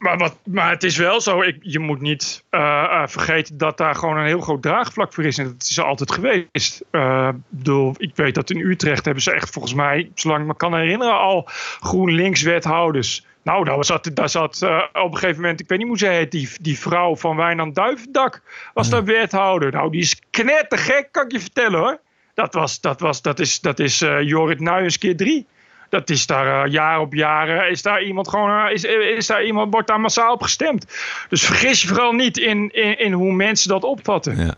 Maar, 0.00 0.18
wat, 0.18 0.36
maar 0.44 0.70
het 0.70 0.82
is 0.82 0.96
wel 0.96 1.20
zo, 1.20 1.42
ik, 1.42 1.56
je 1.60 1.78
moet 1.78 2.00
niet 2.00 2.44
uh, 2.50 2.60
uh, 2.60 3.06
vergeten 3.06 3.58
dat 3.58 3.76
daar 3.76 3.94
gewoon 3.94 4.16
een 4.16 4.26
heel 4.26 4.40
groot 4.40 4.62
draagvlak 4.62 5.12
voor 5.12 5.24
is. 5.24 5.38
En 5.38 5.44
dat 5.44 5.62
is 5.68 5.76
er 5.76 5.84
altijd 5.84 6.12
geweest. 6.12 6.82
Uh, 6.92 7.28
bedoel, 7.48 7.94
ik 7.96 8.16
weet 8.16 8.34
dat 8.34 8.50
in 8.50 8.60
Utrecht 8.60 9.04
hebben 9.04 9.22
ze 9.22 9.32
echt 9.32 9.50
volgens 9.50 9.74
mij, 9.74 10.10
zolang 10.14 10.40
ik 10.40 10.46
me 10.46 10.56
kan 10.56 10.74
herinneren, 10.74 11.18
al 11.18 11.48
GroenLinks 11.80 12.42
wethouders. 12.42 13.26
Nou, 13.42 13.64
daar 13.64 13.84
zat, 13.84 14.10
daar 14.14 14.28
zat 14.28 14.62
op 14.92 15.12
een 15.12 15.18
gegeven 15.18 15.40
moment, 15.40 15.60
ik 15.60 15.68
weet 15.68 15.78
niet 15.78 15.88
hoe 15.88 15.98
ze 15.98 16.06
heet, 16.06 16.30
die, 16.30 16.48
die 16.60 16.78
vrouw 16.78 17.16
van 17.16 17.36
Wijnand 17.36 17.74
Duivendak 17.74 18.42
was 18.74 18.88
daar 18.88 19.04
wethouder. 19.04 19.72
Nou, 19.72 19.90
die 19.90 20.00
is 20.00 20.20
knettergek, 20.30 21.08
kan 21.10 21.24
ik 21.24 21.32
je 21.32 21.40
vertellen 21.40 21.78
hoor. 21.78 22.00
Dat, 22.34 22.54
was, 22.54 22.80
dat, 22.80 23.00
was, 23.00 23.22
dat 23.22 23.38
is, 23.38 23.60
dat 23.60 23.78
is 23.78 23.98
Jorrit 24.20 24.60
Nuyens 24.60 24.98
keer 24.98 25.16
drie. 25.16 25.46
Dat 25.90 26.10
is 26.10 26.26
daar 26.26 26.66
uh, 26.66 26.72
jaar 26.72 27.00
op 27.00 27.14
jaar 27.14 27.70
is 27.70 27.82
daar 27.82 28.02
iemand 28.02 28.28
gewoon 28.28 28.50
uh, 28.50 28.72
is, 28.72 28.84
is 28.84 29.26
daar 29.26 29.44
iemand 29.44 29.72
wordt 29.72 29.88
daar 29.88 30.00
massaal 30.00 30.32
op 30.32 30.42
gestemd. 30.42 30.86
Dus 31.28 31.44
vergis 31.44 31.82
je 31.82 31.88
vooral 31.88 32.12
niet 32.12 32.38
in, 32.38 32.68
in, 32.68 32.98
in 32.98 33.12
hoe 33.12 33.32
mensen 33.32 33.68
dat 33.68 33.84
opvatten. 33.84 34.36
Ja. 34.44 34.54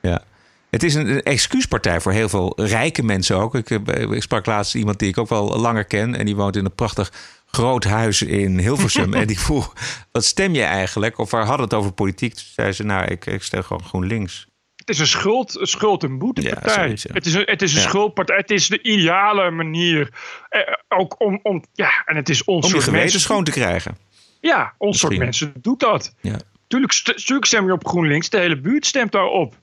ja. 0.00 0.22
Het 0.70 0.82
is 0.82 0.94
een 0.94 1.22
excuuspartij 1.22 2.00
voor 2.00 2.12
heel 2.12 2.28
veel 2.28 2.52
rijke 2.56 3.02
mensen 3.02 3.36
ook. 3.36 3.54
Ik, 3.54 3.70
ik 3.70 4.22
sprak 4.22 4.46
laatst 4.46 4.74
iemand 4.74 4.98
die 4.98 5.08
ik 5.08 5.18
ook 5.18 5.28
wel 5.28 5.60
langer 5.60 5.84
ken 5.84 6.14
en 6.14 6.26
die 6.26 6.36
woont 6.36 6.56
in 6.56 6.64
een 6.64 6.74
prachtig 6.74 7.12
groot 7.46 7.84
huis 7.84 8.22
in 8.22 8.58
Hilversum. 8.58 9.14
en 9.20 9.26
die 9.26 9.38
vroeg, 9.38 9.72
wat 10.12 10.24
stem 10.24 10.54
je 10.54 10.62
eigenlijk? 10.62 11.18
Of 11.18 11.30
waar 11.30 11.44
hadden 11.46 11.64
het 11.64 11.74
over 11.74 11.92
politiek? 11.92 12.34
Toen 12.34 12.44
zei 12.54 12.72
ze, 12.72 12.84
nou, 12.84 13.04
ik, 13.04 13.26
ik 13.26 13.42
stem 13.42 13.62
gewoon 13.62 13.84
GroenLinks. 13.84 14.46
Het 14.84 14.90
is 14.94 14.98
een 14.98 15.06
schuld, 15.06 15.60
een 15.60 15.66
schuld- 15.66 16.02
en 16.02 16.18
boetepartij. 16.18 16.88
Ja, 16.88 17.12
het 17.12 17.26
is 17.26 17.34
een, 17.34 17.42
het 17.44 17.62
is 17.62 17.74
een 17.74 17.80
ja. 17.80 17.88
schuldpartij. 17.88 18.36
Het 18.36 18.50
is 18.50 18.68
de 18.68 18.82
ideale 18.82 19.50
manier. 19.50 20.08
Eh, 20.48 20.60
ook 20.88 21.20
om, 21.20 21.40
om, 21.42 21.64
ja, 21.72 22.02
en 22.04 22.16
het 22.16 22.28
is 22.28 22.44
ons 22.44 22.74
om 22.74 22.80
je 22.80 22.90
mensen 22.90 23.20
schoon 23.20 23.44
te 23.44 23.50
krijgen. 23.50 23.96
Ja, 24.40 24.74
ons 24.78 24.98
soort 24.98 25.18
mensen 25.18 25.52
doet 25.56 25.80
dat. 25.80 26.14
Ja. 26.20 26.36
Tuurlijk, 26.66 26.92
st 26.92 27.12
stem 27.40 27.66
je 27.66 27.72
op 27.72 27.86
GroenLinks. 27.86 28.30
De 28.30 28.38
hele 28.38 28.60
buurt 28.60 28.86
stemt 28.86 29.12
daarop. 29.12 29.54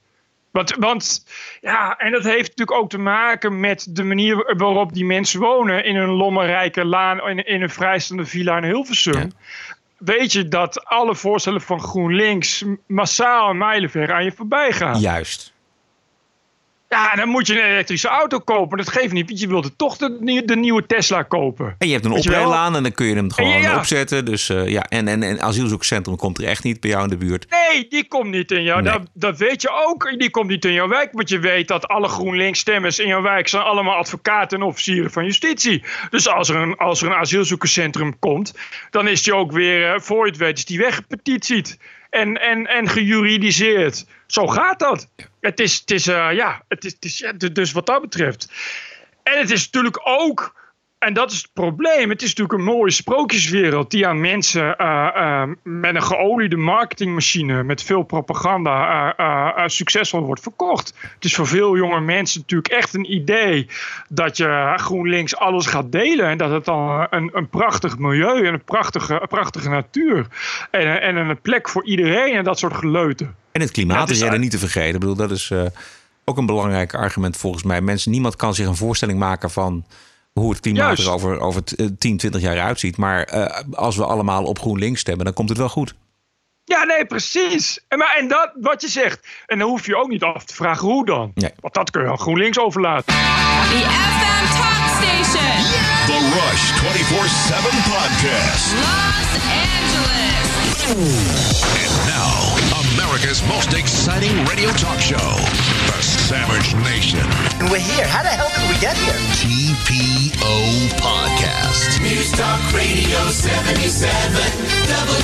Want, 0.52 0.76
want 0.76 1.26
ja, 1.62 1.98
en 1.98 2.12
dat 2.12 2.24
heeft 2.24 2.50
natuurlijk 2.50 2.78
ook 2.78 2.90
te 2.90 2.98
maken 2.98 3.60
met 3.60 3.88
de 3.90 4.04
manier 4.04 4.56
waarop 4.58 4.94
die 4.94 5.06
mensen 5.06 5.40
wonen 5.40 5.84
in 5.84 5.96
een 5.96 6.10
lommerrijke 6.10 6.86
laan, 6.86 7.30
in, 7.30 7.46
in 7.46 7.62
een 7.62 7.70
vrijstaande 7.70 8.26
villa 8.26 8.58
in 8.58 8.64
Hilversum. 8.64 9.14
Ja 9.14 9.28
weet 10.00 10.32
je 10.32 10.48
dat 10.48 10.86
alle 10.86 11.16
voorstellen 11.16 11.62
van 11.62 11.80
GroenLinks 11.82 12.66
massaal 12.88 13.50
en 13.50 13.58
mijlenver 13.58 14.14
aan 14.14 14.24
je 14.24 14.32
voorbij 14.32 14.72
gaan. 14.72 15.00
Juist. 15.00 15.54
Ja, 16.90 17.16
dan 17.16 17.30
moet 17.30 17.48
je 17.48 17.62
een 17.62 17.70
elektrische 17.70 18.08
auto 18.08 18.40
kopen. 18.40 18.78
Dat 18.78 18.90
geeft 18.90 19.14
niet, 19.14 19.28
want 19.28 19.40
je 19.40 19.48
wilt 19.48 19.78
toch 19.78 19.98
de, 19.98 20.42
de 20.46 20.56
nieuwe 20.56 20.86
Tesla 20.86 21.24
kopen. 21.24 21.76
En 21.78 21.88
je 21.88 21.94
hebt 21.94 22.06
een 22.06 22.12
oprijlaan 22.12 22.76
en 22.76 22.84
dan 22.84 22.92
kun 22.92 23.06
je 23.06 23.16
hem 23.16 23.32
gewoon 23.32 23.52
En 23.52 23.62
ja, 23.62 23.70
ja. 23.70 23.78
opzetten. 23.78 24.26
Dus 24.26 24.50
eh, 24.50 24.68
ja, 24.68 24.84
en, 24.84 25.08
en, 25.08 25.24
en 25.24 25.42
asielzoekerscentrum 25.42 26.16
komt 26.16 26.38
er 26.38 26.44
echt 26.44 26.64
niet 26.64 26.80
bij 26.80 26.90
jou 26.90 27.04
in 27.04 27.10
de 27.10 27.18
buurt. 27.18 27.46
Nee, 27.50 27.88
die 27.90 28.08
komt 28.08 28.32
niet 28.32 28.52
in 28.52 28.64
jou. 28.64 28.82
Nee. 28.82 28.92
Dat, 28.92 29.02
dat 29.14 29.38
weet 29.38 29.62
je 29.62 29.70
ook. 29.88 30.14
Die 30.18 30.30
komt 30.30 30.50
niet 30.50 30.66
in 30.66 30.74
jouw 30.74 30.88
wijk. 30.88 31.10
Want 31.12 31.30
je 31.30 31.40
weet 31.40 31.68
dat 31.68 31.88
alle 31.88 32.08
GroenLinks-stemmers 32.08 33.00
in 33.00 33.08
jouw 33.08 33.22
wijk 33.22 33.48
zijn 33.48 33.64
allemaal 33.64 33.96
advocaten 33.96 34.60
en 34.60 34.66
officieren 34.66 35.12
van 35.12 35.26
justitie. 35.26 35.84
Dus 36.10 36.28
als 36.28 36.50
er 36.50 36.56
een, 36.56 36.78
als 36.78 37.02
er 37.02 37.08
een 37.08 37.16
asielzoekerscentrum 37.16 38.20
komt, 38.20 38.54
dan 38.90 39.08
is 39.08 39.24
die 39.24 39.36
ook 39.36 39.52
weer, 39.52 39.94
eh, 39.94 40.00
voor 40.00 40.26
je 40.26 40.32
het 40.32 40.40
weet, 40.40 40.58
is 40.58 40.66
die 40.66 40.80
weggepetitied. 40.80 41.78
En, 42.10 42.42
en, 42.42 42.68
en 42.68 42.90
gejuridiseerd. 42.90 44.06
Zo 44.28 44.48
gaat 44.48 44.80
dat. 44.80 45.10
Het 45.40 45.60
is, 45.60 45.80
het 45.80 45.92
is 45.92 46.08
eh, 46.08 46.30
ja, 46.34 46.64
het 46.68 46.86
is, 46.86 46.94
het 46.94 47.06
is 47.06 47.18
ja, 47.18 47.32
dus 47.32 47.72
wat 47.72 47.86
dat 47.86 48.02
betreft. 48.02 48.52
En 49.24 49.40
het 49.40 49.52
is 49.52 49.66
natuurlijk 49.66 50.00
ook, 50.04 50.59
en 51.00 51.14
dat 51.14 51.32
is 51.32 51.38
het 51.38 51.50
probleem, 51.54 52.10
het 52.10 52.22
is 52.22 52.28
natuurlijk 52.28 52.60
een 52.60 52.76
mooie 52.76 52.92
sprookjeswereld 52.92 53.92
die 53.92 54.08
aan 54.08 54.22
mensen 54.22 54.78
eh, 54.78 55.08
eh, 55.16 55.50
met 55.64 55.96
een 55.96 56.04
geoliede 56.04 56.58
marketingmachine, 56.58 57.64
met 57.64 57.84
veel 57.84 58.04
propaganda, 58.04 59.14
eh, 59.16 59.68
succesvol 59.68 60.22
wordt 60.22 60.42
verkocht. 60.42 60.94
Het 61.16 61.26
is 61.26 61.36
voor 61.36 61.48
veel 61.48 61.78
jonge 61.78 62.00
mensen 62.00 62.40
natuurlijk 62.40 62.74
echt 62.74 62.94
een 62.94 63.14
idee 63.14 63.68
dat 64.10 64.38
je 64.38 64.74
GroenLinks 64.76 65.36
alles 65.36 65.66
gaat 65.66 65.92
delen 65.92 66.26
en 66.26 66.38
dat 66.38 66.52
het 66.52 66.66
dan 66.66 67.08
een, 67.10 67.30
een 67.34 67.50
prachtig 67.50 67.98
milieu 67.98 68.46
en 68.46 68.54
een 68.54 68.64
prachtige, 68.64 69.22
een 69.22 69.28
prachtige 69.28 69.70
natuur 69.70 70.28
en, 70.72 71.02
en 71.02 71.16
een 71.16 71.42
plek 71.42 71.70
voor 71.70 71.86
iedereen 71.86 72.36
en 72.36 72.44
dat 72.44 72.60
soort 72.60 72.74
geleuten. 72.74 73.36
En 73.52 73.62
het 73.62 73.72
klimaat 73.72 73.96
Ja, 73.96 74.02
het 74.02 74.10
is 74.10 74.22
is 74.22 74.28
er 74.28 74.40
niet 74.40 74.52
te 74.52 74.60
vergeten. 74.60 74.94
Ik 74.94 75.00
bedoel, 75.00 75.16
dat 75.16 75.32
is 75.32 75.52
eh, 75.52 75.66
ook 76.26 76.38
een 76.38 76.46
belangrijk 76.46 76.94
argument 76.94 77.38
volgens 77.38 77.64
mij. 77.64 77.82
Mensen, 77.82 78.12
niemand 78.12 78.36
kan 78.36 78.56
zich 78.56 78.68
een 78.68 78.76
voorstelling 78.76 79.20
maken 79.20 79.50
van 79.50 79.86
hoe 80.40 80.52
het 80.52 80.60
klimaat 80.60 80.86
Juist. 80.86 81.06
er 81.06 81.12
over, 81.14 81.40
over 81.40 81.64
t- 81.64 81.76
eh, 81.76 81.86
10, 81.98 82.18
20 82.18 82.42
jaar 82.42 82.60
uitziet. 82.60 82.98
Maar 82.98 83.24
eh, 83.24 83.64
als 83.72 83.96
we 83.96 84.06
allemaal 84.06 84.44
op 84.44 84.60
GroenLinks 84.60 85.00
stemmen, 85.00 85.26
dan 85.26 85.34
komt 85.34 85.50
het 85.50 85.58
wel 85.58 85.70
goed. 85.70 85.94
Ja, 86.64 86.84
nee, 86.84 87.06
precies. 87.06 87.80
En, 87.88 87.98
maar, 87.98 88.16
en 88.20 88.28
dat, 88.28 88.52
wat 88.62 88.82
je 88.82 88.88
zegt. 88.88 89.28
En 89.46 89.60
dan 89.60 89.70
hoef 89.70 89.86
je 89.86 89.96
ook 89.96 90.08
niet 90.10 90.24
af 90.24 90.44
te 90.44 90.54
vragen 90.56 90.88
hoe 90.88 91.06
dan. 91.06 91.32
Want 91.60 91.74
dat 91.74 91.92
kun 91.92 92.02
je 92.02 92.10
aan 92.10 92.20
GroenLinks 92.20 92.60
overlaten. 92.60 93.06
The 93.06 93.86
FM 93.90 94.46
Talk 94.60 94.88
Station. 95.02 95.58
The 96.10 96.20
Rush 96.34 96.72
24-7 96.72 96.82
podcast. 97.92 98.74
Los 98.74 99.32
Angeles. 99.64 101.62
And 101.86 102.08
now, 102.08 102.49
America's 103.10 103.42
most 103.48 103.74
exciting 103.74 104.30
radio 104.46 104.70
talk 104.74 105.00
show, 105.00 105.18
The 105.18 106.00
Savage 106.00 106.76
Nation. 106.86 107.26
And 107.60 107.72
we're 107.72 107.80
here. 107.80 108.06
How 108.06 108.22
the 108.22 108.30
hell 108.30 108.48
did 108.50 108.70
we 108.70 108.80
get 108.80 108.96
here? 108.98 109.16
TPO 109.34 110.90
Podcast. 111.02 112.00
News 112.04 112.32
Talk 112.32 112.62
Radio 112.72 113.30
77. 113.30 114.12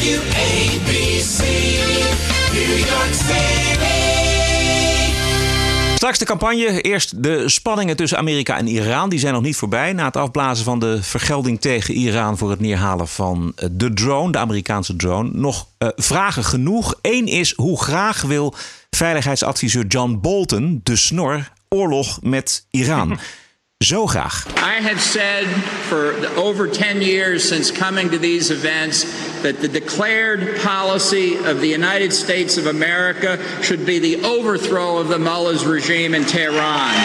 WABC. 0.02 1.42
New 2.54 2.76
York 2.90 3.14
City. 3.14 4.05
Straks 6.06 6.24
de 6.24 6.38
campagne. 6.38 6.82
Eerst 6.82 7.24
de 7.24 7.50
spanningen 7.50 7.96
tussen 7.96 8.18
Amerika 8.18 8.58
en 8.58 8.68
Iran. 8.68 9.10
Die 9.10 9.20
zijn 9.20 9.34
nog 9.34 9.42
niet 9.42 9.56
voorbij. 9.56 9.94
Na 9.94 10.06
het 10.06 10.18
afblazen 10.18 10.66
van 10.66 10.80
de 10.80 11.04
vergelding 11.04 11.62
tegen 11.62 11.94
Iran 11.94 12.38
voor 12.38 12.50
het 12.50 12.60
neerhalen 12.60 13.08
van 13.08 13.52
eh, 13.56 13.70
de 13.72 13.94
drone, 13.94 14.32
de 14.32 14.38
Amerikaanse 14.38 14.96
drone. 14.96 15.30
Nog 15.34 15.68
eh, 15.78 15.88
vragen 15.96 16.44
genoeg. 16.44 16.96
Eén 17.02 17.26
is 17.26 17.54
hoe 17.56 17.82
graag 17.82 18.22
wil 18.22 18.54
veiligheidsadviseur 18.90 19.86
John 19.86 20.18
Bolton, 20.22 20.80
de 20.84 20.96
snor, 20.96 21.52
oorlog 21.70 22.20
met 22.22 22.66
Iran. 22.72 23.20
Zo 23.86 24.06
graag. 24.08 24.34
I 24.58 24.82
have 24.82 25.00
said 25.00 25.46
for 25.90 26.14
the, 26.20 26.36
over 26.36 26.68
10 26.68 27.02
years 27.02 27.48
since 27.48 27.70
coming 27.70 28.10
to 28.10 28.18
these 28.18 28.50
events 28.50 29.04
that 29.44 29.62
the 29.62 29.68
declared 29.68 30.60
policy 30.62 31.36
of 31.46 31.60
the 31.60 31.68
United 31.68 32.12
States 32.12 32.58
of 32.58 32.66
America 32.66 33.38
should 33.62 33.86
be 33.86 34.00
the 34.00 34.24
overthrow 34.24 34.98
of 34.98 35.08
the 35.08 35.20
mullahs 35.20 35.66
regime 35.66 36.16
in 36.16 36.26
Tehran. 36.26 36.96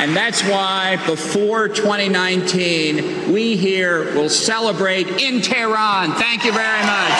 And 0.00 0.16
that's 0.16 0.42
why 0.42 0.98
before 1.06 1.68
2019, 1.68 3.32
we 3.32 3.56
here 3.56 4.12
will 4.14 4.28
celebrate 4.28 5.06
in 5.22 5.40
Tehran. 5.40 6.14
Thank 6.14 6.44
you 6.44 6.52
very 6.52 6.84
much. 6.84 7.16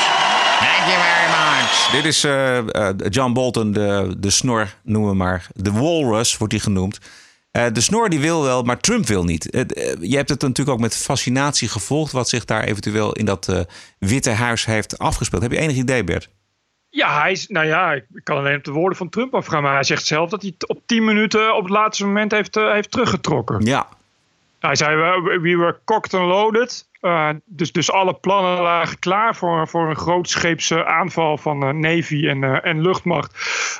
Thank 0.58 0.84
you 0.90 0.98
very 0.98 1.28
much. 1.28 1.92
Dit 1.92 2.04
is 2.04 2.24
eh, 2.24 2.58
eh, 2.58 2.94
John 3.10 3.32
Bolton, 3.32 3.72
de, 3.72 4.14
de 4.18 4.30
snor, 4.30 4.74
noemen 4.82 5.10
we 5.10 5.16
maar. 5.16 5.46
De 5.52 5.72
walrus 5.72 6.36
wordt 6.36 6.52
hij 6.52 6.62
genoemd. 6.62 6.98
Eh, 7.54 7.66
de 7.72 7.80
snor 7.80 8.08
die 8.08 8.20
wil 8.20 8.42
wel, 8.42 8.62
maar 8.62 8.80
Trump 8.80 9.06
wil 9.06 9.24
niet. 9.24 9.48
Het, 9.50 9.72
eh, 9.74 9.96
je 10.00 10.16
hebt 10.16 10.28
het 10.28 10.42
natuurlijk 10.42 10.76
ook 10.76 10.82
met 10.82 10.96
fascinatie 10.96 11.68
gevolgd... 11.68 12.12
wat 12.12 12.28
zich 12.28 12.44
daar 12.44 12.64
eventueel 12.64 13.12
in 13.12 13.24
dat 13.24 13.48
eh, 13.48 13.60
Witte 13.98 14.30
Huis 14.30 14.64
heeft 14.64 14.98
afgespeeld. 14.98 15.42
Heb 15.42 15.52
je 15.52 15.58
enig 15.58 15.76
idee, 15.76 16.04
Bert? 16.04 16.30
Ja, 16.88 17.20
hij 17.20 17.32
is, 17.32 17.46
nou 17.46 17.66
ja, 17.66 17.92
ik 17.92 18.04
kan 18.22 18.36
alleen 18.36 18.56
op 18.56 18.64
de 18.64 18.70
woorden 18.70 18.98
van 18.98 19.08
Trump 19.08 19.34
afgaan. 19.34 19.62
Maar 19.62 19.74
hij 19.74 19.82
zegt 19.82 20.06
zelf 20.06 20.30
dat 20.30 20.42
hij 20.42 20.50
het 20.58 20.68
op 20.68 20.82
10 20.86 21.04
minuten 21.04 21.56
op 21.56 21.62
het 21.62 21.72
laatste 21.72 22.06
moment 22.06 22.32
heeft, 22.32 22.56
eh, 22.56 22.72
heeft 22.72 22.90
teruggetrokken. 22.90 23.64
Ja. 23.64 23.88
Hij 24.66 24.76
zei, 24.76 24.96
we, 24.96 25.38
we 25.40 25.56
were 25.56 25.78
cocked 25.84 26.14
and 26.14 26.26
loaded. 26.26 26.88
Eh, 27.00 27.28
dus, 27.44 27.72
dus 27.72 27.90
alle 27.90 28.14
plannen 28.14 28.62
lagen 28.62 28.98
klaar 28.98 29.36
voor, 29.36 29.68
voor 29.68 29.88
een 29.88 29.96
grootscheepse 29.96 30.86
aanval 30.86 31.38
van 31.38 31.62
eh, 31.62 31.70
Navy 31.72 32.26
en, 32.28 32.44
eh, 32.44 32.70
en 32.70 32.80
luchtmacht. 32.80 33.32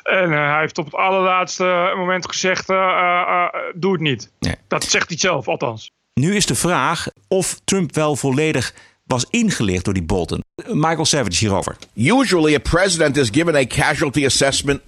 En 0.03 0.33
eh, 0.33 0.51
hij 0.51 0.61
heeft 0.61 0.79
op 0.79 0.85
het 0.85 0.95
allerlaatste 0.95 1.93
moment 1.97 2.29
gezegd, 2.29 2.71
eh, 2.71 2.77
eh, 2.77 3.21
eh, 3.31 3.61
doe 3.75 3.93
het 3.93 4.01
niet. 4.01 4.31
Dat 4.69 4.85
zegt 4.85 5.09
hij 5.09 5.19
zelf, 5.19 5.49
althans. 5.49 5.91
Nu 6.15 6.35
is 6.35 6.47
de 6.47 6.55
vraag 6.55 7.07
of 7.29 7.61
Trump 7.65 7.95
wel 7.95 8.17
volledig 8.17 8.75
was 9.07 9.27
ingelicht 9.31 9.85
door 9.85 9.95
die 9.95 10.03
Bolton. 10.03 10.45
Michael 10.67 11.05
Savage 11.05 11.39
hierover. 11.39 11.77
Usually, 11.95 12.55
a 12.55 12.59
president 12.59 13.17
is 13.17 13.29
given 13.33 13.55
a 13.55 13.65
casualty 13.65 14.25
assessment 14.25 14.81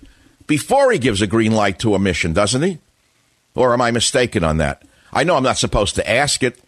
before 0.47 0.93
he 0.93 1.01
gives 1.01 1.23
a 1.23 1.27
green 1.27 1.55
light 1.55 1.79
to 1.79 1.95
a 1.95 1.99
mission, 1.99 2.33
doesn't 2.33 2.63
he? 2.63 2.79
Or 3.53 3.73
am 3.73 3.89
I 3.89 3.91
mistaken 3.91 4.45
on 4.45 4.57
that? 4.57 4.86
I 5.13 5.25
know 5.25 5.37
I'm 5.37 5.43
not 5.43 5.59
supposed 5.59 5.95
to 5.97 6.11
ask 6.11 6.43
it 6.43 6.61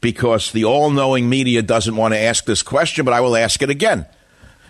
because 0.00 0.52
the 0.52 0.64
all 0.64 0.90
knowing 0.90 1.28
media 1.28 1.62
doesn't 1.62 1.96
want 1.96 2.14
to 2.14 2.20
ask 2.20 2.44
this 2.44 2.62
question, 2.62 3.04
but 3.04 3.14
I 3.14 3.20
will 3.20 3.36
ask 3.36 3.62
it 3.62 3.70
again. 3.70 4.06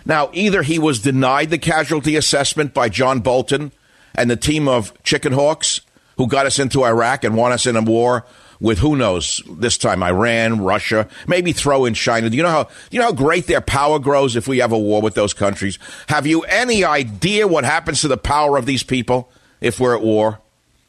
Now, 0.05 0.29
either 0.33 0.61
he 0.61 0.79
was 0.79 0.99
denied 0.99 1.49
the 1.49 1.57
casualty 1.57 2.15
assessment 2.15 2.73
by 2.73 2.89
John 2.89 3.19
Bolton 3.19 3.71
and 4.13 4.29
the 4.29 4.35
team 4.35 4.67
of 4.67 4.93
chicken 5.03 5.33
hawks 5.33 5.81
who 6.17 6.27
got 6.27 6.45
us 6.45 6.59
into 6.59 6.85
Iraq 6.85 7.23
and 7.23 7.35
want 7.35 7.53
us 7.53 7.65
in 7.65 7.75
a 7.75 7.81
war 7.81 8.25
with 8.59 8.79
who 8.79 8.95
knows 8.95 9.41
this 9.49 9.77
time 9.77 10.01
Iran, 10.01 10.61
Russia, 10.61 11.07
maybe 11.27 11.51
throw 11.51 11.85
in 11.85 11.93
China. 11.93 12.29
Do 12.29 12.37
you 12.37 12.43
know 12.43 12.49
how 12.49 12.69
you 12.89 12.99
know 12.99 13.05
how 13.05 13.11
great 13.11 13.47
their 13.47 13.61
power 13.61 13.99
grows 13.99 14.35
if 14.35 14.47
we 14.47 14.59
have 14.59 14.71
a 14.71 14.79
war 14.79 15.01
with 15.01 15.15
those 15.15 15.33
countries? 15.33 15.77
Have 16.07 16.25
you 16.25 16.41
any 16.43 16.83
idea 16.83 17.47
what 17.47 17.65
happens 17.65 18.01
to 18.01 18.07
the 18.07 18.17
power 18.17 18.57
of 18.57 18.65
these 18.65 18.83
people 18.83 19.29
if 19.59 19.79
we're 19.79 19.95
at 19.95 20.01
war? 20.01 20.39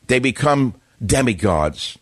They 0.06 0.20
become 0.20 0.74
demigods, 1.04 1.98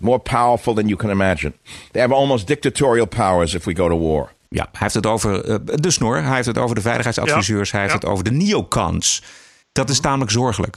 more 0.00 0.18
powerful 0.18 0.74
than 0.74 0.86
you 0.86 0.96
can 0.96 1.10
imagine. 1.10 1.52
They 1.90 2.00
have 2.02 2.14
almost 2.14 2.46
dictatorial 2.46 3.06
powers 3.06 3.54
if 3.54 3.64
we 3.64 3.76
go 3.76 3.88
to 3.88 3.98
war. 3.98 4.32
Ja, 4.48 4.68
hij 4.72 4.80
heeft 4.80 4.94
het 4.94 5.06
over 5.06 5.44
eh, 5.44 5.56
de 5.64 5.90
snor, 5.90 6.22
hij 6.22 6.34
heeft 6.34 6.46
het 6.46 6.58
over 6.58 6.74
de 6.74 6.80
veiligheidsadviseurs, 6.80 7.70
hij 7.70 7.80
heeft 7.80 7.92
het 7.92 8.04
over 8.04 8.24
de 8.24 8.30
neocons. 8.30 9.22
Dat 9.72 9.90
is 9.90 10.00
tamelijk 10.00 10.30
zorgelijk. 10.30 10.76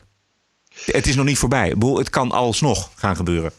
Het 0.85 1.07
is 1.07 1.15
nog 1.15 1.25
niet 1.25 1.37
voorbij. 1.37 1.67
Ik 1.67 1.73
bedoel, 1.73 1.97
Het 1.97 2.09
kan 2.09 2.31
alsnog 2.31 2.91
gaan 2.95 3.15
gebeuren. 3.15 3.51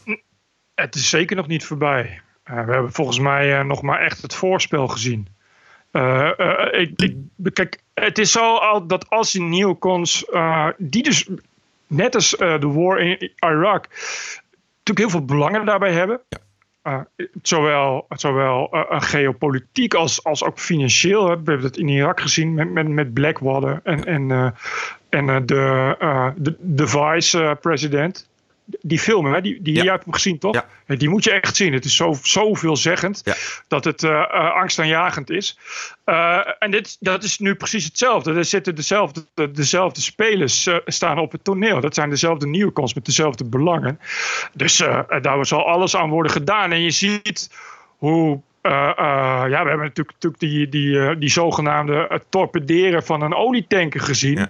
Het 0.75 0.95
is 0.95 1.09
zeker 1.09 1.35
nog 1.35 1.47
niet 1.47 1.65
voorbij. 1.65 2.21
Eh, 2.43 2.65
we 2.65 2.73
hebben 2.73 2.93
volgens 2.93 3.19
mij 3.19 3.57
eh, 3.59 3.65
nog 3.65 3.81
maar 3.81 3.99
echt 3.99 4.21
het 4.21 4.33
voorspel 4.33 4.87
gezien. 4.87 5.27
Eh, 5.91 6.39
eh, 6.39 6.81
ik, 6.81 7.01
ik, 7.01 7.53
kijk, 7.53 7.79
het 7.93 8.17
is 8.17 8.31
zo 8.31 8.55
al 8.55 8.87
dat 8.87 9.09
als 9.09 9.31
die 9.31 9.41
neocons, 9.41 10.25
eh, 10.25 10.67
die 10.77 11.03
dus 11.03 11.29
net 11.87 12.15
als 12.15 12.35
eh, 12.35 12.59
de 12.59 12.67
war 12.67 12.99
in 12.99 13.31
Irak, 13.39 13.87
natuurlijk 14.85 15.13
heel 15.13 15.19
veel 15.19 15.37
belangen 15.37 15.65
daarbij 15.65 15.91
hebben. 15.91 16.21
Eh, 16.81 16.99
zowel 17.41 18.05
zowel 18.09 18.69
eh, 18.71 19.01
geopolitiek 19.01 19.93
als, 19.93 20.23
als 20.23 20.43
ook 20.43 20.59
financieel. 20.59 21.29
Hè. 21.29 21.43
We 21.43 21.51
hebben 21.51 21.67
het 21.67 21.77
in 21.77 21.87
Irak 21.87 22.21
gezien 22.21 22.53
met, 22.53 22.71
met, 22.71 22.87
met 22.87 23.13
Blackwater 23.13 23.79
en, 23.83 24.05
en, 24.05 24.55
en 25.09 25.45
de, 25.45 26.33
de, 26.37 26.55
de 26.59 26.87
vice-president. 26.87 28.29
Die 28.65 28.99
film, 28.99 29.25
hè, 29.25 29.41
die, 29.41 29.61
die 29.61 29.73
jij 29.73 29.85
hebt 29.85 30.05
gezien, 30.09 30.39
toch? 30.39 30.65
Die 30.87 31.09
moet 31.09 31.23
je 31.23 31.31
echt 31.31 31.55
zien. 31.55 31.73
Het 31.73 31.85
is 31.85 31.95
zo, 31.95 32.17
zo 32.23 32.53
veelzeggend 32.53 33.23
dat 33.67 33.83
het 33.83 34.03
eh, 34.03 34.53
angstaanjagend 34.55 35.29
is. 35.29 35.59
Eh, 36.03 36.39
en 36.59 36.71
dit, 36.71 36.97
dat 36.99 37.23
is 37.23 37.39
nu 37.39 37.55
precies 37.55 37.85
hetzelfde. 37.85 38.33
Er 38.33 38.45
zitten 38.45 38.75
dezelfde, 38.75 39.25
dezelfde 39.51 40.01
spelers 40.01 40.69
staan 40.85 41.19
op 41.19 41.31
het 41.31 41.43
toneel. 41.43 41.81
Dat 41.81 41.95
zijn 41.95 42.09
dezelfde 42.09 42.47
nieuwkomers 42.47 42.93
met 42.93 43.05
dezelfde 43.05 43.45
belangen. 43.45 43.99
Dus 44.53 44.77
daar 45.21 45.45
zal 45.45 45.67
alles 45.67 45.95
aan 45.95 46.09
worden 46.09 46.31
gedaan. 46.31 46.71
En 46.71 46.81
je 46.81 46.91
ziet 46.91 47.49
hoe. 47.97 48.41
ja, 48.61 49.47
we 49.47 49.69
hebben 49.69 49.77
natuurlijk, 49.77 50.11
natuurlijk 50.11 50.41
die, 50.41 50.69
die, 50.69 51.17
die 51.17 51.29
zogenaamde 51.29 52.21
torpederen 52.29 53.03
van 53.03 53.21
een 53.21 53.35
olietanker 53.35 54.01
gezien. 54.01 54.37
Ja, 54.37 54.49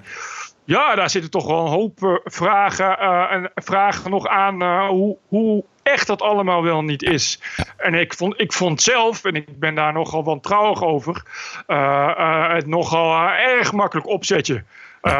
daar 0.65 1.09
zitten 1.09 1.31
toch 1.31 1.47
wel 1.47 1.65
een 1.65 1.71
hoop 1.71 2.03
eh, 2.03 2.15
vragen, 2.23 2.99
eh, 2.99 3.31
en 3.31 3.51
vragen 3.55 4.11
nog 4.11 4.27
aan 4.27 4.61
eh, 4.61 4.87
hoe, 4.87 5.17
hoe 5.27 5.63
echt 5.83 6.07
dat 6.07 6.21
allemaal 6.21 6.63
wel 6.63 6.81
niet 6.81 7.03
is. 7.03 7.41
En 7.77 7.93
ik 7.93 8.13
vond, 8.13 8.41
ik 8.41 8.53
vond 8.53 8.81
zelf, 8.81 9.23
en 9.23 9.35
ik 9.35 9.59
ben 9.59 9.75
daar 9.75 9.93
nogal 9.93 10.23
wantrouwig 10.23 10.83
over, 10.83 11.23
het 12.55 12.67
nogal 12.67 13.29
erg 13.29 13.73
makkelijk 13.73 14.07
opzetje. 14.07 14.63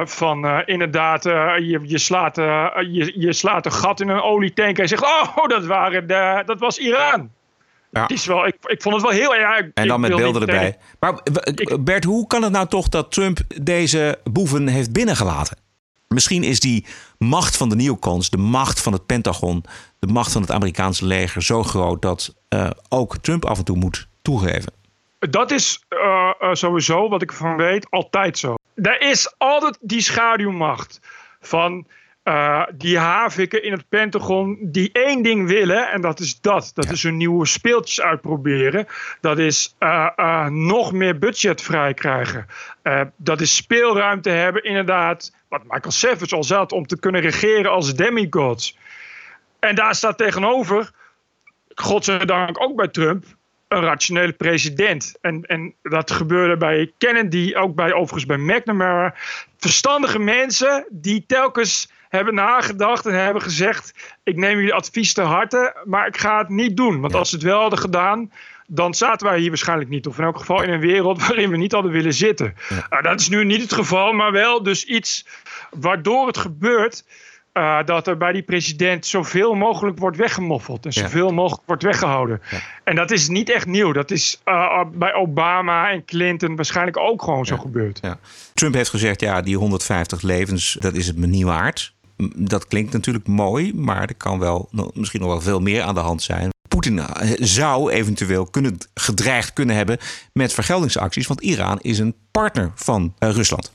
Van 0.03 0.65
inderdaad, 0.65 1.23
je, 1.23 1.79
je, 1.83 1.97
slaat, 1.97 2.35
je, 2.35 3.13
je 3.15 3.33
slaat 3.33 3.65
een 3.65 3.71
gat 3.71 3.99
in 3.99 4.09
een 4.09 4.21
olietank 4.21 4.77
en 4.77 4.87
zegt: 4.87 5.03
Oh, 5.03 5.47
dat, 5.47 5.65
waren 5.65 6.07
de, 6.07 6.43
dat 6.45 6.59
was 6.59 6.77
Iran. 6.77 7.31
Ja. 7.95 8.01
Het 8.01 8.11
is 8.11 8.25
wel, 8.25 8.47
ik, 8.47 8.55
ik 8.65 8.81
vond 8.81 8.95
het 8.95 9.03
wel 9.03 9.13
heel 9.13 9.35
erg. 9.35 9.67
En 9.73 9.87
dan 9.87 9.99
met 9.99 10.15
beelden 10.15 10.41
erbij. 10.41 10.77
Maar 10.99 11.21
Bert, 11.79 12.03
hoe 12.03 12.27
kan 12.27 12.41
het 12.43 12.51
nou 12.51 12.67
toch 12.67 12.89
dat 12.89 13.11
Trump 13.11 13.39
deze 13.61 14.19
boeven 14.23 14.67
heeft 14.67 14.91
binnengelaten? 14.91 15.57
Misschien 16.07 16.43
is 16.43 16.59
die 16.59 16.85
macht 17.17 17.57
van 17.57 17.69
de 17.69 17.75
neocons, 17.75 18.29
de 18.29 18.37
macht 18.37 18.81
van 18.81 18.93
het 18.93 19.05
Pentagon, 19.05 19.63
de 19.99 20.07
macht 20.07 20.31
van 20.31 20.41
het 20.41 20.51
Amerikaanse 20.51 21.05
leger 21.05 21.43
zo 21.43 21.63
groot 21.63 22.01
dat 22.01 22.35
eh, 22.49 22.69
ook 22.89 23.17
Trump 23.17 23.45
af 23.45 23.57
en 23.57 23.65
toe 23.65 23.77
moet 23.77 24.07
toegeven. 24.21 24.73
Dat 25.19 25.51
is 25.51 25.83
eh, 25.87 26.31
eh, 26.39 26.53
sowieso, 26.53 27.09
wat 27.09 27.21
ik 27.21 27.29
ervan 27.29 27.57
weet, 27.57 27.87
altijd 27.89 28.37
zo. 28.37 28.55
Er 28.75 29.01
is 29.01 29.33
altijd 29.37 29.77
die 29.81 30.01
schaduwmacht 30.01 30.99
van 31.39 31.87
eh, 32.25 32.63
die 32.73 32.97
haviken 32.97 33.63
in 33.63 33.71
het 33.71 33.89
Pentagon 33.89 34.57
die 34.61 34.89
één 34.91 35.21
ding 35.23 35.47
willen 35.47 35.91
en 35.91 36.01
dat 36.01 36.19
is 36.19 36.41
dat. 36.41 36.71
Dat 36.73 36.91
is 36.91 37.03
hun 37.03 37.17
nieuwe 37.17 37.45
speeltjes 37.45 38.01
uitproberen. 38.01 38.87
Dat 39.21 39.39
is 39.39 39.75
eh, 39.77 40.07
eh, 40.15 40.47
nog 40.47 40.91
meer 40.91 41.17
budget 41.17 41.61
vrij 41.61 41.93
krijgen. 41.93 42.47
Dat 43.15 43.41
is 43.41 43.55
speelruimte 43.55 44.29
hebben 44.29 44.63
inderdaad, 44.63 45.35
wat 45.49 45.63
Michael 45.63 45.91
Savage 45.91 46.35
al 46.35 46.43
zat, 46.43 46.71
om 46.71 46.87
te 46.87 46.99
kunnen 46.99 47.21
regeren 47.21 47.71
als 47.71 47.95
demigods. 47.95 48.77
En 49.59 49.75
daar 49.75 49.95
staat 49.95 50.17
tegenover, 50.17 50.91
godzijdank 51.75 52.61
ook 52.61 52.75
bij 52.75 52.87
Trump, 52.87 53.25
een 53.67 53.81
rationele 53.81 54.33
president. 54.33 55.17
En, 55.21 55.43
en 55.43 55.73
dat 55.81 56.11
gebeurde 56.11 56.57
bij 56.57 56.91
Kennedy, 56.97 57.53
ook 57.55 57.75
bij, 57.75 57.93
overigens 57.93 58.25
bij 58.25 58.37
McNamara. 58.37 59.15
Verstandige 59.57 60.19
mensen 60.19 60.85
die 60.89 61.23
telkens 61.27 61.93
hebben 62.15 62.33
nagedacht 62.33 63.05
en 63.05 63.23
hebben 63.23 63.41
gezegd... 63.41 63.93
ik 64.23 64.35
neem 64.35 64.55
jullie 64.57 64.73
advies 64.73 65.13
te 65.13 65.21
harte, 65.21 65.75
maar 65.83 66.07
ik 66.07 66.17
ga 66.17 66.37
het 66.37 66.49
niet 66.49 66.77
doen. 66.77 67.01
Want 67.01 67.13
als 67.15 67.29
ze 67.29 67.35
het 67.35 67.43
wel 67.43 67.59
hadden 67.61 67.79
gedaan, 67.79 68.31
dan 68.67 68.93
zaten 68.93 69.27
wij 69.27 69.39
hier 69.39 69.49
waarschijnlijk 69.49 69.89
niet. 69.89 70.07
Of 70.07 70.17
in 70.17 70.23
elk 70.23 70.37
geval 70.39 70.63
in 70.63 70.69
een 70.69 70.79
wereld 70.79 71.19
waarin 71.27 71.49
we 71.49 71.57
niet 71.57 71.71
hadden 71.71 71.91
willen 71.91 72.13
zitten. 72.13 72.53
Nou, 72.89 73.01
dat 73.03 73.19
is 73.19 73.29
nu 73.29 73.45
niet 73.45 73.61
het 73.61 73.73
geval, 73.73 74.13
maar 74.13 74.31
wel 74.31 74.63
dus 74.63 74.83
iets 74.85 75.25
waardoor 75.79 76.27
het 76.27 76.37
gebeurt... 76.37 77.03
eh, 77.53 77.79
dat 77.85 78.07
er 78.07 78.17
bij 78.17 78.31
die 78.31 78.41
president 78.43 79.05
zoveel 79.05 79.53
mogelijk 79.53 79.99
wordt 79.99 80.17
weggemoffeld 80.17 80.85
en 80.85 80.91
Ja. 80.93 81.01
zoveel 81.01 81.29
mogelijk 81.33 81.63
wordt 81.67 81.83
weggehouden. 81.83 82.41
En 82.83 82.95
dat 82.95 83.11
is 83.11 83.27
niet 83.27 83.49
echt 83.49 83.65
nieuw. 83.65 83.91
Dat 83.91 84.11
is 84.11 84.41
eh, 84.43 84.83
bij 84.93 85.13
Obama 85.13 85.89
en 85.89 86.05
Clinton 86.05 86.55
waarschijnlijk 86.55 86.97
ook 86.97 87.23
gewoon 87.23 87.45
zo 87.45 87.57
gebeurd. 87.57 87.99
Ja. 88.01 88.19
Trump 88.53 88.73
heeft 88.73 88.89
gezegd, 88.89 89.21
ja, 89.21 89.41
die 89.41 89.57
150 89.57 90.21
levens, 90.21 90.77
dat 90.79 90.93
is 90.93 91.07
het 91.07 91.17
me 91.17 91.27
niet 91.27 91.43
waard. 91.43 91.93
Dat 92.35 92.67
klinkt 92.67 92.93
natuurlijk 92.93 93.27
mooi, 93.27 93.73
maar 93.73 94.01
er 94.01 94.15
kan 94.15 94.39
wel 94.39 94.69
misschien 94.93 95.21
nog 95.21 95.29
wel 95.29 95.41
veel 95.41 95.59
meer 95.59 95.81
aan 95.81 95.93
de 95.93 95.99
hand 95.99 96.23
zijn. 96.23 96.49
Poetin 96.67 96.99
eh, 96.99 97.31
zou 97.39 97.91
eventueel 97.91 98.45
kunnen, 98.45 98.77
gedreigd 98.93 99.53
kunnen 99.53 99.75
hebben 99.75 99.97
met 100.33 100.53
vergeldingsacties, 100.53 101.27
want 101.27 101.41
Iran 101.41 101.79
is 101.81 101.99
een 101.99 102.15
partner 102.31 102.71
van 102.75 103.13
eh, 103.19 103.29
Rusland. 103.29 103.71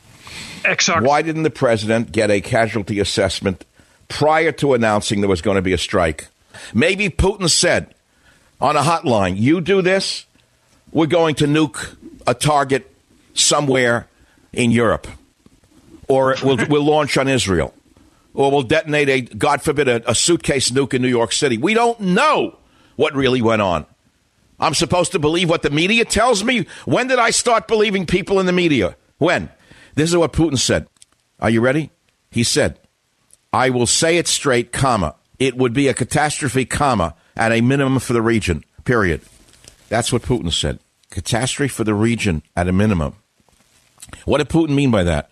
Exact. 0.63 1.07
Why 1.07 1.23
didn't 1.23 1.45
the 1.45 1.51
president 1.51 2.09
get 2.11 2.31
a 2.31 2.41
casualty 2.41 3.01
assessment 3.01 3.65
prior 4.07 4.55
to 4.55 4.75
announcing 4.75 5.21
there 5.21 5.31
was 5.31 5.41
going 5.41 5.57
to 5.57 5.63
be 5.63 5.73
a 5.73 5.77
strike? 5.77 6.27
Maybe 6.73 7.11
Putin 7.11 7.49
said 7.49 7.87
on 8.57 8.77
a 8.77 8.83
hotline, 8.83 9.35
"You 9.37 9.63
do 9.63 9.83
this, 9.83 10.27
we're 10.91 11.17
going 11.17 11.37
to 11.37 11.47
nuke 11.47 11.97
a 12.27 12.35
target 12.35 12.83
somewhere 13.33 14.07
in 14.53 14.71
Europe, 14.71 15.07
or 16.09 16.37
we'll, 16.43 16.59
we'll 16.69 16.85
launch 16.85 17.17
on 17.17 17.29
Israel, 17.29 17.73
or 18.35 18.51
we'll 18.51 18.63
detonate 18.63 19.09
a, 19.09 19.21
God 19.23 19.63
forbid, 19.63 19.89
a, 19.89 20.11
a 20.11 20.15
suitcase 20.15 20.71
nuke 20.71 20.95
in 20.95 21.03
New 21.03 21.09
York 21.09 21.33
City." 21.33 21.59
We 21.59 21.75
don't 21.75 22.01
know 22.01 22.59
what 22.97 23.15
really 23.15 23.43
went 23.43 23.63
on. 23.63 23.87
I'm 24.59 24.75
supposed 24.75 25.13
to 25.13 25.19
believe 25.19 25.49
what 25.49 25.63
the 25.63 25.71
media 25.71 26.05
tells 26.05 26.45
me? 26.45 26.67
When 26.85 27.09
did 27.09 27.19
I 27.19 27.31
start 27.31 27.67
believing 27.67 28.05
people 28.05 28.39
in 28.41 28.47
the 28.47 28.53
media? 28.53 28.97
When? 29.19 29.49
This 29.95 30.11
is 30.11 30.17
what 30.17 30.33
Putin 30.33 30.59
said. 30.59 30.87
Are 31.41 31.51
you 31.51 31.61
ready? 31.61 31.91
He 32.31 32.45
said, 32.45 32.79
I 33.53 33.71
will 33.71 33.87
say 33.87 34.19
it 34.19 34.29
straight, 34.29 34.71
comma. 34.71 35.15
It 35.39 35.57
would 35.57 35.73
be 35.73 35.89
a 35.89 35.95
catastrophe, 35.95 36.67
comma, 36.67 37.15
at 37.37 37.53
a 37.53 37.63
minimum 37.63 37.99
for 37.99 38.13
the 38.13 38.23
region, 38.23 38.63
period. 38.85 39.23
That's 39.89 40.13
what 40.13 40.23
Putin 40.23 40.53
said. 40.53 40.79
Catastrophe 41.11 41.69
for 41.69 41.83
the 41.83 41.95
region 41.95 42.43
at 42.55 42.69
a 42.69 42.73
minimum. 42.73 43.17
What 44.25 44.39
did 44.39 44.49
Putin 44.51 44.75
mean 44.75 44.91
by 44.91 45.05
that? 45.05 45.30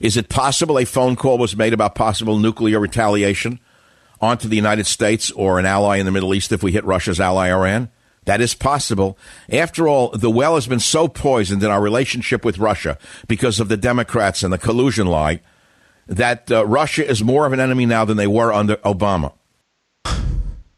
Is 0.00 0.16
it 0.16 0.28
possible 0.28 0.78
a 0.78 0.84
phone 0.86 1.14
call 1.14 1.38
was 1.38 1.56
made 1.56 1.72
about 1.74 1.94
possible 1.94 2.38
nuclear 2.38 2.80
retaliation 2.80 3.60
onto 4.20 4.48
the 4.48 4.56
United 4.56 4.86
States 4.86 5.30
or 5.32 5.58
an 5.58 5.66
ally 5.66 5.98
in 5.98 6.06
the 6.06 6.12
Middle 6.12 6.34
East 6.34 6.52
if 6.52 6.62
we 6.62 6.72
hit 6.72 6.84
Russia's 6.84 7.20
ally 7.20 7.50
Iran? 7.50 7.90
That 8.24 8.40
is 8.40 8.54
possible. 8.54 9.18
After 9.50 9.88
all, 9.88 10.08
the 10.10 10.30
well 10.30 10.54
has 10.54 10.66
been 10.66 10.80
so 10.80 11.08
poisoned 11.08 11.62
in 11.62 11.70
our 11.70 11.80
relationship 11.80 12.44
with 12.44 12.58
Russia 12.58 12.98
because 13.28 13.60
of 13.60 13.68
the 13.68 13.76
Democrats 13.76 14.42
and 14.42 14.52
the 14.52 14.58
collusion 14.58 15.06
lie 15.06 15.40
that 16.06 16.50
uh, 16.50 16.66
Russia 16.66 17.08
is 17.08 17.22
more 17.22 17.46
of 17.46 17.52
an 17.52 17.60
enemy 17.60 17.86
now 17.86 18.04
than 18.04 18.16
they 18.16 18.26
were 18.26 18.52
under 18.52 18.76
Obama. 18.76 19.32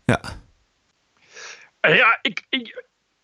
Ja. 0.09 0.17
Eh, 1.85 1.97
Ja, 1.97 2.13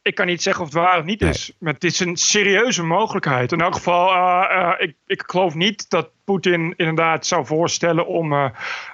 ik, 0.03 0.15
kan 0.15 0.27
niet 0.27 0.43
zeggen 0.43 0.65
of 0.65 0.69
het 0.73 0.83
waar 0.83 0.99
of 0.99 1.05
niet 1.05 1.23
is. 1.23 1.53
Maar 1.59 1.73
het 1.73 1.85
is 1.85 2.01
een 2.01 2.17
serieuze 2.17 2.83
mogelijkheid. 2.83 3.53
In 3.53 3.61
elk 3.61 3.75
geval, 3.75 4.11
eh, 4.13 4.57
eh, 4.63 4.73
ik, 4.89 4.95
ik 5.07 5.23
geloof 5.27 5.55
niet 5.55 5.91
dat 5.91 6.11
Poetin 6.25 6.75
inderdaad 6.77 7.27
zou 7.27 7.47
voorstellen 7.47 8.07
om, 8.07 8.33
eh 8.33 8.45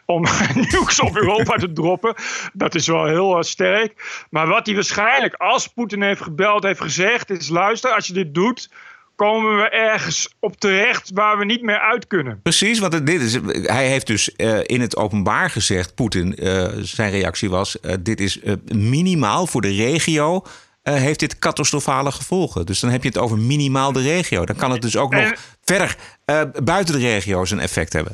om 0.06 0.22
nukes 0.70 1.00
op 1.00 1.16
Europa 1.16 1.56
te 1.56 1.72
droppen. 1.72 2.14
Dat 2.52 2.74
is 2.74 2.86
wel 2.86 3.04
heel 3.06 3.42
sterk. 3.42 4.24
Maar 4.30 4.46
wat 4.46 4.66
hij 4.66 4.74
waarschijnlijk, 4.74 5.34
als 5.34 5.66
Poetin 5.68 6.02
heeft 6.02 6.22
gebeld, 6.22 6.62
heeft 6.62 6.80
gezegd, 6.80 7.30
is: 7.30 7.48
luister, 7.48 7.90
als 7.90 8.06
je 8.06 8.12
dit 8.12 8.34
doet, 8.34 8.70
komen 9.16 9.56
we 9.56 9.68
ergens 9.68 10.34
op 10.40 10.56
terecht 10.60 11.10
waar 11.14 11.38
we 11.38 11.44
niet 11.44 11.62
meer 11.62 11.78
uit 11.80 12.06
kunnen. 12.06 12.40
Precies, 12.42 12.78
want 12.78 12.92
het- 12.92 13.06
dit 13.06 13.20
is, 13.20 13.38
hij 13.62 13.88
heeft 13.88 14.06
dus 14.06 14.28
in 14.62 14.80
het 14.80 14.96
openbaar 14.96 15.50
gezegd, 15.50 15.94
Poetin, 15.94 16.38
zijn 16.82 17.10
reactie 17.10 17.50
was: 17.50 17.78
dit 18.00 18.20
is 18.20 18.40
minimaal 18.74 19.46
voor 19.46 19.60
de 19.60 19.74
regio. 19.74 20.42
Eh, 20.84 20.94
heeft 20.94 21.20
dit 21.20 21.38
catastrofale 21.38 22.12
gevolgen. 22.12 22.66
Dus 22.66 22.80
dan 22.80 22.90
heb 22.90 23.02
je 23.02 23.08
het 23.08 23.18
over 23.18 23.38
minimaal 23.38 23.92
de 23.92 24.02
regio. 24.02 24.44
Dan 24.44 24.56
kan 24.56 24.70
het 24.70 24.82
dus 24.82 24.96
ook 24.96 25.12
nog 25.12 25.22
En- 25.24 25.36
verder 25.62 25.96
eh, 26.24 26.42
buiten 26.64 26.94
de 26.94 27.00
regio 27.00 27.44
zijn 27.44 27.60
effect 27.60 27.92
hebben. 27.92 28.12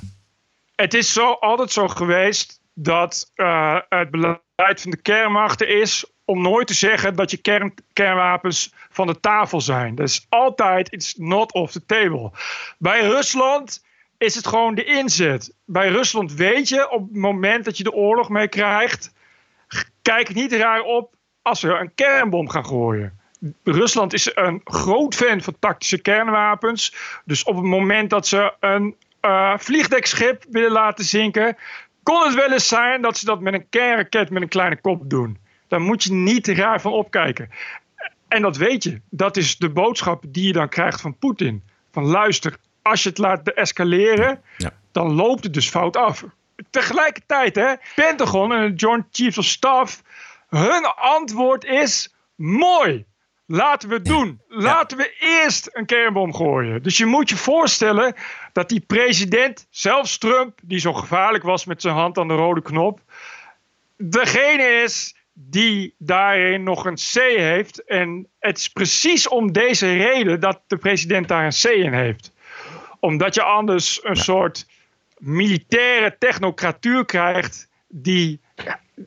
Het 0.74 0.94
is 0.94 1.12
zo, 1.12 1.32
altijd 1.32 1.72
zo 1.72 1.88
geweest 1.88 2.60
dat 2.74 3.30
eh, 3.34 3.78
het 3.88 4.10
beleid 4.10 4.80
van 4.80 4.90
de 4.90 5.02
kernmachten 5.02 5.68
is 5.80 6.04
om 6.24 6.42
nooit 6.42 6.66
te 6.66 6.74
zeggen 6.74 7.16
dat 7.16 7.30
je 7.30 7.36
kern, 7.36 7.74
kernwapens 7.92 8.72
van 8.90 9.06
de 9.06 9.20
tafel 9.20 9.60
zijn. 9.60 9.94
Dat 9.94 10.08
is 10.08 10.26
altijd, 10.28 10.92
it's 10.92 11.14
not 11.16 11.52
off 11.52 11.72
the 11.72 11.86
table. 11.86 12.30
Bij 12.78 13.00
Rusland 13.00 13.84
is 14.18 14.34
het 14.34 14.46
gewoon 14.46 14.74
de 14.74 14.84
inzet. 14.84 15.52
Bij 15.64 15.88
Rusland 15.88 16.32
weet 16.32 16.68
je 16.68 16.90
op 16.90 17.08
het 17.08 17.16
moment 17.16 17.64
dat 17.64 17.76
je 17.76 17.84
de 17.84 17.92
oorlog 17.92 18.28
mee 18.28 18.48
krijgt, 18.48 19.12
kijk 20.02 20.34
niet 20.34 20.52
raar 20.52 20.80
op 20.80 21.14
als 21.42 21.62
we 21.62 21.68
een 21.68 21.94
kernbom 21.94 22.48
gaan 22.48 22.66
gooien. 22.66 23.18
Rusland 23.64 24.12
is 24.12 24.30
een 24.34 24.60
groot 24.64 25.14
fan 25.14 25.40
van 25.40 25.56
tactische 25.58 25.98
kernwapens. 25.98 26.94
Dus 27.24 27.44
op 27.44 27.56
het 27.56 27.64
moment 27.64 28.10
dat 28.10 28.26
ze 28.26 28.54
een 28.60 28.96
eh, 29.20 29.54
vliegdekschip 29.58 30.44
willen 30.50 30.72
laten 30.72 31.04
zinken, 31.04 31.56
kon 32.02 32.22
het 32.24 32.34
wel 32.34 32.52
eens 32.52 32.68
zijn 32.68 33.02
dat 33.02 33.18
ze 33.18 33.24
dat 33.24 33.40
met 33.40 33.54
een 33.54 33.68
kernraket 33.68 34.30
met 34.30 34.42
een 34.42 34.48
kleine 34.48 34.80
kop 34.80 35.10
doen. 35.10 35.38
Daar 35.68 35.80
moet 35.80 36.02
je 36.02 36.12
niet 36.12 36.48
raar 36.48 36.80
van 36.80 36.92
opkijken. 36.92 37.50
En 38.28 38.42
dat 38.42 38.56
weet 38.56 38.82
je. 38.82 39.00
Dat 39.10 39.36
is 39.36 39.56
de 39.56 39.70
boodschap 39.70 40.24
die 40.28 40.46
je 40.46 40.52
dan 40.52 40.68
krijgt 40.68 41.00
van 41.00 41.18
Poetin. 41.18 41.62
Van 41.92 42.04
luister, 42.04 42.56
als 42.82 43.02
je 43.02 43.08
het 43.08 43.18
laat 43.18 43.48
escaleren, 43.48 44.42
dan 44.92 45.12
loopt 45.14 45.44
het 45.44 45.54
dus 45.54 45.68
fout 45.68 45.96
af. 45.96 46.24
Tegelijkertijd, 46.70 47.54
hè, 47.56 47.74
Pentagon 47.94 48.52
en 48.52 48.70
de 48.70 48.74
Joint 48.74 49.04
Chiefs 49.10 49.38
of 49.38 49.44
Staff, 49.44 50.02
hun 50.50 50.84
antwoord 50.94 51.64
is 51.64 52.14
mooi. 52.34 53.04
Laten 53.46 53.88
we 53.88 53.94
het 53.94 54.04
doen. 54.04 54.40
Laten 54.48 54.96
we 54.96 55.16
eerst 55.20 55.68
een 55.72 55.86
kernbom 55.86 56.34
gooien. 56.34 56.82
Dus 56.82 56.96
je 56.96 57.06
moet 57.06 57.28
je 57.28 57.36
voorstellen 57.36 58.14
dat 58.52 58.68
die 58.68 58.80
president, 58.80 59.66
zelfs 59.70 60.18
Trump, 60.18 60.58
die 60.62 60.78
zo 60.78 60.92
gevaarlijk 60.92 61.44
was 61.44 61.64
met 61.64 61.82
zijn 61.82 61.94
hand 61.94 62.18
aan 62.18 62.28
de 62.28 62.34
rode 62.34 62.62
knop, 62.62 63.00
degene 63.96 64.62
is 64.62 65.16
die 65.32 65.94
daarin 65.98 66.62
nog 66.62 66.84
een 66.84 66.94
C 66.94 67.14
heeft. 67.36 67.84
En 67.84 68.28
het 68.38 68.58
is 68.58 68.68
precies 68.68 69.28
om 69.28 69.52
deze 69.52 69.96
reden 69.96 70.40
dat 70.40 70.60
de 70.66 70.76
president 70.76 71.28
daar 71.28 71.44
een 71.44 71.60
C 71.62 71.64
in 71.64 71.92
heeft. 71.92 72.32
Omdat 73.00 73.34
je 73.34 73.42
anders 73.42 74.00
een 74.02 74.16
soort 74.16 74.66
militaire 75.18 76.16
technocratuur 76.18 77.04
krijgt 77.04 77.68
die 77.88 78.40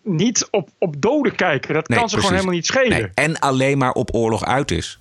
niet 0.04 0.48
op, 0.52 0.70
op 0.78 1.02
doden 1.02 1.36
kijken. 1.36 1.74
Dat 1.74 1.88
Nee, 1.88 2.00
kan 2.00 2.10
ze 2.10 2.16
gewoon 2.16 2.32
helemaal 2.32 2.54
niet 2.54 2.66
schelen. 2.66 2.89
Nee, 2.89 3.10
en 3.14 3.39
alleen 3.39 3.78
maar 3.78 3.91
op 3.91 4.16
oorlog 4.16 4.46
uit 4.46 4.72
is. 4.72 5.00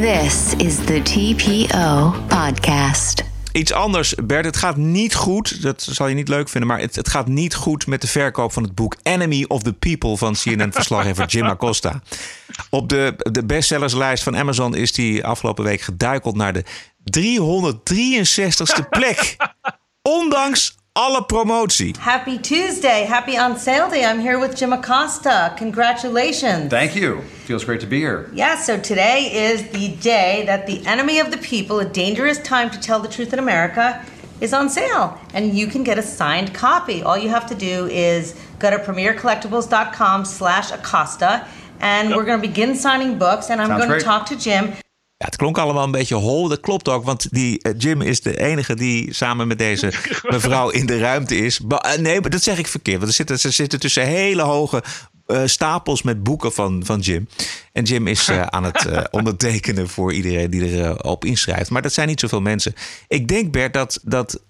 This 0.00 0.54
is 0.56 0.76
the 0.76 1.02
TPO 1.02 2.14
podcast. 2.28 3.24
Iets 3.52 3.72
anders, 3.72 4.14
Bert. 4.14 4.44
Het 4.44 4.56
gaat 4.56 4.76
niet 4.76 5.14
goed. 5.14 5.62
Dat 5.62 5.82
zal 5.90 6.08
je 6.08 6.14
niet 6.14 6.28
leuk 6.28 6.48
vinden. 6.48 6.68
Maar 6.68 6.80
het, 6.80 6.96
het 6.96 7.08
gaat 7.08 7.28
niet 7.28 7.54
goed 7.54 7.86
met 7.86 8.00
de 8.00 8.06
verkoop 8.06 8.52
van 8.52 8.62
het 8.62 8.74
boek 8.74 8.96
Enemy 9.02 9.44
of 9.48 9.62
the 9.62 9.72
People 9.72 10.16
van 10.16 10.34
CNN-verslaggever 10.34 11.26
Jim 11.32 11.46
Acosta. 11.46 12.02
Op 12.70 12.88
de, 12.88 13.14
de 13.16 13.44
bestsellerslijst 13.44 14.22
van 14.22 14.36
Amazon 14.36 14.74
is 14.74 14.92
die 14.92 15.24
afgelopen 15.24 15.64
week 15.64 15.80
geduikeld 15.80 16.36
naar 16.36 16.52
de 16.52 16.64
363ste 17.18 18.88
plek. 18.90 19.36
Ondanks 20.02 20.77
alle 20.98 21.22
promotie. 21.22 21.96
Happy 21.96 22.36
Tuesday. 22.38 23.04
Happy 23.04 23.36
on 23.38 23.56
sale 23.56 23.88
day. 23.88 24.04
I'm 24.04 24.18
here 24.18 24.36
with 24.36 24.56
Jim 24.56 24.72
Acosta. 24.72 25.54
Congratulations. 25.56 26.70
Thank 26.70 26.96
you. 26.96 27.20
Feels 27.46 27.64
great 27.64 27.80
to 27.82 27.86
be 27.86 28.00
here. 28.00 28.28
Yeah, 28.34 28.56
so 28.56 28.80
today 28.80 29.30
is 29.32 29.68
the 29.70 29.94
day 29.98 30.42
that 30.46 30.66
the 30.66 30.84
enemy 30.86 31.20
of 31.20 31.30
the 31.30 31.38
people, 31.38 31.78
a 31.78 31.84
dangerous 31.84 32.40
time 32.40 32.68
to 32.70 32.80
tell 32.80 32.98
the 32.98 33.06
truth 33.06 33.32
in 33.32 33.38
America, 33.38 34.04
is 34.40 34.52
on 34.52 34.68
sale. 34.68 35.16
And 35.34 35.56
you 35.56 35.68
can 35.68 35.84
get 35.84 35.98
a 35.98 36.02
signed 36.02 36.52
copy. 36.52 37.00
All 37.04 37.16
you 37.16 37.28
have 37.28 37.46
to 37.46 37.54
do 37.54 37.86
is 37.86 38.34
go 38.58 38.68
to 38.68 38.78
premiercollectibles.com 38.78 40.24
slash 40.24 40.72
Acosta. 40.72 41.46
And 41.78 42.10
we're 42.10 42.24
going 42.24 42.42
to 42.42 42.48
begin 42.48 42.74
signing 42.74 43.18
books. 43.18 43.50
And 43.50 43.60
I'm 43.60 43.68
Sounds 43.68 43.86
going 43.86 43.98
to 44.00 44.04
talk 44.04 44.26
to 44.26 44.36
Jim. 44.36 44.72
Ja, 45.18 45.26
het 45.26 45.36
klonk 45.36 45.58
allemaal 45.58 45.84
een 45.84 45.90
beetje 45.90 46.14
hol. 46.14 46.48
Dat 46.48 46.60
klopt 46.60 46.88
ook, 46.88 47.04
want 47.04 47.26
die 47.30 47.62
eh, 47.62 47.72
Jim 47.78 48.02
is 48.02 48.20
de 48.20 48.38
enige 48.38 48.74
die 48.74 49.14
samen 49.14 49.46
met 49.48 49.58
deze 49.58 49.92
mevrouw 50.22 50.68
in 50.68 50.86
de 50.86 50.98
ruimte 50.98 51.36
is. 51.36 51.60
Ba- 51.60 51.76
eh, 51.76 51.98
nee, 52.00 52.20
maar 52.20 52.30
dat 52.30 52.42
zeg 52.42 52.58
ik 52.58 52.66
verkeerd. 52.66 52.96
Want 52.96 53.08
er 53.08 53.16
zitten, 53.16 53.38
ze 53.38 53.50
zitten 53.50 53.80
tussen 53.80 54.06
hele 54.06 54.42
hoge 54.42 54.82
eh, 55.26 55.42
stapels 55.44 56.02
met 56.02 56.22
boeken 56.22 56.52
van, 56.52 56.84
van 56.84 57.00
Jim. 57.00 57.28
En 57.72 57.84
Jim 57.84 58.06
is 58.06 58.30
aan 58.30 58.64
het 58.64 58.88
ondertekenen 59.10 59.88
voor 59.88 60.12
iedereen 60.12 60.50
die 60.50 60.62
erop 60.70 61.04
op 61.04 61.24
inschrijft. 61.24 61.70
Maar 61.70 61.82
dat 61.82 61.92
zijn 61.92 62.08
niet 62.08 62.20
zoveel 62.20 62.40
mensen. 62.40 62.74
Ik 63.08 63.28
denk, 63.28 63.52
Bert, 63.52 63.72
dat, 63.72 64.00
dat 64.04 64.42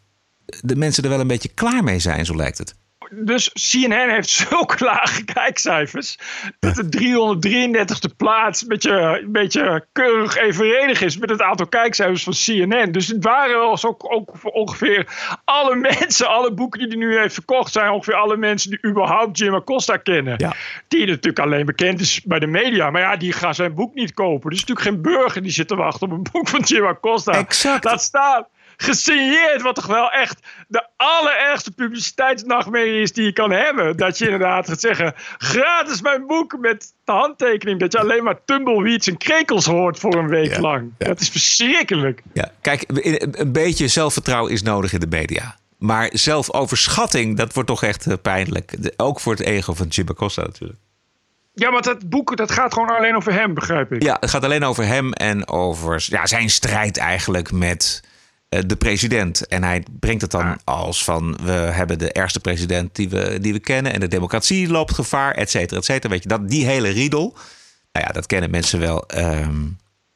de 0.61 0.77
mensen 0.77 1.03
er 1.03 1.11
wel 1.11 1.21
een 1.21 1.27
beetje 1.27 1.49
klaar 1.55 1.85
mee 1.85 1.99
zijn, 1.99 2.27
zo 2.27 2.37
lijkt 2.37 2.59
het. 2.59 2.75
Dus 3.11 3.53
CNN 3.53 4.11
heeft 4.11 4.29
zulke 4.49 4.85
lage 4.85 5.25
kijkcijfers. 5.25 6.19
Dat 6.59 6.75
de 6.75 6.89
333ste 6.99 8.17
plaats 8.17 8.63
een 8.63 8.69
beetje, 8.69 9.21
een 9.23 9.33
beetje 9.33 9.87
keurig 9.93 10.37
evenredig 10.37 11.01
is 11.01 11.19
met 11.19 11.31
het 11.31 11.43
aantal 11.43 11.67
kijkcijfers 11.67 12.23
van 12.23 12.33
CNN. 12.33 12.93
Dus 12.93 13.07
het 13.07 13.25
waren 13.25 13.79
zo 13.79 13.97
ook 13.99 14.31
voor 14.35 14.51
ongeveer 14.51 15.07
alle 15.45 15.77
mensen, 15.77 16.29
alle 16.29 16.53
boeken 16.53 16.81
die 16.81 16.89
hij 16.89 16.97
nu 16.97 17.19
heeft 17.19 17.35
verkocht, 17.35 17.73
zijn 17.73 17.91
ongeveer 17.91 18.15
alle 18.15 18.37
mensen 18.37 18.71
die 18.71 18.87
überhaupt 18.87 19.39
Jim 19.39 19.55
Acosta 19.55 19.97
kennen. 19.97 20.55
Die 20.89 21.07
natuurlijk 21.07 21.39
alleen 21.39 21.67
bekend 21.67 22.01
is 22.01 22.23
bij 22.23 22.39
de 22.39 22.47
media. 22.47 22.91
Maar 22.91 23.01
ja, 23.01 23.17
die 23.17 23.33
gaan 23.33 23.55
zijn 23.55 23.75
boek 23.75 23.95
niet 23.95 24.15
kopen. 24.15 24.51
Dus 24.51 24.61
natuurlijk 24.61 24.87
geen 24.87 25.03
burger 25.03 25.43
die 25.43 25.53
zit 25.53 25.69
te 25.69 25.77
wachten 25.77 26.07
op 26.07 26.13
een 26.13 26.27
boek 26.33 26.49
van 26.49 26.61
Jim 26.61 26.87
Acosta. 26.87 27.33
Exact. 27.33 27.85
Laat 27.85 28.03
staan 28.03 28.47
gesigneerd, 28.81 29.63
wat 29.63 29.75
toch 29.75 29.87
wel 29.87 30.11
echt 30.11 30.39
de 30.69 30.87
allerergste 30.97 31.71
publiciteitsnachtmerrie 31.71 33.03
is 33.03 33.13
die 33.13 33.25
je 33.25 33.33
kan 33.33 33.51
hebben. 33.51 33.97
Dat 33.97 34.19
je 34.19 34.25
inderdaad 34.25 34.69
gaat 34.69 34.81
zeggen, 34.81 35.15
gratis 35.39 36.01
mijn 36.01 36.27
boek 36.27 36.59
met 36.59 36.93
de 37.05 37.13
handtekening. 37.13 37.81
Dat 37.81 37.93
je 37.93 37.99
alleen 37.99 38.25
maar 38.25 38.45
tumbleweeds 38.45 39.07
en 39.07 39.17
krekels 39.17 39.65
hoort 39.65 39.99
voor 39.99 40.15
een 40.15 40.29
week 40.29 40.59
lang. 40.59 40.93
Dat 40.99 41.21
is 41.21 41.29
verschrikkelijk. 41.29 42.23
Ja, 42.33 42.51
kijk, 42.61 42.85
een 43.33 43.53
beetje 43.53 43.89
zelfvertrouwen 43.89 44.53
is 44.53 44.63
nodig 44.63 44.93
in 44.93 45.01
de 45.01 45.07
media. 45.07 45.57
Maar 45.79 46.11
zelfoverschatting, 46.13 47.37
dat 47.37 47.53
wordt 47.53 47.69
toch 47.69 47.83
echt 47.83 48.07
eh, 48.07 48.15
pijnlijk. 48.23 48.77
Ook 48.97 49.21
voor 49.21 49.33
het 49.33 49.43
ego 49.43 49.75
van 49.75 49.87
Jim 49.87 50.09
Acosta 50.09 50.43
natuurlijk. 50.43 50.79
Ja, 51.55 51.71
maar 51.71 51.83
dat 51.83 52.09
boek 52.09 52.37
dat 52.37 52.51
gaat 52.51 52.73
gewoon 52.73 52.97
alleen 52.97 53.17
over 53.17 53.33
hem, 53.33 53.55
begrijp 53.55 53.93
ik. 53.93 54.03
Ja, 54.03 54.17
het 54.21 54.31
gaat 54.31 54.45
alleen 54.45 54.65
over 54.65 54.85
hem 54.85 55.13
en 55.13 55.49
over 55.49 56.07
ja, 56.09 56.27
zijn 56.27 56.51
strijd 56.51 56.97
eigenlijk 56.97 57.53
met 57.53 58.03
de 58.49 58.77
president. 58.79 59.47
En 59.47 59.63
hij 59.65 59.85
brengt 60.01 60.23
het 60.23 60.31
dan 60.31 60.59
als 60.65 61.05
van 61.05 61.39
we 61.43 61.51
hebben 61.53 61.99
de 61.99 62.13
ergste 62.13 62.41
president 62.41 62.95
die 62.97 63.09
we, 63.09 63.39
die 63.41 63.53
we 63.53 63.59
kennen. 63.61 63.93
En 63.93 64.01
de 64.01 64.09
democratie 64.09 64.69
loopt 64.69 64.95
gevaar, 64.95 65.35
et 65.35 65.51
cetera, 65.51 65.79
et 65.81 65.85
cetera. 65.85 66.13
Weet 66.13 66.23
je, 66.23 66.29
dat, 66.29 66.49
die 66.49 66.67
hele 66.67 66.89
riedel, 66.89 67.35
nou 67.93 68.07
ja, 68.07 68.13
dat 68.13 68.27
kennen 68.27 68.51
mensen 68.51 68.81
wel. 68.81 69.07
ehm, 69.07 69.67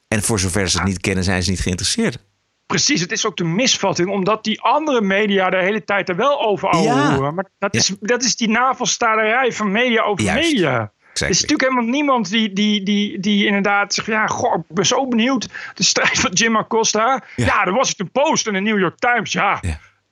en 0.09 0.23
voor 0.23 0.41
zover 0.41 0.69
ze 0.71 0.77
het 0.79 0.87
niet 0.87 1.01
kennen, 1.01 1.25
zijn 1.25 1.43
ze 1.43 1.51
niet 1.51 1.61
geïnteresseerd. 1.61 2.19
Precies, 2.67 3.01
het 3.01 3.13
is 3.13 3.27
ook 3.27 3.37
de 3.37 3.45
misvatting, 3.45 4.09
omdat 4.11 4.45
die 4.45 4.61
andere 4.61 5.01
media 5.01 5.51
de 5.51 5.57
hele 5.57 5.85
tijd 5.85 6.09
er 6.09 6.17
wel 6.17 6.41
over 6.47 6.69
Ja. 6.69 6.93
ouwehoeren. 6.93 7.35
Maar 7.35 7.47
dat, 7.59 7.75
is, 7.75 7.93
dat 8.01 8.23
is 8.23 8.37
die 8.37 8.49
navelstaarderij 8.49 9.53
van 9.53 9.73
media 9.73 10.03
over 10.03 10.25
Juist. 10.25 10.51
media. 10.53 10.93
Er 11.15 11.29
is 11.29 11.41
natuurlijk 11.41 11.69
helemaal 11.69 11.91
niemand 11.91 12.31
die, 12.31 12.53
die, 12.53 12.83
die, 12.83 13.21
die 13.21 13.47
inderdaad 13.47 13.95
zegt: 13.95 14.07
Ja, 14.07 14.27
goh, 14.27 14.55
ik 14.55 14.75
ben 14.75 14.87
zo 14.87 15.09
benieuwd. 15.09 15.49
De 15.75 15.83
strijd 15.83 16.21
van 16.21 16.31
Jim 16.33 16.57
Acosta. 16.57 17.23
Ja, 17.37 17.65
er 17.65 17.73
was 17.73 17.89
het 17.89 18.01
een 18.01 18.11
post 18.11 18.47
in 18.47 18.53
de 18.53 18.61
New 18.61 18.79
York 18.79 18.99
Times. 18.99 19.33
Ja, 19.33 19.61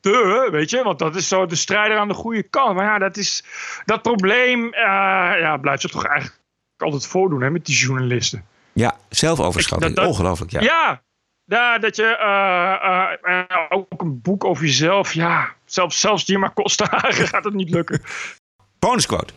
de, 0.00 0.48
weet 0.50 0.70
je, 0.70 0.82
want 0.82 0.98
dat 0.98 1.16
is 1.16 1.28
zo 1.28 1.46
de 1.46 1.54
strijder 1.54 1.98
aan 1.98 2.08
de 2.08 2.14
goede 2.14 2.42
kant. 2.42 2.74
Maar 2.74 2.84
ja, 2.84 2.98
dat, 2.98 3.16
is, 3.16 3.44
dat 3.84 4.02
probleem 4.02 4.72
eh, 4.72 4.82
ja, 5.40 5.56
blijft 5.56 5.82
zich 5.82 5.90
toch 5.90 6.04
eigenlijk 6.04 6.38
altijd 6.76 7.06
voordoen 7.06 7.42
hè, 7.42 7.50
met 7.50 7.66
die 7.66 7.76
journalisten. 7.76 8.44
Ja, 8.72 8.96
zelfoverschatting, 9.08 9.98
ongelooflijk. 9.98 10.50
Ja. 10.50 10.60
Ja, 10.60 11.02
ja, 11.44 11.78
dat 11.78 11.96
je 11.96 12.16
eh, 12.16 13.38
eh, 13.40 13.60
ook 13.68 14.00
een 14.00 14.20
boek 14.20 14.44
over 14.44 14.64
jezelf. 14.64 15.12
Ja, 15.12 15.54
zelfs, 15.64 16.00
zelfs 16.00 16.26
Jim 16.26 16.44
Acosta 16.44 16.86
gaat 17.30 17.44
het 17.44 17.54
niet 17.54 17.70
lukken. 17.70 18.02
Bonusquote. 18.78 19.32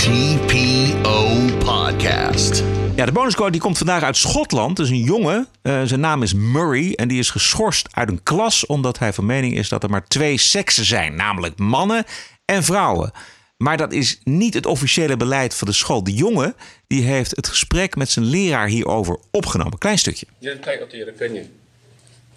TPO 0.00 1.36
Podcast. 1.58 2.62
Ja, 2.96 3.04
de 3.04 3.12
bonusquote 3.12 3.50
die 3.50 3.60
komt 3.60 3.78
vandaag 3.78 4.02
uit 4.02 4.16
Schotland. 4.16 4.76
Dat 4.76 4.86
is 4.86 4.92
een 4.92 5.02
jongen. 5.02 5.48
eh, 5.62 5.82
zijn 5.84 6.00
naam 6.00 6.22
is 6.22 6.34
Murray. 6.34 6.92
En 6.92 7.08
die 7.08 7.18
is 7.18 7.30
geschorst 7.30 7.88
uit 7.90 8.08
een 8.08 8.22
klas 8.22 8.66
omdat 8.66 8.98
hij 8.98 9.12
van 9.12 9.26
mening 9.26 9.56
is 9.56 9.68
dat 9.68 9.82
er 9.82 9.90
maar 9.90 10.06
twee 10.06 10.38
seksen 10.38 10.84
zijn. 10.84 11.14
Namelijk 11.14 11.58
mannen 11.58 12.04
en 12.44 12.64
vrouwen. 12.64 13.10
Maar 13.56 13.76
dat 13.76 13.92
is 13.92 14.20
niet 14.24 14.54
het 14.54 14.66
officiële 14.66 15.16
beleid 15.16 15.54
van 15.54 15.68
de 15.68 15.74
school. 15.74 16.04
De 16.04 16.14
jongen 16.14 16.54
die 16.86 17.02
heeft 17.02 17.36
het 17.36 17.48
gesprek 17.48 17.96
met 17.96 18.10
zijn 18.10 18.24
leraar 18.24 18.68
hierover 18.68 19.18
opgenomen. 19.30 19.78
Klein 19.78 19.98
stukje. 19.98 20.26
You're 20.38 20.56
entitled 20.56 20.90
to 20.90 20.96
your 20.96 21.12
opinion. 21.12 21.46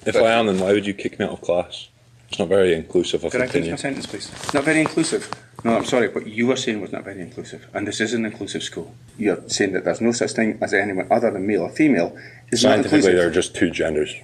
If 0.03 0.15
I 0.15 0.19
am, 0.19 0.45
then 0.45 0.57
why 0.57 0.65
would 0.65 0.85
you 0.85 0.95
kick 0.95 1.17
me 1.17 1.25
out 1.25 1.33
of 1.33 1.39
class? 1.39 1.92
It's 2.33 2.39
not 2.39 2.49
very 2.49 2.73
inclusive 2.73 3.23
of 3.23 3.31
Could 3.31 3.41
I 3.41 3.45
finish 3.45 3.67
my 3.69 3.75
opinion. 3.75 3.77
sentence, 3.77 4.07
please? 4.07 4.53
Not 4.55 4.63
very 4.63 4.79
inclusive. 4.79 5.31
No, 5.63 5.77
I'm 5.77 5.85
sorry. 5.85 6.07
What 6.07 6.25
you 6.25 6.47
were 6.47 6.55
saying 6.55 6.81
was 6.81 6.91
not 6.91 7.03
very 7.03 7.21
inclusive. 7.21 7.67
And 7.75 7.87
this 7.87 8.01
is 8.01 8.11
an 8.15 8.25
inclusive 8.25 8.63
school. 8.63 8.95
You're 9.19 9.47
saying 9.47 9.73
that 9.73 9.85
there's 9.85 10.01
no 10.01 10.11
such 10.13 10.31
thing 10.31 10.57
as 10.59 10.73
anyone 10.73 11.05
other 11.11 11.29
than 11.29 11.45
male 11.45 11.61
or 11.61 11.69
female 11.69 12.17
is 12.51 12.63
not 12.63 12.71
Scientifically, 12.71 13.13
there 13.13 13.27
are 13.27 13.29
just 13.29 13.53
two 13.53 13.69
genders, 13.69 14.15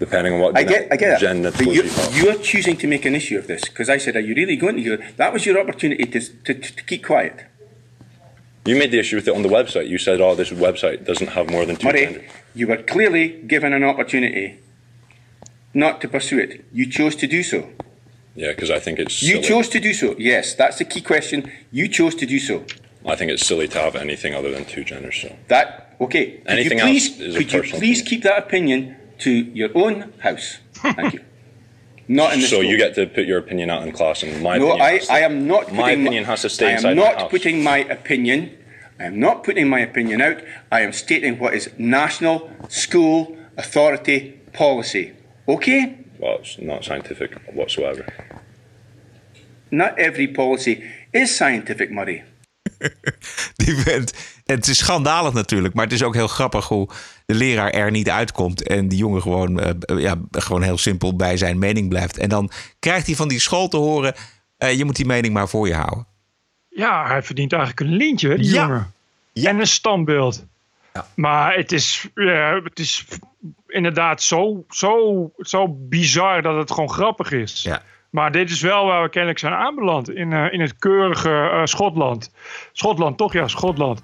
depending 0.00 0.32
on 0.34 0.40
what 0.40 0.56
I 0.58 0.64
get, 0.64 0.88
I 0.92 0.96
get 0.96 1.20
gen 1.20 1.36
it. 1.38 1.42
that 1.42 1.64
But 1.64 1.72
you're, 1.72 1.84
you 1.84 1.90
up. 1.92 2.14
you're 2.16 2.38
choosing 2.42 2.76
to 2.78 2.88
make 2.88 3.04
an 3.04 3.14
issue 3.14 3.38
of 3.38 3.46
this 3.46 3.62
because 3.62 3.88
I 3.88 3.98
said, 3.98 4.16
"Are 4.16 4.26
you 4.28 4.34
really 4.34 4.56
going 4.56 4.74
to?" 4.74 4.82
Hear?" 4.82 4.98
That 5.18 5.32
was 5.32 5.46
your 5.46 5.60
opportunity 5.60 6.04
to, 6.04 6.20
to, 6.46 6.52
to 6.52 6.82
keep 6.82 7.04
quiet. 7.04 7.44
You 8.64 8.74
made 8.74 8.90
the 8.90 8.98
issue 8.98 9.14
with 9.14 9.28
it 9.28 9.36
on 9.36 9.42
the 9.42 9.48
website. 9.48 9.88
You 9.88 9.98
said, 9.98 10.20
"Oh, 10.20 10.34
this 10.34 10.50
website 10.50 11.06
doesn't 11.06 11.28
have 11.28 11.48
more 11.48 11.64
than 11.64 11.76
two 11.76 11.86
Murray, 11.86 12.06
genders." 12.06 12.30
you 12.56 12.66
were 12.66 12.78
clearly 12.78 13.28
given 13.46 13.72
an 13.72 13.84
opportunity 13.84 14.58
not 15.76 16.00
to 16.00 16.08
pursue 16.08 16.38
it. 16.44 16.64
You 16.72 16.86
chose 16.98 17.14
to 17.22 17.26
do 17.26 17.42
so. 17.42 17.68
Yeah, 18.34 18.50
because 18.54 18.70
I 18.70 18.80
think 18.80 18.98
it's 18.98 19.22
You 19.22 19.36
silly. 19.36 19.48
chose 19.48 19.68
to 19.74 19.78
do 19.80 19.92
so. 19.94 20.14
Yes, 20.18 20.54
that's 20.54 20.78
the 20.78 20.84
key 20.92 21.00
question. 21.12 21.38
You 21.70 21.86
chose 21.88 22.14
to 22.16 22.26
do 22.26 22.38
so. 22.38 22.64
I 23.04 23.14
think 23.16 23.30
it's 23.30 23.46
silly 23.46 23.68
to 23.68 23.78
have 23.86 23.94
anything 24.06 24.34
other 24.34 24.50
than 24.50 24.64
two 24.64 24.84
genders. 24.84 25.16
So 25.22 25.28
That 25.48 25.94
okay? 26.00 26.24
Could 26.38 26.46
Anything 26.58 26.80
please, 26.80 27.04
else 27.10 27.20
is 27.20 27.34
a 27.36 27.38
could 27.38 27.52
you 27.52 27.62
please 27.80 28.02
keep 28.02 28.22
that 28.24 28.38
opinion 28.46 28.96
to 29.24 29.30
your 29.30 29.70
own 29.74 30.12
house? 30.26 30.58
Thank 30.74 31.14
you. 31.14 31.20
Not 32.08 32.34
in 32.34 32.40
the 32.40 32.46
so 32.46 32.56
school. 32.58 32.70
you 32.70 32.76
get 32.78 32.94
to 32.96 33.06
put 33.06 33.24
your 33.26 33.38
opinion 33.38 33.68
out 33.70 33.82
in 33.86 33.90
class, 33.92 34.22
and 34.22 34.30
my 34.42 34.58
no, 34.58 34.66
opinion. 34.72 34.86
I, 34.86 34.98
to- 34.98 35.12
I 35.12 35.18
am 35.28 35.46
not. 35.48 35.72
My 35.72 35.90
opinion 35.90 36.24
has 36.24 36.42
to 36.42 36.48
stay 36.48 36.68
I 36.68 36.72
inside 36.74 36.90
am 36.92 36.96
my 36.98 37.02
not 37.04 37.14
house. 37.20 37.30
putting 37.30 37.64
my 37.64 37.78
opinion. 37.78 38.56
I 39.00 39.04
am 39.10 39.18
not 39.18 39.42
putting 39.42 39.68
my 39.68 39.80
opinion 39.80 40.20
out. 40.20 40.38
I 40.70 40.80
am 40.86 40.92
stating 40.92 41.38
what 41.40 41.52
is 41.54 41.68
national 41.78 42.48
school 42.68 43.36
authority 43.56 44.18
policy. 44.52 45.12
Okay. 45.46 45.94
Well, 46.18 46.36
it's 46.40 46.56
not 46.58 46.84
scientific 46.84 47.36
whatsoever. 47.54 48.04
Not 49.68 49.92
every 49.96 50.28
policy 50.28 50.82
is 51.10 51.34
scientific, 51.34 51.90
Murray. 51.90 52.24
Die. 53.56 53.74
Het 54.44 54.66
is 54.66 54.78
schandalig 54.78 55.32
natuurlijk, 55.32 55.74
maar 55.74 55.84
het 55.84 55.92
is 55.92 56.02
ook 56.02 56.14
heel 56.14 56.28
grappig 56.28 56.68
hoe 56.68 56.88
de 57.26 57.34
leraar 57.34 57.70
er 57.70 57.90
niet 57.90 58.10
uitkomt. 58.10 58.62
En 58.66 58.88
die 58.88 58.98
jongen 58.98 59.22
gewoon, 59.22 59.60
eh, 59.60 59.98
ja, 59.98 60.20
gewoon 60.30 60.62
heel 60.62 60.78
simpel 60.78 61.16
bij 61.16 61.36
zijn 61.36 61.58
mening 61.58 61.88
blijft. 61.88 62.18
En 62.18 62.28
dan 62.28 62.50
krijgt 62.78 63.06
hij 63.06 63.14
van 63.16 63.28
die 63.28 63.40
school 63.40 63.68
te 63.68 63.76
horen: 63.76 64.14
eh, 64.56 64.76
je 64.78 64.84
moet 64.84 64.96
die 64.96 65.06
mening 65.06 65.34
maar 65.34 65.48
voor 65.48 65.66
je 65.68 65.74
houden. 65.74 66.06
Ja, 66.68 67.06
hij 67.06 67.22
verdient 67.22 67.52
eigenlijk 67.52 67.80
een 67.90 67.96
lintje, 67.96 68.36
die 68.36 68.52
Ja. 68.52 68.62
jongen. 68.66 68.92
En 69.32 69.60
een 69.60 69.66
standbeeld. 69.66 70.44
Maar 71.14 71.54
het 71.54 71.72
is, 71.72 72.08
ja, 72.14 72.60
het 72.62 72.78
is 72.78 73.06
inderdaad 73.66 74.22
zo, 74.22 74.64
zo, 74.68 75.30
zo 75.38 75.68
bizar 75.68 76.42
dat 76.42 76.56
het 76.56 76.70
gewoon 76.70 76.90
grappig 76.90 77.32
is. 77.32 77.62
Ja. 77.62 77.82
Maar 78.10 78.32
dit 78.32 78.50
is 78.50 78.60
wel 78.60 78.86
waar 78.86 79.02
we 79.02 79.08
kennelijk 79.08 79.38
zijn 79.38 79.52
aanbeland. 79.52 80.10
In, 80.10 80.32
eh, 80.32 80.52
in 80.52 80.60
het 80.60 80.78
keurige 80.78 81.30
eh, 81.30 81.64
Schotland. 81.64 82.32
Schotland, 82.72 83.16
toch? 83.16 83.32
Ja, 83.32 83.48
Schotland. 83.48 84.00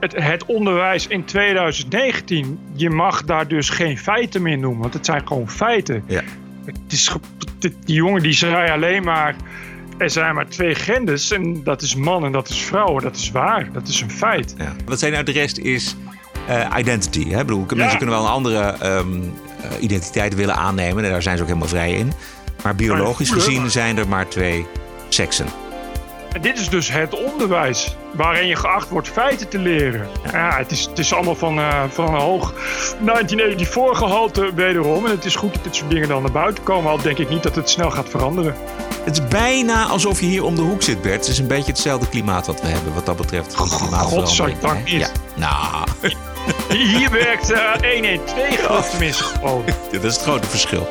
Het, 0.00 0.14
het 0.22 0.44
onderwijs 0.44 1.06
in 1.06 1.24
2019. 1.24 2.60
Je 2.72 2.90
mag 2.90 3.24
daar 3.24 3.48
dus 3.48 3.68
geen 3.68 3.98
feiten 3.98 4.42
meer 4.42 4.58
noemen. 4.58 4.80
Want 4.80 4.94
het 4.94 5.06
zijn 5.06 5.26
gewoon 5.26 5.50
feiten. 5.50 6.04
Ja. 6.06 6.22
Het 6.64 6.92
is, 6.92 7.16
die 7.58 7.74
jongen 7.94 8.22
die 8.22 8.32
zei 8.32 8.70
alleen 8.70 9.04
maar... 9.04 9.36
Er 9.98 10.10
zijn 10.10 10.34
maar 10.34 10.48
twee 10.48 10.74
genders. 10.74 11.30
En 11.30 11.62
dat 11.62 11.82
is 11.82 11.94
man 11.94 12.24
en 12.24 12.32
dat 12.32 12.48
is 12.48 12.58
vrouw. 12.58 12.98
Dat 12.98 13.16
is 13.16 13.30
waar. 13.30 13.72
Dat 13.72 13.88
is 13.88 14.00
een 14.00 14.10
feit. 14.10 14.54
Ja. 14.58 14.72
Wat 14.84 14.98
zijn 14.98 15.12
nou 15.12 15.24
de 15.24 15.32
rest 15.32 15.58
is 15.58 15.96
eh, 16.46 16.70
identity. 16.78 17.28
Hè? 17.28 17.40
Ik 17.40 17.46
bedoel, 17.46 17.66
Mensen 17.74 17.98
kunnen 17.98 18.16
wel 18.16 18.24
een 18.24 18.32
andere 18.32 18.58
ehm, 18.58 19.22
eh, 19.60 19.82
identiteit 19.82 20.34
willen 20.34 20.54
aannemen. 20.54 21.04
En 21.04 21.10
daar 21.10 21.22
zijn 21.22 21.36
ze 21.36 21.42
ook 21.42 21.48
helemaal 21.48 21.68
vrij 21.68 21.92
in. 21.92 22.12
Maar 22.62 22.74
biologisch 22.74 23.30
gezien 23.30 23.70
zijn 23.70 23.98
er 23.98 24.08
maar 24.08 24.28
twee 24.28 24.66
seksen. 25.08 25.46
En 26.32 26.42
dit 26.42 26.58
is 26.58 26.68
dus 26.68 26.92
het 26.92 27.24
onderwijs 27.24 27.96
waarin 28.12 28.46
je 28.46 28.56
geacht 28.56 28.88
wordt 28.88 29.08
feiten 29.08 29.48
te 29.48 29.58
leren. 29.58 30.06
Ja, 30.32 30.56
het 30.56 30.70
is, 30.70 30.84
het 30.84 30.98
is 30.98 31.12
allemaal 31.12 31.34
van, 31.34 31.58
eh, 31.58 31.82
van 31.88 32.06
een 32.06 32.20
hoog 32.20 32.52
1984 33.00 33.98
gehalte 33.98 34.54
wederom. 34.54 35.04
En 35.04 35.10
het 35.10 35.24
is 35.24 35.36
goed 35.36 35.54
dat 35.54 35.64
dit 35.64 35.74
soort 35.74 35.90
dingen 35.90 36.08
dan 36.08 36.22
naar 36.22 36.32
buiten 36.32 36.64
komen. 36.64 36.90
Al 36.90 37.02
denk 37.02 37.18
ik 37.18 37.28
niet 37.28 37.42
dat 37.42 37.54
het 37.54 37.70
snel 37.70 37.90
gaat 37.90 38.08
veranderen. 38.08 38.54
Het 39.06 39.18
is 39.18 39.28
bijna 39.28 39.86
alsof 39.86 40.20
je 40.20 40.26
hier 40.26 40.44
om 40.44 40.54
de 40.54 40.62
hoek 40.62 40.82
zit, 40.82 41.02
Bert. 41.02 41.20
Het 41.20 41.28
is 41.28 41.38
een 41.38 41.46
beetje 41.46 41.70
hetzelfde 41.70 42.08
klimaat 42.08 42.46
wat 42.46 42.60
we 42.60 42.66
hebben 42.66 42.94
wat 42.94 43.06
dat 43.06 43.16
betreft. 43.16 43.54
Godzijdank 43.54 44.84
niet. 44.84 45.00
Ja. 45.00 45.08
Nou, 45.34 45.88
Hier 46.68 47.10
werkt 47.10 47.50
eh 47.50 47.92
112 47.94 48.56
geloof 48.56 48.84
ik 48.84 48.90
tenminste 48.90 49.24
gewoon. 49.24 49.64
dat 49.92 50.04
is 50.04 50.14
het 50.14 50.22
grote 50.22 50.48
verschil. 50.48 50.86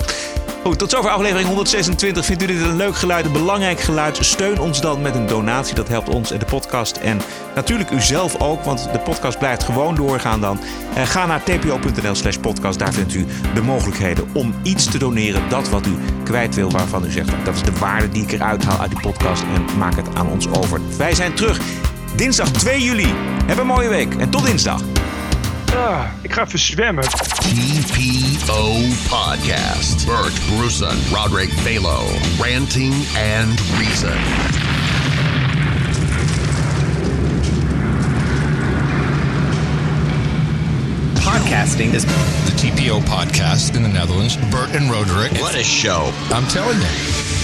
Goed, 0.65 0.79
tot 0.79 0.89
zover 0.89 1.09
aflevering 1.09 1.47
126. 1.47 2.25
Vindt 2.25 2.43
u 2.43 2.45
dit 2.45 2.61
een 2.61 2.75
leuk 2.75 2.95
geluid, 2.95 3.25
een 3.25 3.31
belangrijk 3.31 3.79
geluid? 3.79 4.17
Steun 4.21 4.59
ons 4.59 4.81
dan 4.81 5.01
met 5.01 5.15
een 5.15 5.25
donatie. 5.25 5.75
Dat 5.75 5.87
helpt 5.87 6.09
ons 6.09 6.31
en 6.31 6.39
de 6.39 6.45
podcast. 6.45 6.97
En 6.97 7.21
natuurlijk 7.55 7.91
u 7.91 8.01
zelf 8.01 8.41
ook, 8.41 8.63
want 8.63 8.91
de 8.91 8.99
podcast 8.99 9.37
blijft 9.37 9.63
gewoon 9.63 9.95
doorgaan 9.95 10.41
dan. 10.41 10.59
Eh, 10.95 11.03
ga 11.03 11.25
naar 11.25 11.43
tpo.nl 11.43 12.15
slash 12.15 12.37
podcast. 12.37 12.79
Daar 12.79 12.93
vindt 12.93 13.13
u 13.13 13.25
de 13.53 13.61
mogelijkheden 13.61 14.27
om 14.33 14.55
iets 14.63 14.85
te 14.91 14.97
doneren. 14.97 15.49
Dat 15.49 15.69
wat 15.69 15.85
u 15.85 15.95
kwijt 16.23 16.55
wil, 16.55 16.71
waarvan 16.71 17.05
u 17.05 17.11
zegt... 17.11 17.29
dat 17.43 17.55
is 17.55 17.63
de 17.63 17.77
waarde 17.79 18.09
die 18.09 18.23
ik 18.23 18.31
eruit 18.31 18.63
haal 18.63 18.79
uit 18.79 18.91
die 18.91 18.99
podcast. 18.99 19.43
En 19.53 19.77
maak 19.77 19.95
het 19.95 20.15
aan 20.15 20.27
ons 20.27 20.47
over. 20.47 20.81
Wij 20.97 21.13
zijn 21.13 21.33
terug 21.33 21.59
dinsdag 22.15 22.51
2 22.51 22.83
juli. 22.83 23.13
Heb 23.45 23.57
een 23.57 23.67
mooie 23.67 23.89
week 23.89 24.15
en 24.15 24.29
tot 24.29 24.45
dinsdag. 24.45 24.81
Ah, 25.75 26.05
ik 26.21 26.33
ga 26.33 26.45
even 26.45 26.59
zwemmen. 26.59 27.03
TPO 27.45 28.91
Podcast. 29.07 30.05
Bert 30.07 30.33
Bruson, 30.49 30.97
Roderick 31.13 31.49
Balo, 31.63 32.01
Ranting 32.41 32.93
and 33.15 33.59
Reason. 33.77 34.17
Podcasting 41.15 41.93
is 41.93 42.05
the 42.05 42.51
TPO 42.57 43.01
podcast 43.01 43.75
in 43.75 43.83
the 43.83 43.89
Netherlands. 43.89 44.37
Bert 44.51 44.69
and 44.75 44.89
Roderick. 44.89 45.33
What 45.33 45.55
a 45.55 45.63
show. 45.63 46.11
I'm 46.31 46.47
telling 46.47 46.79
you. 46.79 47.34